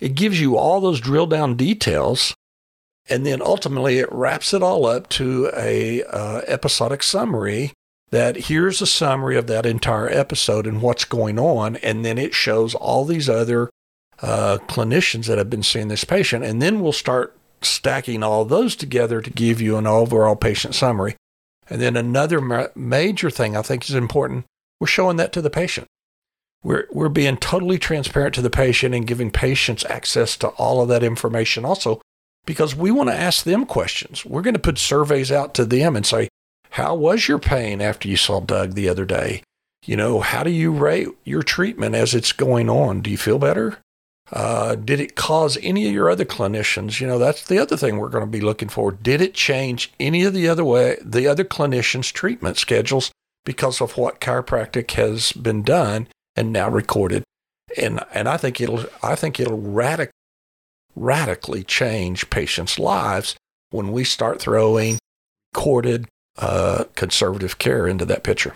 It 0.00 0.14
gives 0.14 0.40
you 0.40 0.56
all 0.56 0.80
those 0.80 1.00
drill 1.00 1.26
down 1.26 1.56
details 1.56 2.34
and 3.08 3.24
then 3.24 3.40
ultimately 3.40 3.98
it 3.98 4.12
wraps 4.12 4.52
it 4.52 4.62
all 4.62 4.86
up 4.86 5.08
to 5.08 5.50
a 5.56 6.02
uh, 6.04 6.42
episodic 6.46 7.02
summary 7.02 7.72
that 8.10 8.36
here's 8.36 8.80
a 8.80 8.86
summary 8.86 9.36
of 9.36 9.46
that 9.46 9.66
entire 9.66 10.08
episode 10.08 10.66
and 10.66 10.82
what's 10.82 11.04
going 11.04 11.38
on 11.38 11.76
and 11.76 12.04
then 12.04 12.18
it 12.18 12.34
shows 12.34 12.74
all 12.74 13.04
these 13.04 13.28
other 13.28 13.70
uh, 14.20 14.58
clinicians 14.66 15.26
that 15.26 15.38
have 15.38 15.50
been 15.50 15.62
seeing 15.62 15.88
this 15.88 16.04
patient 16.04 16.44
and 16.44 16.60
then 16.60 16.80
we'll 16.80 16.92
start 16.92 17.36
stacking 17.62 18.22
all 18.22 18.44
those 18.44 18.76
together 18.76 19.20
to 19.20 19.30
give 19.30 19.60
you 19.60 19.76
an 19.76 19.86
overall 19.86 20.36
patient 20.36 20.74
summary. 20.74 21.16
And 21.68 21.82
then 21.82 21.96
another 21.96 22.40
ma- 22.40 22.68
major 22.74 23.30
thing 23.30 23.56
i 23.56 23.62
think 23.62 23.88
is 23.88 23.94
important 23.94 24.46
we're 24.80 24.86
showing 24.86 25.16
that 25.16 25.32
to 25.32 25.42
the 25.42 25.50
patient 25.50 25.86
we're, 26.62 26.86
we're 26.90 27.08
being 27.08 27.36
totally 27.36 27.78
transparent 27.78 28.34
to 28.34 28.42
the 28.42 28.50
patient 28.50 28.94
and 28.94 29.06
giving 29.06 29.30
patients 29.30 29.84
access 29.86 30.36
to 30.38 30.48
all 30.48 30.82
of 30.82 30.88
that 30.88 31.02
information 31.02 31.64
also 31.64 32.00
because 32.44 32.74
we 32.74 32.90
want 32.90 33.10
to 33.10 33.14
ask 33.14 33.44
them 33.44 33.66
questions. 33.66 34.24
We're 34.24 34.42
going 34.42 34.54
to 34.54 34.60
put 34.60 34.78
surveys 34.78 35.30
out 35.30 35.54
to 35.54 35.64
them 35.64 35.94
and 35.94 36.04
say, 36.04 36.28
How 36.70 36.94
was 36.94 37.28
your 37.28 37.38
pain 37.38 37.80
after 37.80 38.08
you 38.08 38.16
saw 38.16 38.40
Doug 38.40 38.74
the 38.74 38.88
other 38.88 39.04
day? 39.04 39.42
You 39.84 39.96
know, 39.96 40.20
how 40.20 40.42
do 40.42 40.50
you 40.50 40.72
rate 40.72 41.08
your 41.24 41.42
treatment 41.42 41.94
as 41.94 42.14
it's 42.14 42.32
going 42.32 42.68
on? 42.68 43.00
Do 43.00 43.10
you 43.10 43.18
feel 43.18 43.38
better? 43.38 43.78
Uh, 44.30 44.74
did 44.74 45.00
it 45.00 45.16
cause 45.16 45.56
any 45.62 45.86
of 45.86 45.94
your 45.94 46.10
other 46.10 46.24
clinicians? 46.24 47.00
You 47.00 47.06
know, 47.06 47.18
that's 47.18 47.46
the 47.46 47.58
other 47.58 47.76
thing 47.76 47.96
we're 47.96 48.10
going 48.10 48.24
to 48.24 48.30
be 48.30 48.40
looking 48.40 48.68
for. 48.68 48.92
Did 48.92 49.20
it 49.20 49.32
change 49.32 49.92
any 49.98 50.24
of 50.24 50.34
the 50.34 50.48
other 50.48 50.64
way, 50.64 50.98
the 51.02 51.26
other 51.26 51.44
clinicians' 51.44 52.12
treatment 52.12 52.58
schedules 52.58 53.10
because 53.44 53.80
of 53.80 53.96
what 53.96 54.20
chiropractic 54.20 54.90
has 54.92 55.32
been 55.32 55.62
done 55.62 56.08
and 56.38 56.52
now 56.52 56.68
recorded? 56.68 57.24
And 57.76 58.00
and 58.14 58.28
I 58.28 58.36
think 58.36 58.60
it'll 58.60 58.86
I 59.02 59.14
think 59.14 59.40
it'll 59.40 59.60
radically 59.60 60.12
radically 60.94 61.64
change 61.64 62.30
patients' 62.30 62.78
lives 62.78 63.36
when 63.70 63.92
we 63.92 64.04
start 64.04 64.40
throwing 64.40 64.98
corded 65.54 66.06
uh, 66.38 66.84
conservative 66.94 67.58
care 67.58 67.86
into 67.86 68.04
that 68.06 68.22
picture. 68.22 68.54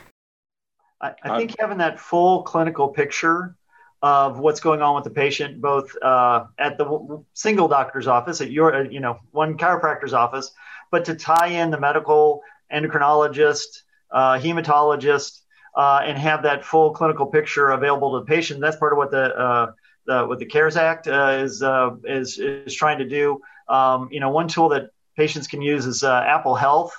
I, 1.00 1.14
I 1.22 1.38
think 1.38 1.56
having 1.58 1.78
that 1.78 1.98
full 1.98 2.42
clinical 2.42 2.88
picture 2.88 3.56
of 4.02 4.38
what's 4.38 4.60
going 4.60 4.82
on 4.82 4.94
with 4.94 5.04
the 5.04 5.10
patient, 5.10 5.60
both 5.60 5.94
uh, 6.02 6.44
at 6.58 6.78
the 6.78 7.24
single 7.34 7.68
doctor's 7.68 8.06
office, 8.06 8.40
at 8.40 8.50
your, 8.50 8.84
you 8.84 9.00
know, 9.00 9.18
one 9.30 9.56
chiropractor's 9.56 10.12
office, 10.12 10.50
but 10.90 11.04
to 11.04 11.14
tie 11.14 11.48
in 11.48 11.70
the 11.70 11.78
medical 11.78 12.42
endocrinologist, 12.72 13.82
uh, 14.10 14.34
hematologist, 14.38 15.40
uh, 15.74 16.00
and 16.04 16.18
have 16.18 16.42
that 16.42 16.64
full 16.64 16.90
clinical 16.92 17.26
picture 17.26 17.70
available 17.70 18.12
to 18.18 18.24
the 18.24 18.26
patient. 18.26 18.60
That's 18.60 18.76
part 18.76 18.92
of 18.92 18.98
what 18.98 19.10
the 19.10 19.36
uh, 19.36 19.72
the, 20.06 20.24
what 20.26 20.38
the 20.38 20.46
Cures 20.46 20.76
Act 20.76 21.06
uh, 21.06 21.38
is, 21.42 21.62
uh, 21.62 21.90
is 22.04 22.38
is 22.38 22.74
trying 22.74 22.98
to 22.98 23.08
do. 23.08 23.40
Um, 23.68 24.08
you 24.10 24.20
know, 24.20 24.30
one 24.30 24.48
tool 24.48 24.70
that 24.70 24.90
patients 25.16 25.46
can 25.46 25.62
use 25.62 25.86
is 25.86 26.02
uh, 26.02 26.24
Apple 26.26 26.54
Health. 26.54 26.94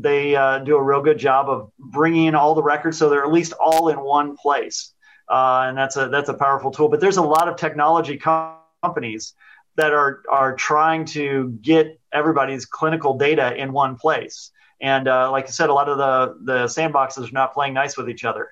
They 0.00 0.32
do 0.64 0.76
a 0.76 0.82
real 0.82 1.02
good 1.02 1.18
job 1.18 1.48
of 1.48 1.70
bringing 1.78 2.26
in 2.26 2.34
all 2.34 2.54
the 2.54 2.62
records, 2.62 2.98
so 2.98 3.08
they're 3.08 3.24
at 3.24 3.32
least 3.32 3.52
all 3.52 3.88
in 3.88 4.00
one 4.00 4.36
place, 4.36 4.92
and 5.28 5.76
that's 5.76 5.96
a 5.96 6.08
that's 6.08 6.28
a 6.28 6.34
powerful 6.34 6.70
tool. 6.70 6.88
But 6.88 7.00
there's 7.00 7.18
a 7.18 7.22
lot 7.22 7.48
of 7.48 7.56
technology 7.56 8.16
com- 8.16 8.56
companies 8.82 9.34
that 9.76 9.92
are 9.92 10.22
are 10.30 10.54
trying 10.56 11.04
to 11.06 11.56
get 11.60 12.00
everybody's 12.12 12.66
clinical 12.66 13.16
data 13.16 13.54
in 13.54 13.72
one 13.72 13.96
place. 13.96 14.50
And 14.80 15.08
uh, 15.08 15.30
like 15.30 15.46
I 15.46 15.50
said, 15.50 15.70
a 15.70 15.74
lot 15.74 15.88
of 15.88 15.98
the 15.98 16.38
the 16.44 16.64
sandboxes 16.66 17.28
are 17.28 17.32
not 17.32 17.52
playing 17.52 17.74
nice 17.74 17.96
with 17.96 18.08
each 18.08 18.24
other, 18.24 18.48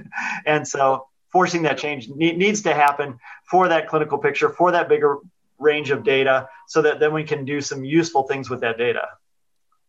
and 0.46 0.66
so 0.66 1.06
forcing 1.30 1.62
that 1.62 1.78
change 1.78 2.08
needs 2.08 2.62
to 2.62 2.74
happen 2.74 3.18
for 3.44 3.68
that 3.68 3.88
clinical 3.88 4.18
picture, 4.18 4.48
for 4.50 4.72
that 4.72 4.88
bigger 4.88 5.18
range 5.58 5.90
of 5.90 6.02
data, 6.02 6.48
so 6.66 6.82
that 6.82 7.00
then 7.00 7.12
we 7.12 7.22
can 7.22 7.44
do 7.44 7.60
some 7.60 7.84
useful 7.84 8.24
things 8.24 8.50
with 8.50 8.60
that 8.60 8.78
data. 8.78 9.06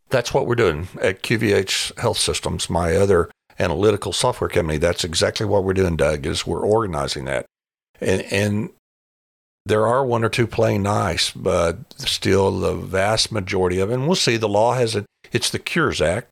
That's 0.09 0.33
what 0.33 0.47
we're 0.47 0.55
doing 0.55 0.87
at 1.01 1.21
QVH 1.21 1.99
Health 1.99 2.17
Systems, 2.17 2.69
my 2.69 2.95
other 2.95 3.29
analytical 3.59 4.11
software 4.11 4.49
company. 4.49 4.77
That's 4.77 5.03
exactly 5.03 5.45
what 5.45 5.63
we're 5.63 5.73
doing, 5.73 5.95
Doug, 5.97 6.25
is 6.25 6.47
we're 6.47 6.65
organizing 6.65 7.25
that. 7.25 7.45
And, 8.01 8.21
and 8.31 8.69
there 9.69 9.87
are 9.87 10.03
one 10.03 10.23
or 10.23 10.29
two 10.29 10.47
playing 10.47 10.83
nice, 10.83 11.31
but 11.31 11.77
still 11.93 12.59
the 12.59 12.73
vast 12.73 13.31
majority 13.31 13.79
of 13.79 13.91
and 13.91 14.07
we'll 14.07 14.15
see, 14.15 14.35
the 14.35 14.49
law 14.49 14.73
hasn't, 14.73 15.05
it's 15.31 15.49
the 15.49 15.59
Cures 15.59 16.01
Act. 16.01 16.29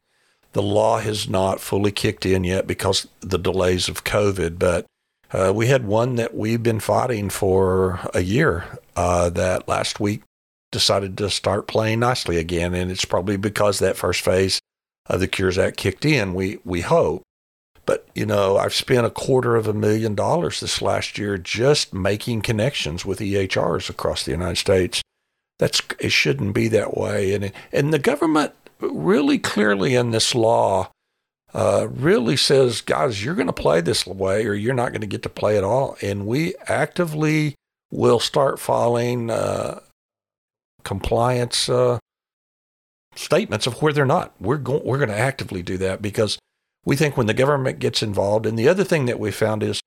The 0.54 0.62
law 0.64 1.00
has 1.00 1.30
not 1.30 1.62
fully 1.62 1.92
kicked 1.92 2.26
in 2.26 2.44
yet 2.44 2.66
because 2.66 3.08
the 3.20 3.38
delays 3.38 3.88
of 3.88 4.04
COVID, 4.04 4.58
but 4.58 4.86
uh, 5.32 5.54
we 5.54 5.68
had 5.68 5.86
one 5.86 6.16
that 6.16 6.34
we've 6.34 6.64
been 6.64 6.80
fighting 6.80 7.30
for 7.30 8.00
a 8.14 8.22
year 8.22 8.66
uh, 8.96 9.30
that 9.30 9.68
last 9.68 10.00
week 10.00 10.24
decided 10.72 11.18
to 11.18 11.30
start 11.30 11.68
playing 11.68 12.00
nicely 12.00 12.38
again. 12.38 12.74
And 12.74 12.90
it's 12.90 13.06
probably 13.06 13.38
because 13.38 13.80
that 13.80 13.98
first 13.98 14.22
phase 14.22 14.60
of 15.06 15.20
the 15.20 15.28
Cures 15.28 15.58
Act 15.58 15.78
kicked 15.78 16.06
in, 16.06 16.34
we, 16.34 16.60
we 16.66 16.82
hope. 16.82 17.22
But, 17.88 18.06
you 18.14 18.26
know, 18.26 18.58
I've 18.58 18.76
spent 18.76 19.08
a 19.08 19.10
quarter 19.10 19.56
of 19.56 19.66
a 19.66 19.74
million 19.74 20.14
dollars 20.14 20.60
this 20.60 20.82
last 20.82 21.18
year 21.18 21.38
just 21.38 21.94
making 21.94 22.42
connections 22.42 23.06
with 23.06 23.20
EHRs 23.20 23.90
across 23.90 24.24
the 24.24 24.32
United 24.32 24.58
States. 24.58 25.02
That's 25.58 25.82
it 25.98 26.12
shouldn't 26.12 26.54
be 26.54 26.68
that 26.68 26.96
way. 26.96 27.34
And 27.34 27.52
and 27.72 27.94
the 27.94 27.98
government 27.98 28.54
really 28.80 29.40
clearly 29.40 29.96
in 29.96 30.12
this 30.12 30.36
law 30.36 30.92
uh, 31.54 31.88
really 31.90 32.36
says, 32.36 32.82
guys, 32.82 33.24
you're 33.24 33.36
going 33.36 33.48
to 33.48 33.54
play 33.54 33.80
this 33.80 34.06
way 34.06 34.46
or 34.46 34.54
you're 34.54 34.76
not 34.76 34.90
going 34.90 35.02
to 35.02 35.08
get 35.08 35.24
to 35.24 35.30
play 35.30 35.58
at 35.58 35.64
all. 35.64 35.98
And 36.02 36.28
we 36.28 36.56
actively 36.68 37.56
will 37.90 38.20
start 38.20 38.60
filing 38.60 39.32
uh, 39.32 39.80
compliance 40.84 41.70
uh, 41.70 42.00
statements 43.16 43.66
of 43.66 43.82
where 43.82 43.94
they're 43.94 44.06
not. 44.06 44.34
We're 44.42 44.58
going 44.58 44.84
we're 44.84 44.98
going 44.98 45.10
to 45.10 45.18
actively 45.18 45.64
do 45.64 45.78
that 45.78 46.02
because 46.02 46.38
we 46.88 46.96
think 46.96 47.18
when 47.18 47.28
the 47.28 47.34
government 47.34 47.80
gets 47.80 48.02
involved. 48.02 48.46
And 48.46 48.58
the 48.58 48.70
other 48.70 48.86
thing 48.86 49.08
that 49.08 49.20
we 49.20 49.30
found 49.30 49.62
is 49.62 49.82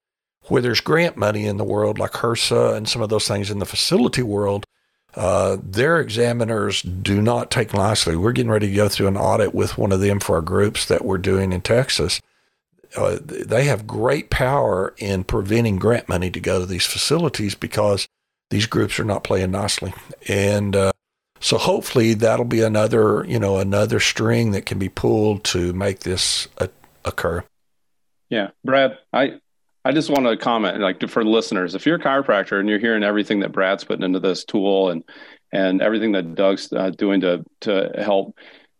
where 0.48 0.60
there's 0.60 0.82
grant 0.82 1.16
money 1.16 1.46
in 1.46 1.56
the 1.56 1.64
world, 1.64 1.98
like 1.98 2.10
HRSA 2.10 2.76
and 2.76 2.86
some 2.86 3.00
of 3.00 3.08
those 3.08 3.26
things 3.26 3.50
in 3.50 3.58
the 3.58 3.64
facility 3.64 4.22
world, 4.22 4.66
uh, 5.14 5.56
their 5.62 5.98
examiners 5.98 6.82
do 6.82 7.22
not 7.22 7.50
take 7.50 7.72
nicely. 7.72 8.16
We're 8.16 8.32
getting 8.32 8.52
ready 8.52 8.68
to 8.68 8.74
go 8.74 8.90
through 8.90 9.06
an 9.06 9.16
audit 9.16 9.54
with 9.54 9.78
one 9.78 9.92
of 9.92 10.00
them 10.00 10.20
for 10.20 10.36
our 10.36 10.42
groups 10.42 10.84
that 10.86 11.02
we're 11.02 11.16
doing 11.16 11.54
in 11.54 11.62
Texas. 11.62 12.20
Uh, 12.94 13.16
they 13.22 13.64
have 13.64 13.86
great 13.86 14.28
power 14.28 14.94
in 14.98 15.24
preventing 15.24 15.78
grant 15.78 16.06
money 16.06 16.30
to 16.30 16.38
go 16.38 16.58
to 16.58 16.66
these 16.66 16.84
facilities 16.84 17.54
because 17.54 18.08
these 18.50 18.66
groups 18.66 19.00
are 19.00 19.04
not 19.04 19.24
playing 19.24 19.52
nicely. 19.52 19.94
And 20.28 20.76
uh, 20.76 20.92
so 21.40 21.56
hopefully 21.56 22.12
that'll 22.12 22.44
be 22.44 22.60
another, 22.60 23.24
you 23.24 23.38
know, 23.38 23.56
another 23.56 24.00
string 24.00 24.50
that 24.50 24.66
can 24.66 24.78
be 24.78 24.90
pulled 24.90 25.44
to 25.44 25.72
make 25.72 26.00
this 26.00 26.46
a, 26.58 26.68
occur. 27.04 27.44
Yeah, 28.28 28.50
Brad, 28.64 28.98
I 29.12 29.40
I 29.84 29.92
just 29.92 30.10
want 30.10 30.26
to 30.26 30.36
comment, 30.36 30.78
like 30.78 31.08
for 31.08 31.24
listeners, 31.24 31.74
if 31.74 31.86
you're 31.86 31.96
a 31.96 32.00
chiropractor 32.00 32.60
and 32.60 32.68
you're 32.68 32.78
hearing 32.78 33.02
everything 33.02 33.40
that 33.40 33.52
Brad's 33.52 33.84
putting 33.84 34.04
into 34.04 34.20
this 34.20 34.44
tool 34.44 34.90
and 34.90 35.04
and 35.52 35.82
everything 35.82 36.12
that 36.12 36.34
Doug's 36.34 36.72
uh, 36.72 36.90
doing 36.90 37.22
to 37.22 37.44
to 37.62 37.92
help 37.96 38.36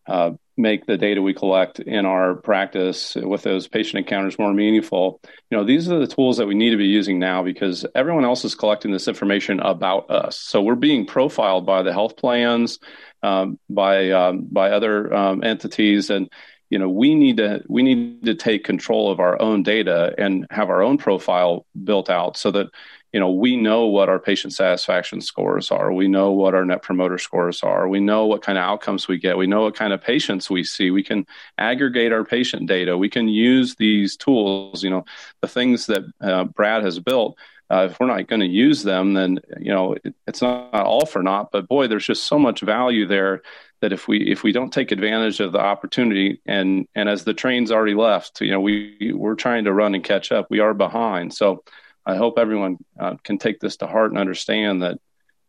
uh, 0.06 0.32
make 0.60 0.86
the 0.86 0.96
data 0.96 1.22
we 1.22 1.34
collect 1.34 1.80
in 1.80 2.04
our 2.04 2.34
practice 2.34 3.16
with 3.16 3.42
those 3.42 3.66
patient 3.66 3.98
encounters 3.98 4.38
more 4.38 4.52
meaningful, 4.52 5.20
you 5.50 5.56
know, 5.56 5.64
these 5.64 5.90
are 5.90 5.98
the 5.98 6.06
tools 6.06 6.36
that 6.36 6.46
we 6.46 6.54
need 6.54 6.70
to 6.70 6.76
be 6.76 6.86
using 6.86 7.18
now 7.18 7.42
because 7.42 7.86
everyone 7.94 8.24
else 8.24 8.44
is 8.44 8.54
collecting 8.54 8.92
this 8.92 9.08
information 9.08 9.60
about 9.60 10.10
us. 10.10 10.38
So 10.38 10.60
we're 10.60 10.74
being 10.74 11.06
profiled 11.06 11.66
by 11.66 11.82
the 11.82 11.92
health 11.92 12.16
plans 12.16 12.78
um, 13.22 13.58
by 13.68 14.10
um, 14.10 14.46
by 14.50 14.70
other 14.70 15.12
um, 15.12 15.44
entities, 15.44 16.10
and 16.10 16.30
you 16.70 16.78
know 16.78 16.88
we 16.88 17.14
need 17.14 17.36
to 17.36 17.62
we 17.68 17.82
need 17.82 18.24
to 18.24 18.34
take 18.34 18.64
control 18.64 19.10
of 19.10 19.20
our 19.20 19.40
own 19.42 19.62
data 19.62 20.14
and 20.16 20.46
have 20.50 20.70
our 20.70 20.82
own 20.82 20.96
profile 20.96 21.66
built 21.84 22.08
out 22.08 22.36
so 22.36 22.50
that 22.52 22.68
you 23.12 23.18
know 23.18 23.30
we 23.30 23.56
know 23.56 23.86
what 23.86 24.08
our 24.08 24.20
patient 24.20 24.52
satisfaction 24.52 25.20
scores 25.20 25.72
are. 25.72 25.92
We 25.92 26.06
know 26.06 26.30
what 26.30 26.54
our 26.54 26.64
net 26.64 26.82
promoter 26.82 27.18
scores 27.18 27.62
are. 27.64 27.88
We 27.88 27.98
know 27.98 28.26
what 28.26 28.42
kind 28.42 28.56
of 28.56 28.62
outcomes 28.62 29.08
we 29.08 29.18
get. 29.18 29.36
We 29.36 29.48
know 29.48 29.62
what 29.62 29.74
kind 29.74 29.92
of 29.92 30.00
patients 30.00 30.48
we 30.48 30.62
see. 30.62 30.92
We 30.92 31.02
can 31.02 31.26
aggregate 31.58 32.12
our 32.12 32.24
patient 32.24 32.68
data. 32.68 32.96
We 32.96 33.10
can 33.10 33.26
use 33.26 33.74
these 33.74 34.16
tools. 34.16 34.84
You 34.84 34.90
know 34.90 35.04
the 35.40 35.48
things 35.48 35.86
that 35.86 36.04
uh, 36.20 36.44
brad 36.44 36.84
has 36.84 37.00
built 37.00 37.36
uh, 37.68 37.88
if 37.90 37.98
we're 37.98 38.06
not 38.06 38.26
going 38.26 38.40
to 38.40 38.46
use 38.46 38.82
them 38.82 39.14
then 39.14 39.40
you 39.58 39.72
know 39.72 39.94
it, 40.04 40.14
it's 40.28 40.40
not 40.40 40.72
all 40.74 41.04
for 41.04 41.20
naught. 41.20 41.50
But 41.50 41.66
boy 41.66 41.88
there's 41.88 42.06
just 42.06 42.24
so 42.24 42.38
much 42.38 42.60
value 42.60 43.06
there 43.06 43.42
that 43.80 43.92
if 43.92 44.08
we 44.08 44.18
if 44.30 44.42
we 44.42 44.52
don't 44.52 44.72
take 44.72 44.92
advantage 44.92 45.40
of 45.40 45.52
the 45.52 45.60
opportunity 45.60 46.40
and 46.46 46.86
and 46.94 47.08
as 47.08 47.24
the 47.24 47.34
train's 47.34 47.70
already 47.70 47.94
left 47.94 48.40
you 48.40 48.50
know 48.50 48.60
we 48.60 49.12
we're 49.14 49.34
trying 49.34 49.64
to 49.64 49.72
run 49.72 49.94
and 49.94 50.04
catch 50.04 50.32
up 50.32 50.46
we 50.50 50.60
are 50.60 50.74
behind 50.74 51.32
so 51.32 51.62
I 52.06 52.16
hope 52.16 52.38
everyone 52.38 52.78
uh, 52.98 53.16
can 53.22 53.38
take 53.38 53.60
this 53.60 53.76
to 53.78 53.86
heart 53.86 54.10
and 54.10 54.18
understand 54.18 54.82
that, 54.82 54.98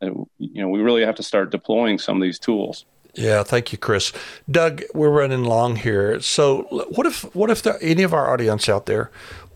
you 0.01 0.27
know 0.39 0.67
we 0.67 0.81
really 0.81 1.05
have 1.05 1.15
to 1.15 1.23
start 1.23 1.51
deploying 1.51 1.99
some 1.99 2.17
of 2.17 2.23
these 2.23 2.39
tools. 2.39 2.85
Yeah, 3.13 3.43
thank 3.43 3.71
you, 3.71 3.77
Chris. 3.77 4.11
Doug, 4.49 4.81
we're 4.95 5.11
running 5.11 5.43
long 5.43 5.75
here. 5.75 6.19
So, 6.21 6.63
what 6.89 7.05
if 7.05 7.23
what 7.35 7.51
if 7.51 7.61
there, 7.61 7.77
any 7.81 8.01
of 8.01 8.11
our 8.11 8.33
audience 8.33 8.67
out 8.67 8.87
there 8.87 9.11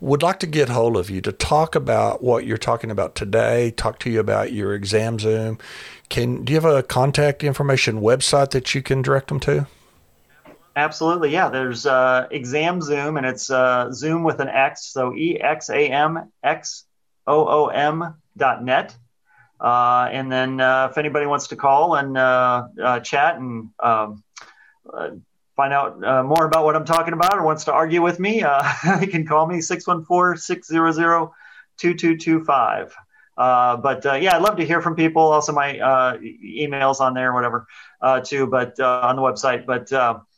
would 0.05 0.21
like 0.21 0.39
to 0.39 0.47
get 0.47 0.69
hold 0.69 0.97
of 0.97 1.09
you 1.09 1.19
to 1.21 1.31
talk 1.31 1.73
about 1.73 2.23
what 2.23 2.45
you're 2.45 2.59
talking 2.59 2.91
about 2.91 3.15
today? 3.15 3.71
Talk 3.71 3.97
to 3.99 4.09
you 4.11 4.19
about 4.19 4.53
your 4.53 4.75
exam 4.75 5.17
Xoom. 5.17 5.59
Can 6.09 6.45
do 6.45 6.53
you 6.53 6.61
have 6.61 6.71
a 6.71 6.83
contact 6.83 7.43
information 7.43 8.01
website 8.01 8.51
that 8.51 8.75
you 8.75 8.83
can 8.83 9.01
direct 9.01 9.29
them 9.29 9.39
to? 9.41 9.65
Absolutely, 10.75 11.31
yeah. 11.31 11.49
There's 11.49 11.87
uh, 11.87 12.27
Exam 12.29 12.81
Xoom, 12.81 13.17
and 13.17 13.25
it's 13.25 13.49
uh, 13.49 13.91
Zoom 13.91 14.23
with 14.23 14.39
an 14.41 14.49
X, 14.49 14.85
so 14.85 15.15
E 15.15 15.39
X 15.39 15.69
A 15.69 15.87
M 15.87 16.31
X 16.43 16.83
O 17.25 17.47
O 17.47 17.67
M 17.67 18.13
dot 18.37 18.63
net. 18.63 18.95
Uh, 19.59 20.07
and 20.11 20.31
then 20.31 20.61
uh, 20.61 20.89
if 20.91 20.97
anybody 20.99 21.25
wants 21.25 21.47
to 21.47 21.55
call 21.55 21.95
and 21.95 22.15
uh, 22.15 22.67
uh, 22.83 22.99
chat 22.99 23.37
and 23.37 23.69
um, 23.79 24.23
find 25.55 25.73
out 25.73 25.99
more 26.25 26.45
about 26.45 26.65
what 26.65 26.75
I'm 26.75 26.85
talking 26.85 27.13
about 27.13 27.37
or 27.37 27.43
wants 27.43 27.65
to 27.65 27.73
argue 27.73 28.01
with 28.01 28.19
me, 28.19 28.43
they 28.99 29.07
can 29.07 29.25
call 29.25 29.47
me 29.47 29.61
614 29.61 30.39
600 30.39 31.29
2225. 31.77 32.95
but 33.37 34.21
yeah, 34.21 34.35
I'd 34.35 34.41
love 34.41 34.57
to 34.57 34.65
hear 34.65 34.81
from 34.81 34.95
people. 34.95 35.21
Also, 35.21 35.51
my 35.51 35.73
emails 36.43 36.99
on 36.99 37.13
there, 37.13 37.33
whatever, 37.33 37.67
too, 38.23 38.47
but 38.47 38.79
on 38.79 39.15
the 39.15 39.21
website. 39.21 39.65
But 39.65 39.91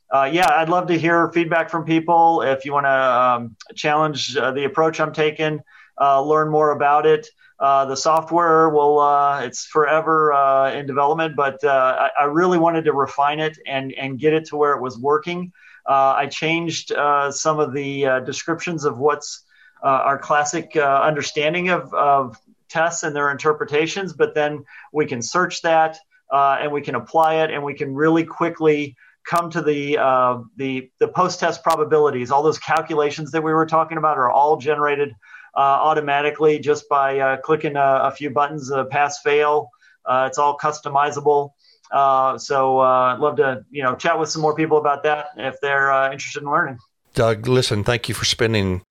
uh, 0.09 0.29
yeah, 0.31 0.47
I'd 0.49 0.69
love 0.69 0.87
to 0.87 0.97
hear 0.97 1.31
feedback 1.31 1.69
from 1.69 1.83
people. 1.83 2.41
If 2.41 2.65
you 2.65 2.73
want 2.73 2.85
to 2.85 2.89
um, 2.89 3.55
challenge 3.75 4.37
uh, 4.37 4.51
the 4.51 4.63
approach 4.63 4.99
I'm 4.99 5.13
taking, 5.13 5.59
uh, 5.99 6.21
learn 6.21 6.49
more 6.49 6.71
about 6.71 7.05
it. 7.05 7.27
Uh, 7.59 7.85
the 7.85 7.95
software 7.95 8.69
will, 8.69 8.99
uh, 8.99 9.41
it's 9.41 9.65
forever 9.65 10.31
uh, 10.31 10.71
in 10.71 10.85
development, 10.85 11.35
but 11.35 11.63
I, 11.63 12.09
I, 12.19 12.25
really 12.25 12.59
wanted 12.59 12.85
to 12.85 12.93
refine 12.93 13.39
it 13.39 13.57
and, 13.65 13.91
and 13.93 14.19
get 14.19 14.33
it 14.33 14.45
to 14.45 14.57
where 14.57 14.73
it 14.75 14.81
was 14.81 14.99
working. 14.99 15.51
I 15.87 16.27
changed 16.27 16.89
some 17.31 17.59
of 17.59 17.73
the 17.73 18.21
descriptions 18.25 18.83
of 18.85 18.99
what's 18.99 19.43
our 19.81 20.19
classic 20.19 20.75
understanding 20.75 21.69
of, 21.69 21.93
of 21.93 22.37
tests 22.69 23.03
and 23.03 23.15
their 23.15 23.31
interpretations, 23.31 24.13
but 24.13 24.35
then 24.35 24.65
we 24.91 25.05
can 25.05 25.21
search 25.21 25.61
that 25.61 25.97
and 26.31 26.71
we 26.71 26.81
can 26.81 26.95
apply 26.95 27.35
it 27.35 27.51
and 27.51 27.63
we 27.63 27.73
can 27.73 27.95
really 27.95 28.25
quickly 28.25 28.95
come 29.27 29.49
to 29.51 29.61
the 29.61 29.97
uh, 29.97 30.39
the 30.55 30.89
the 30.99 31.07
post 31.07 31.39
test 31.39 31.61
probabilities. 31.63 32.31
All 32.31 32.41
those 32.41 32.57
calculations 32.57 33.31
that 33.31 33.43
we 33.43 33.53
were 33.53 33.65
talking 33.65 33.97
about 33.97 34.17
are 34.17 34.31
all 34.31 34.57
generated 34.57 35.09
uh, 35.09 35.15
automatically 35.61 36.59
just 36.59 36.87
by 36.87 37.19
uh, 37.19 37.37
clicking 37.37 37.75
a, 37.75 37.99
a, 38.03 38.11
few 38.11 38.29
buttons, 38.29 38.71
uh, 38.71 38.85
pass 38.85 39.19
fail. 39.21 39.69
Uh, 40.05 40.25
it's 40.27 40.37
all 40.37 40.57
customizable. 40.57 41.51
Uh, 41.91 42.37
so 42.37 42.79
I'd 42.79 43.19
love 43.19 43.37
to 43.37 43.65
you 43.71 43.81
know 43.81 43.95
chat 43.95 44.19
with 44.19 44.29
some 44.29 44.41
more 44.41 44.55
people 44.55 44.77
about 44.77 45.03
that 45.03 45.27
if 45.37 45.55
they're 45.61 46.11
interested 46.11 46.43
in 46.43 46.49
learning. 46.49 46.77
Doug, 47.13 47.47
listen, 47.47 47.83
thank 47.83 48.07
you 48.07 48.15
for 48.15 48.25
spending 48.25 48.81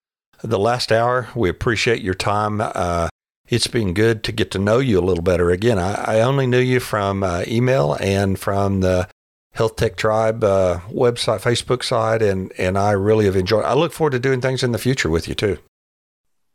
the 0.42 0.58
last 0.58 0.90
hour. 0.90 1.28
We 1.34 1.48
appreciate 1.48 2.02
your 2.02 2.14
time. 2.14 2.60
it's 3.48 3.66
been 3.66 3.94
good 3.94 4.24
to 4.24 4.32
get 4.32 4.50
to 4.52 4.58
know 4.58 4.78
you 4.78 4.98
a 4.98 5.04
little 5.04 5.22
better. 5.22 5.50
Again, 5.50 5.78
I, 5.78 6.16
I 6.16 6.20
only 6.20 6.46
knew 6.46 6.58
you 6.58 6.80
from 6.80 7.24
email 7.46 7.96
and 8.00 8.38
from 8.38 8.80
the 8.80 9.08
Health 9.56 9.76
Tech 9.76 9.96
Tribe 9.96 10.44
uh, 10.44 10.80
website, 10.90 11.40
Facebook 11.40 11.82
side, 11.82 12.22
and 12.22 12.52
and 12.58 12.76
I 12.76 12.92
really 12.92 13.24
have 13.24 13.36
enjoyed. 13.36 13.64
I 13.64 13.74
look 13.74 13.92
forward 13.92 14.10
to 14.10 14.18
doing 14.18 14.40
things 14.40 14.62
in 14.62 14.72
the 14.72 14.78
future 14.78 15.08
with 15.08 15.28
you 15.28 15.34
too. 15.34 15.58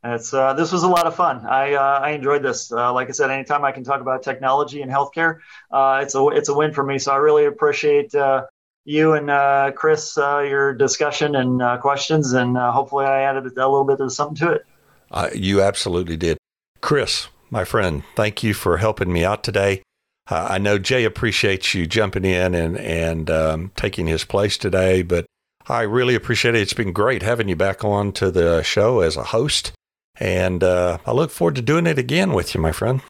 It's 0.04 0.34
uh, 0.34 0.54
this 0.54 0.72
was 0.72 0.84
a 0.84 0.88
lot 0.88 1.06
of 1.06 1.16
fun. 1.16 1.46
I 1.46 1.74
uh, 1.74 2.00
I 2.04 2.12
enjoyed 2.12 2.42
this. 2.42 2.72
Uh, 2.72 2.92
like 2.94 3.10
I 3.10 3.12
said, 3.12 3.30
anytime 3.30 3.64
I 3.64 3.72
can 3.72 3.84
talk 3.84 4.02
about 4.02 4.24
technology 4.24 4.82
and 4.82 4.92
healthcare, 4.92 5.40
uh, 5.72 6.00
it's 6.02 6.16
a 6.16 6.28
it's 6.30 6.50
a 6.50 6.54
win 6.54 6.74
for 6.74 6.84
me. 6.84 6.98
So 6.98 7.12
I 7.12 7.18
really 7.18 7.46
appreciate 7.46 8.16
uh, 8.16 8.46
you 8.84 9.14
and 9.14 9.76
Chris 9.76 10.18
your 10.18 10.74
discussion 10.74 11.36
and 11.36 11.82
questions, 11.82 12.34
and 12.34 12.58
hopefully 12.58 13.06
I 13.06 13.22
added 13.22 13.46
a 13.46 13.68
little 13.68 13.86
bit 13.86 14.00
of 14.00 14.12
something 14.12 14.36
to 14.48 14.52
it. 14.54 15.36
you 15.36 15.62
absolutely 15.62 16.18
did, 16.18 16.38
Chris, 16.82 17.28
my 17.52 17.64
friend. 17.64 18.04
Thank 18.16 18.42
you 18.42 18.56
for 18.56 18.78
helping 18.78 19.14
me 19.14 19.24
out 19.24 19.44
today. 19.44 19.84
Uh, 20.32 20.48
I 20.52 20.58
know 20.60 20.78
Jay 20.78 21.04
appreciates 21.04 21.74
you 21.74 21.86
jumping 21.86 22.26
in 22.26 22.56
and 22.56 22.78
and 22.78 23.30
um, 23.30 23.72
taking 23.76 24.08
his 24.08 24.24
place 24.24 24.58
today, 24.58 25.02
but 25.02 25.26
I 25.68 25.82
really 25.82 26.16
appreciate 26.16 26.56
it. 26.56 26.62
It's 26.62 26.74
been 26.74 26.94
great 26.94 27.22
having 27.22 27.50
you 27.50 27.56
back 27.56 27.84
on 27.84 28.12
to 28.14 28.32
the 28.32 28.64
show 28.64 29.02
as 29.02 29.16
a 29.16 29.24
host, 29.24 29.74
and 30.22 30.64
uh, 30.64 31.00
I 31.04 31.14
look 31.14 31.32
forward 31.32 31.56
to 31.56 31.64
doing 31.64 31.88
it 31.88 31.98
again 31.98 32.34
with 32.34 32.54
you, 32.54 32.62
my 32.62 32.72
friend. 32.72 33.02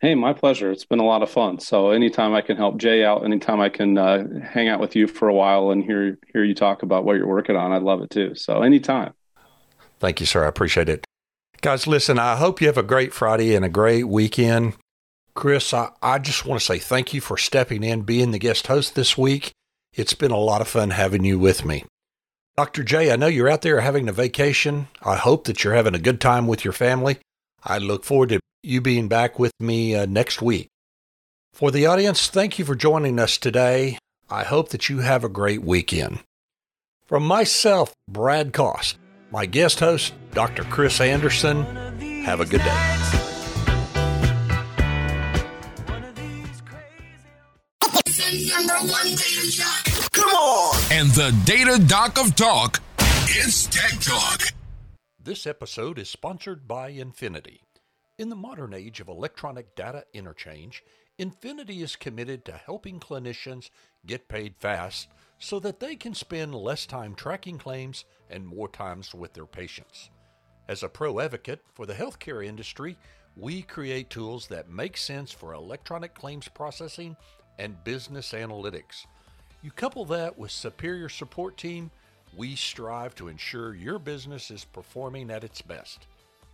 Hey, 0.00 0.16
my 0.16 0.32
pleasure. 0.32 0.72
It's 0.72 0.84
been 0.84 0.98
a 0.98 1.04
lot 1.04 1.22
of 1.22 1.30
fun. 1.30 1.60
So 1.60 1.90
anytime 1.90 2.34
I 2.34 2.40
can 2.40 2.56
help 2.56 2.78
Jay 2.78 3.04
out, 3.04 3.24
anytime 3.24 3.60
I 3.60 3.68
can 3.68 3.96
uh, 3.96 4.24
hang 4.42 4.68
out 4.68 4.80
with 4.80 4.96
you 4.96 5.06
for 5.06 5.28
a 5.28 5.32
while 5.32 5.70
and 5.70 5.84
hear 5.84 6.18
hear 6.32 6.42
you 6.42 6.54
talk 6.54 6.82
about 6.82 7.04
what 7.04 7.16
you're 7.16 7.28
working 7.28 7.54
on, 7.54 7.72
I'd 7.72 7.82
love 7.82 8.02
it 8.02 8.10
too. 8.10 8.34
So 8.34 8.62
anytime. 8.62 9.14
Thank 10.00 10.18
you, 10.18 10.26
sir. 10.26 10.44
I 10.44 10.48
appreciate 10.48 10.88
it. 10.88 11.04
Guys, 11.62 11.86
listen, 11.86 12.18
I 12.18 12.36
hope 12.36 12.60
you 12.60 12.66
have 12.66 12.76
a 12.76 12.82
great 12.82 13.14
Friday 13.14 13.54
and 13.54 13.64
a 13.64 13.70
great 13.70 14.08
weekend. 14.08 14.74
Chris, 15.34 15.72
I, 15.72 15.90
I 16.02 16.18
just 16.18 16.44
want 16.44 16.60
to 16.60 16.66
say 16.66 16.78
thank 16.78 17.14
you 17.14 17.20
for 17.20 17.38
stepping 17.38 17.84
in, 17.84 18.02
being 18.02 18.32
the 18.32 18.38
guest 18.38 18.66
host 18.66 18.96
this 18.96 19.16
week. 19.16 19.52
It's 19.94 20.14
been 20.14 20.32
a 20.32 20.38
lot 20.38 20.60
of 20.60 20.68
fun 20.68 20.90
having 20.90 21.24
you 21.24 21.38
with 21.38 21.64
me. 21.64 21.84
Dr. 22.56 22.84
J, 22.84 23.12
I 23.12 23.16
know 23.16 23.26
you're 23.26 23.50
out 23.50 23.60
there 23.60 23.80
having 23.80 24.08
a 24.08 24.12
vacation. 24.12 24.88
I 25.02 25.16
hope 25.16 25.44
that 25.44 25.62
you're 25.62 25.74
having 25.74 25.94
a 25.94 25.98
good 25.98 26.22
time 26.22 26.46
with 26.46 26.64
your 26.64 26.72
family. 26.72 27.18
I 27.62 27.76
look 27.76 28.02
forward 28.02 28.30
to 28.30 28.40
you 28.62 28.80
being 28.80 29.08
back 29.08 29.38
with 29.38 29.52
me 29.60 29.94
uh, 29.94 30.06
next 30.06 30.40
week. 30.40 30.68
For 31.52 31.70
the 31.70 31.84
audience, 31.84 32.28
thank 32.28 32.58
you 32.58 32.64
for 32.64 32.74
joining 32.74 33.18
us 33.18 33.36
today. 33.36 33.98
I 34.30 34.44
hope 34.44 34.70
that 34.70 34.88
you 34.88 35.00
have 35.00 35.22
a 35.22 35.28
great 35.28 35.64
weekend. 35.64 36.20
From 37.04 37.26
myself, 37.26 37.92
Brad 38.08 38.54
Cost, 38.54 38.96
my 39.30 39.44
guest 39.44 39.80
host, 39.80 40.14
Dr. 40.32 40.64
Chris 40.64 40.98
Anderson, 40.98 41.62
have 42.24 42.40
a 42.40 42.46
good 42.46 42.62
day. 42.62 43.22
number 48.48 48.74
one 48.90 49.16
jock. 49.50 49.95
Come 50.16 50.30
on! 50.30 50.82
And 50.90 51.10
the 51.10 51.38
data 51.44 51.78
doc 51.78 52.18
of 52.18 52.34
talk, 52.34 52.80
it's 53.28 53.66
Tech 53.66 54.00
Talk. 54.00 54.54
This 55.22 55.46
episode 55.46 55.98
is 55.98 56.08
sponsored 56.08 56.66
by 56.66 56.90
Infinedi. 56.90 57.60
In 58.16 58.30
the 58.30 58.34
modern 58.34 58.72
age 58.72 58.98
of 59.00 59.08
electronic 59.08 59.74
data 59.74 60.04
interchange, 60.14 60.82
Infinedi 61.18 61.82
is 61.82 61.96
committed 61.96 62.46
to 62.46 62.52
helping 62.52 62.98
clinicians 62.98 63.68
get 64.06 64.26
paid 64.26 64.54
fast 64.58 65.08
so 65.38 65.60
that 65.60 65.80
they 65.80 65.96
can 65.96 66.14
spend 66.14 66.54
less 66.54 66.86
time 66.86 67.14
tracking 67.14 67.58
claims 67.58 68.06
and 68.30 68.46
more 68.46 68.68
times 68.68 69.14
with 69.14 69.34
their 69.34 69.44
patients. 69.44 70.08
As 70.66 70.82
a 70.82 70.88
pro 70.88 71.20
advocate 71.20 71.60
for 71.74 71.84
the 71.84 71.92
healthcare 71.92 72.42
industry, 72.42 72.96
we 73.36 73.60
create 73.60 74.08
tools 74.08 74.46
that 74.46 74.70
make 74.70 74.96
sense 74.96 75.30
for 75.30 75.52
electronic 75.52 76.14
claims 76.14 76.48
processing 76.48 77.18
and 77.58 77.84
business 77.84 78.32
analytics. 78.32 79.04
You 79.62 79.70
couple 79.70 80.04
that 80.06 80.38
with 80.38 80.50
superior 80.50 81.08
support 81.08 81.56
team, 81.56 81.90
we 82.36 82.54
strive 82.54 83.14
to 83.16 83.28
ensure 83.28 83.74
your 83.74 83.98
business 83.98 84.50
is 84.50 84.64
performing 84.64 85.30
at 85.30 85.44
its 85.44 85.62
best. 85.62 86.06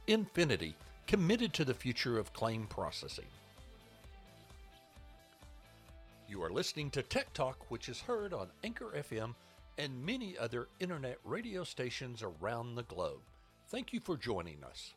Infinedi, 0.08 0.74
committed 1.06 1.52
to 1.54 1.64
the 1.64 1.74
future 1.74 2.18
of 2.18 2.32
claim 2.32 2.66
processing. 2.66 3.26
You 6.28 6.42
are 6.42 6.50
listening 6.50 6.90
to 6.90 7.02
Tech 7.02 7.32
Talk, 7.34 7.70
which 7.70 7.88
is 7.88 8.00
heard 8.00 8.32
on 8.32 8.48
Anchor 8.64 8.92
FM 8.96 9.34
and 9.78 10.04
many 10.04 10.38
other 10.38 10.68
internet 10.80 11.18
radio 11.24 11.64
stations 11.64 12.22
around 12.22 12.74
the 12.74 12.84
globe. 12.84 13.20
Thank 13.68 13.92
you 13.92 14.00
for 14.00 14.16
joining 14.16 14.62
us. 14.64 14.94